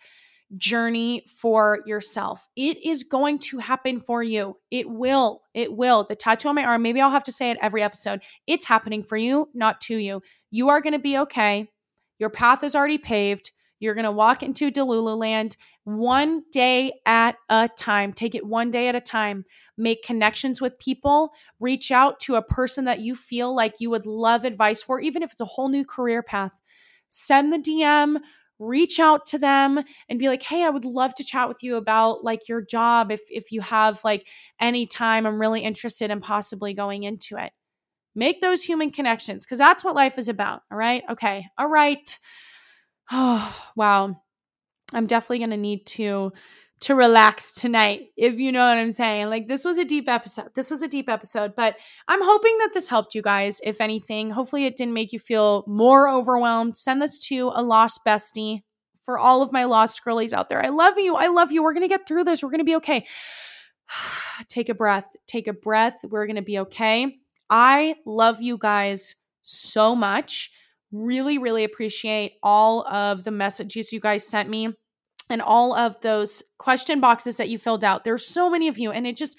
journey 0.58 1.24
for 1.28 1.80
yourself. 1.86 2.47
It 2.56 2.84
is 2.84 3.04
going 3.04 3.39
to 3.39 3.60
happen 3.60 4.00
for 4.00 4.24
you. 4.24 4.58
It 4.72 4.89
will. 4.89 5.41
It 5.54 5.74
will. 5.74 6.04
The 6.04 6.16
tattoo 6.16 6.50
on 6.50 6.56
my 6.56 6.64
arm, 6.64 6.82
maybe 6.82 7.02
I'll 7.02 7.12
have 7.12 7.24
to 7.26 7.32
say 7.32 7.52
it 7.52 7.58
every 7.62 7.84
episode. 7.84 8.22
It's 8.47 8.66
happening 8.66 9.04
for 9.04 9.18
you, 9.18 9.50
not 9.54 9.82
to 9.82 9.95
you. 9.95 10.22
You 10.52 10.70
are 10.70 10.82
going 10.82 10.93
to 10.93 11.00
be 11.00 11.18
okay. 11.20 11.70
Your 12.18 12.30
path 12.30 12.64
is 12.64 12.76
already 12.76 12.97
paved. 12.97 13.52
You're 13.80 13.95
going 13.95 14.06
to 14.06 14.12
walk 14.12 14.43
into 14.43 14.72
Delulu 14.72 15.18
land 15.18 15.56
one 15.86 16.43
day 16.52 16.93
at 17.06 17.38
a 17.47 17.70
time. 17.70 18.12
Take 18.12 18.36
it 18.36 18.45
one 18.45 18.72
day 18.72 18.89
at 18.89 18.95
a 18.95 19.02
time. 19.02 19.45
Make 19.78 20.04
connections 20.04 20.60
with 20.60 20.80
people. 20.80 21.32
Reach 21.60 21.91
out 21.91 22.20
to 22.22 22.36
a 22.36 22.41
person 22.41 22.84
that 22.86 23.00
you 23.00 23.16
feel 23.16 23.56
like 23.56 23.76
you 23.80 23.89
would 23.89 24.06
love 24.06 24.43
advice 24.43 24.82
for, 24.82 25.00
even 25.00 25.24
if 25.24 25.32
it's 25.32 25.41
a 25.41 25.45
whole 25.45 25.70
new 25.70 25.86
career 25.86 26.22
path. 26.22 26.60
Send 27.08 27.54
the 27.54 27.58
DM, 27.58 28.18
reach 28.60 28.99
out 28.99 29.26
to 29.28 29.38
them 29.39 29.84
and 30.10 30.20
be 30.20 30.28
like, 30.28 30.43
"Hey, 30.43 30.64
I 30.64 30.70
would 30.70 30.86
love 30.86 31.16
to 31.16 31.24
chat 31.24 31.47
with 31.49 31.64
you 31.64 31.76
about 31.78 32.24
like 32.24 32.47
your 32.49 32.62
job 32.62 33.12
if 33.12 33.22
if 33.30 33.51
you 33.51 33.62
have 33.62 34.03
like 34.03 34.28
any 34.60 34.86
time. 34.86 35.26
I'm 35.26 35.39
really 35.39 35.62
interested 35.62 36.12
in 36.12 36.22
possibly 36.22 36.74
going 36.74 37.03
into 37.03 37.38
it." 37.38 37.51
Make 38.16 38.41
those 38.41 38.64
human 38.64 38.91
connections 38.91 39.45
because 39.45 39.60
that's 39.60 39.84
what 39.84 39.95
life 39.95 40.18
is 40.18 40.28
about, 40.30 40.64
all 40.72 40.78
right? 40.78 41.03
Okay. 41.10 41.45
All 41.57 41.70
right. 41.70 42.18
Oh, 43.12 43.72
wow. 43.76 44.22
I'm 44.93 45.07
definitely 45.07 45.39
going 45.39 45.51
to 45.51 45.57
need 45.57 45.86
to 45.88 46.32
to 46.82 46.95
relax 46.95 47.53
tonight 47.53 48.07
if 48.15 48.39
you 48.39 48.51
know 48.51 48.65
what 48.65 48.77
I'm 48.77 48.91
saying. 48.91 49.27
Like 49.27 49.47
this 49.47 49.65
was 49.65 49.77
a 49.77 49.86
deep 49.86 50.07
episode. 50.07 50.49
This 50.55 50.71
was 50.71 50.82
a 50.82 50.88
deep 50.88 51.09
episode, 51.09 51.55
but 51.55 51.75
I'm 52.07 52.23
hoping 52.23 52.57
that 52.59 52.71
this 52.73 52.88
helped 52.88 53.15
you 53.15 53.21
guys 53.21 53.59
if 53.63 53.82
anything. 53.82 54.32
Hopefully 54.32 54.65
it 54.65 54.77
didn't 54.77 54.93
make 54.93 55.11
you 55.11 55.19
feel 55.19 55.63
more 55.67 56.09
overwhelmed. 56.09 56.77
Send 56.77 57.01
this 57.01 57.19
to 57.27 57.51
a 57.53 57.61
lost 57.61 58.01
bestie 58.05 58.61
for 59.03 59.19
all 59.19 59.41
of 59.41 59.51
my 59.51 59.65
lost 59.65 60.03
girlies 60.03 60.34
out 60.34 60.49
there. 60.49 60.63
I 60.63 60.69
love 60.69 60.97
you. 60.97 61.15
I 61.15 61.27
love 61.27 61.51
you. 61.51 61.63
We're 61.63 61.73
going 61.73 61.82
to 61.84 61.89
get 61.89 62.07
through 62.07 62.23
this. 62.23 62.43
We're 62.43 62.51
going 62.51 62.59
to 62.59 62.65
be 62.65 62.75
okay. 62.75 63.05
take 64.47 64.69
a 64.69 64.75
breath. 64.75 65.07
Take 65.27 65.47
a 65.47 65.53
breath. 65.53 65.99
We're 66.03 66.27
going 66.27 66.36
to 66.38 66.41
be 66.41 66.59
okay. 66.59 67.17
I 67.49 67.95
love 68.05 68.41
you 68.41 68.57
guys 68.57 69.15
so 69.41 69.95
much. 69.95 70.51
Really, 70.91 71.38
really 71.38 71.63
appreciate 71.63 72.34
all 72.41 72.88
of 72.88 73.23
the 73.23 73.32
messages 73.32 73.91
you 73.91 73.99
guys 73.99 74.27
sent 74.27 74.49
me 74.49 74.73
and 75.30 75.41
all 75.41 75.73
of 75.73 75.99
those 76.01 76.43
question 76.57 76.99
boxes 76.99 77.38
that 77.38 77.49
you 77.49 77.57
filled 77.57 77.84
out. 77.84 78.03
There's 78.03 78.27
so 78.27 78.49
many 78.49 78.67
of 78.67 78.77
you, 78.77 78.91
and 78.91 79.05
it 79.05 79.17
just, 79.17 79.38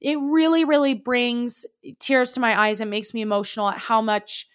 it 0.00 0.18
really, 0.20 0.64
really 0.64 0.94
brings 0.94 1.64
tears 1.98 2.32
to 2.32 2.40
my 2.40 2.58
eyes 2.58 2.80
and 2.80 2.90
makes 2.90 3.14
me 3.14 3.20
emotional 3.20 3.68
at 3.68 3.78
how 3.78 4.00
much 4.00 4.46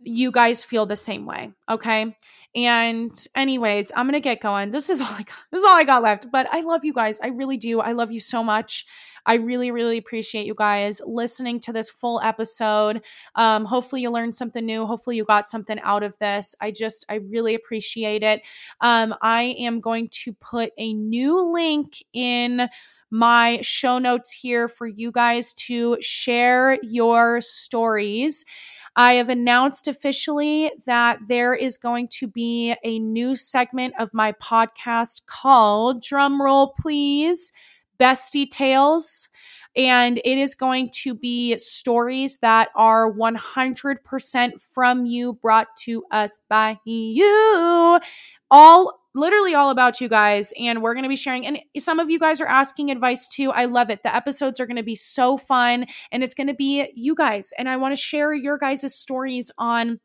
you 0.00 0.30
guys 0.30 0.64
feel 0.64 0.86
the 0.86 0.96
same 0.96 1.26
way. 1.26 1.52
Okay. 1.68 2.16
And 2.66 3.12
anyways, 3.34 3.92
I'm 3.94 4.06
gonna 4.06 4.20
get 4.20 4.40
going. 4.40 4.70
This 4.70 4.90
is 4.90 5.00
all 5.02 5.08
I 5.10 5.22
got. 5.22 5.36
This 5.50 5.60
is 5.60 5.64
all 5.64 5.76
I 5.76 5.84
got 5.84 6.02
left. 6.02 6.26
But 6.30 6.46
I 6.50 6.60
love 6.62 6.84
you 6.84 6.92
guys. 6.92 7.20
I 7.20 7.28
really 7.28 7.56
do. 7.56 7.80
I 7.80 7.92
love 7.92 8.10
you 8.10 8.20
so 8.20 8.42
much. 8.42 8.86
I 9.26 9.34
really, 9.34 9.70
really 9.70 9.98
appreciate 9.98 10.46
you 10.46 10.54
guys 10.54 11.02
listening 11.04 11.60
to 11.60 11.72
this 11.72 11.90
full 11.90 12.18
episode. 12.22 13.02
Um, 13.34 13.66
hopefully, 13.66 14.00
you 14.02 14.10
learned 14.10 14.34
something 14.34 14.64
new. 14.64 14.86
Hopefully, 14.86 15.16
you 15.16 15.24
got 15.24 15.46
something 15.46 15.78
out 15.80 16.02
of 16.02 16.18
this. 16.18 16.54
I 16.62 16.70
just, 16.70 17.04
I 17.10 17.16
really 17.16 17.54
appreciate 17.54 18.22
it. 18.22 18.40
Um, 18.80 19.14
I 19.20 19.54
am 19.58 19.80
going 19.80 20.08
to 20.24 20.32
put 20.32 20.72
a 20.78 20.94
new 20.94 21.52
link 21.52 22.02
in 22.14 22.68
my 23.10 23.58
show 23.62 23.98
notes 23.98 24.32
here 24.32 24.68
for 24.68 24.86
you 24.86 25.10
guys 25.10 25.52
to 25.54 25.96
share 26.00 26.78
your 26.82 27.40
stories. 27.40 28.44
I 28.98 29.14
have 29.14 29.28
announced 29.28 29.86
officially 29.86 30.72
that 30.84 31.20
there 31.28 31.54
is 31.54 31.76
going 31.76 32.08
to 32.14 32.26
be 32.26 32.74
a 32.82 32.98
new 32.98 33.36
segment 33.36 33.94
of 33.96 34.12
my 34.12 34.32
podcast 34.32 35.24
called 35.26 36.02
Drumroll 36.02 36.74
Please 36.74 37.52
Bestie 38.00 38.50
Tales. 38.50 39.28
And 39.76 40.18
it 40.18 40.36
is 40.38 40.56
going 40.56 40.90
to 41.04 41.14
be 41.14 41.56
stories 41.58 42.38
that 42.38 42.70
are 42.74 43.12
100% 43.12 44.60
from 44.60 45.06
you, 45.06 45.34
brought 45.34 45.68
to 45.84 46.02
us 46.10 46.36
by 46.48 46.80
you. 46.84 48.00
All 48.50 48.97
literally 49.14 49.54
all 49.54 49.70
about 49.70 50.00
you 50.00 50.08
guys 50.08 50.52
and 50.58 50.82
we're 50.82 50.94
going 50.94 51.04
to 51.04 51.08
be 51.08 51.16
sharing 51.16 51.46
and 51.46 51.58
some 51.78 51.98
of 51.98 52.10
you 52.10 52.18
guys 52.18 52.40
are 52.40 52.46
asking 52.46 52.90
advice 52.90 53.26
too. 53.26 53.50
I 53.50 53.64
love 53.64 53.90
it. 53.90 54.02
The 54.02 54.14
episodes 54.14 54.60
are 54.60 54.66
going 54.66 54.76
to 54.76 54.82
be 54.82 54.94
so 54.94 55.36
fun 55.36 55.86
and 56.12 56.22
it's 56.22 56.34
going 56.34 56.46
to 56.46 56.54
be 56.54 56.90
you 56.94 57.14
guys 57.14 57.52
and 57.58 57.68
i 57.68 57.76
want 57.76 57.94
to 57.94 58.00
share 58.00 58.32
your 58.32 58.58
guys' 58.58 58.94
stories 58.94 59.50
on 59.58 60.00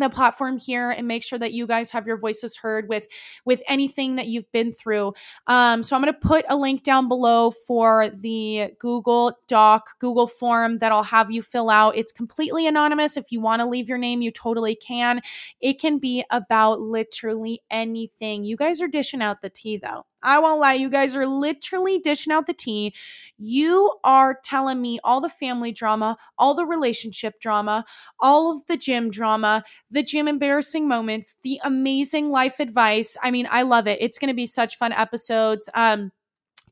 the 0.00 0.10
platform 0.10 0.58
here 0.58 0.90
and 0.90 1.06
make 1.06 1.22
sure 1.22 1.38
that 1.38 1.52
you 1.52 1.66
guys 1.66 1.90
have 1.90 2.06
your 2.06 2.16
voices 2.16 2.56
heard 2.56 2.88
with 2.88 3.06
with 3.44 3.62
anything 3.68 4.16
that 4.16 4.26
you've 4.26 4.50
been 4.52 4.72
through. 4.72 5.12
Um, 5.46 5.82
so 5.82 5.96
i'm 5.96 6.02
going 6.02 6.12
to 6.12 6.18
put 6.18 6.44
a 6.48 6.56
link 6.56 6.82
down 6.82 7.08
below 7.08 7.50
for 7.50 8.10
the 8.10 8.70
google 8.78 9.38
doc 9.46 9.98
google 9.98 10.26
form 10.26 10.78
that 10.78 10.92
i'll 10.92 11.02
have 11.02 11.30
you 11.30 11.42
fill 11.42 11.70
out. 11.70 11.96
It's 11.96 12.12
completely 12.12 12.66
anonymous. 12.66 13.16
If 13.16 13.30
you 13.30 13.40
want 13.40 13.60
to 13.60 13.66
leave 13.66 13.88
your 13.88 13.98
name 13.98 14.22
you 14.22 14.30
totally 14.30 14.74
can. 14.74 15.20
It 15.60 15.80
can 15.80 15.98
be 15.98 16.24
about 16.30 16.80
literally 16.80 17.62
anything. 17.70 18.44
You 18.44 18.56
guys 18.56 18.80
are 18.80 18.88
dishing 18.88 19.22
out 19.22 19.42
the 19.42 19.50
tea 19.50 19.76
though 19.76 20.04
I 20.22 20.38
won't 20.38 20.60
lie, 20.60 20.74
you 20.74 20.90
guys 20.90 21.14
are 21.14 21.26
literally 21.26 21.98
dishing 21.98 22.32
out 22.32 22.46
the 22.46 22.54
tea. 22.54 22.94
You 23.36 23.92
are 24.04 24.38
telling 24.42 24.80
me 24.82 24.98
all 25.04 25.20
the 25.20 25.28
family 25.28 25.72
drama, 25.72 26.16
all 26.38 26.54
the 26.54 26.66
relationship 26.66 27.40
drama, 27.40 27.84
all 28.20 28.56
of 28.56 28.66
the 28.66 28.76
gym 28.76 29.10
drama, 29.10 29.64
the 29.90 30.02
gym 30.02 30.28
embarrassing 30.28 30.88
moments, 30.88 31.36
the 31.42 31.60
amazing 31.62 32.30
life 32.30 32.60
advice. 32.60 33.16
I 33.22 33.30
mean, 33.30 33.48
I 33.50 33.62
love 33.62 33.86
it. 33.86 33.98
It's 34.00 34.18
going 34.18 34.28
to 34.28 34.34
be 34.34 34.46
such 34.46 34.76
fun 34.76 34.92
episodes. 34.92 35.70
Um, 35.74 36.12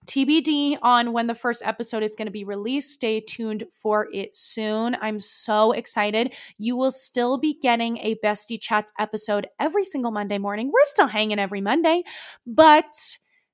TBD 0.07 0.79
on 0.83 1.13
when 1.13 1.27
the 1.27 1.35
first 1.35 1.63
episode 1.65 2.03
is 2.03 2.15
going 2.15 2.27
to 2.27 2.33
be 2.33 2.45
released. 2.45 2.93
Stay 2.93 3.21
tuned 3.21 3.65
for 3.73 4.09
it 4.13 4.35
soon. 4.35 4.97
I'm 5.01 5.21
so 5.21 5.73
excited. 5.73 6.35
You 6.59 6.77
will 6.77 6.93
still 6.93 7.39
be 7.39 7.59
getting 7.61 7.99
a 7.99 8.17
Bestie 8.25 8.61
Chats 8.61 8.93
episode 8.99 9.49
every 9.59 9.85
single 9.85 10.13
Monday 10.13 10.39
morning. 10.39 10.71
We're 10.73 10.85
still 10.85 11.09
hanging 11.09 11.39
every 11.39 11.61
Monday, 11.61 12.05
but 12.47 12.95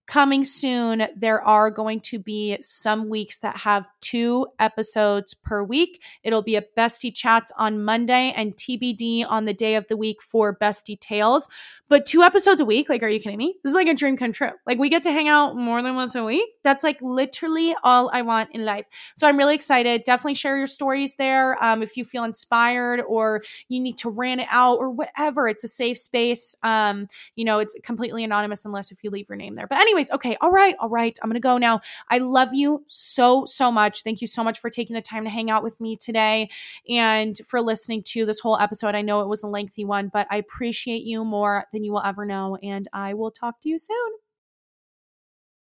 coming 0.07 0.45
soon, 0.45 1.07
there 1.17 1.43
are 1.43 1.71
going 1.71 2.01
to 2.01 2.19
be 2.19 2.59
some 2.61 3.09
weeks 3.09 3.39
that 3.39 3.59
have 3.59 3.91
two 4.01 4.47
episodes 4.59 5.35
per 5.35 5.63
week. 5.63 6.03
It'll 6.23 6.43
be 6.43 6.57
a 6.57 6.65
Bestie 6.77 7.15
Chats 7.15 7.53
on 7.57 7.83
Monday 7.83 8.33
and 8.37 8.55
TBD 8.55 9.25
on 9.29 9.45
the 9.45 9.55
day 9.55 9.77
of 9.77 9.87
the 9.89 9.97
week 9.97 10.23
for 10.23 10.57
Bestie 10.57 10.99
Tales. 10.99 11.49
But 11.89 12.07
two 12.07 12.23
episodes 12.23 12.59
a 12.59 12.65
week, 12.65 12.89
like, 12.89 13.03
are 13.03 13.09
you 13.09 13.21
kidding 13.21 13.37
me? 13.37 13.57
This 13.63 13.71
is 13.71 13.75
like 13.75 13.87
a 13.87 13.93
dream 13.93 14.17
come 14.17 14.33
true. 14.33 14.53
Like, 14.67 14.79
we 14.79 14.89
get 14.89 15.03
to 15.03 15.13
hang 15.13 15.29
out 15.29 15.57
more 15.57 15.83
than 15.83 15.95
once 15.95 16.15
a 16.15 16.25
week. 16.25 16.49
That's 16.65 16.83
like 16.83 17.03
literally 17.03 17.75
all 17.83 18.11
I 18.11 18.23
want 18.23 18.49
in 18.53 18.65
life. 18.65 18.87
So 19.17 19.29
I'm 19.29 19.37
really 19.37 19.55
excited. 19.55 20.03
Definitely 20.05 20.35
share 20.35 20.57
your 20.57 20.67
stories 20.67 21.17
there. 21.17 21.63
Um, 21.63 21.83
if 21.83 21.99
you 21.99 22.07
feel 22.07 22.25
inspired 22.25 23.03
or 23.03 23.43
you 23.69 23.79
need 23.79 23.99
to 23.99 24.09
rant 24.09 24.41
it 24.41 24.47
out 24.51 24.79
or 24.79 24.91
whatever, 24.91 25.49
it's 25.49 25.65
a 25.65 25.69
safe 25.69 25.99
space. 25.99 26.55
Um, 26.63 27.09
you 27.37 27.45
know, 27.45 27.59
it's 27.59 27.75
completely 27.83 28.25
anonymous 28.25 28.65
unless 28.65 28.91
if 28.91 29.05
you 29.05 29.11
leave 29.11 29.29
your 29.29 29.37
name 29.37 29.55
there. 29.55 29.67
But, 29.67 29.79
anyways, 29.93 30.11
okay. 30.11 30.37
All 30.41 30.51
right. 30.51 30.75
All 30.81 30.89
right. 30.89 31.17
I'm 31.23 31.29
going 31.29 31.35
to 31.35 31.41
go 31.41 31.59
now. 31.59 31.81
I 32.11 32.19
love 32.19 32.55
you 32.55 32.83
so, 32.87 33.45
so 33.47 33.71
much. 33.71 34.03
Thank 34.03 34.23
you 34.23 34.27
so 34.27 34.43
much 34.43 34.59
for 34.59 34.71
taking 34.71 34.95
the 34.95 35.03
time 35.03 35.25
to 35.25 35.31
hang 35.31 35.51
out 35.51 35.63
with 35.63 35.81
me 35.81 35.97
today 35.97 36.49
and 36.89 37.37
for 37.47 37.61
listening 37.61 38.03
to 38.09 38.25
this 38.25 38.41
whole 38.41 38.59
episode. 38.59 38.95
I 38.95 39.03
know 39.03 39.21
it 39.21 39.29
was 39.29 39.43
a 39.43 39.49
lengthy 39.49 39.85
one, 39.85 40.11
but 40.13 40.27
I 40.31 40.39
appreciate 40.39 41.03
you 41.03 41.25
more 41.25 41.67
than 41.73 41.85
you 41.85 41.93
will 41.93 42.03
ever 42.03 42.25
know. 42.25 42.57
And 42.63 42.89
I 42.93 43.13
will 43.15 43.31
talk 43.31 43.61
to 43.61 43.69
you 43.69 43.79
soon. 43.79 44.22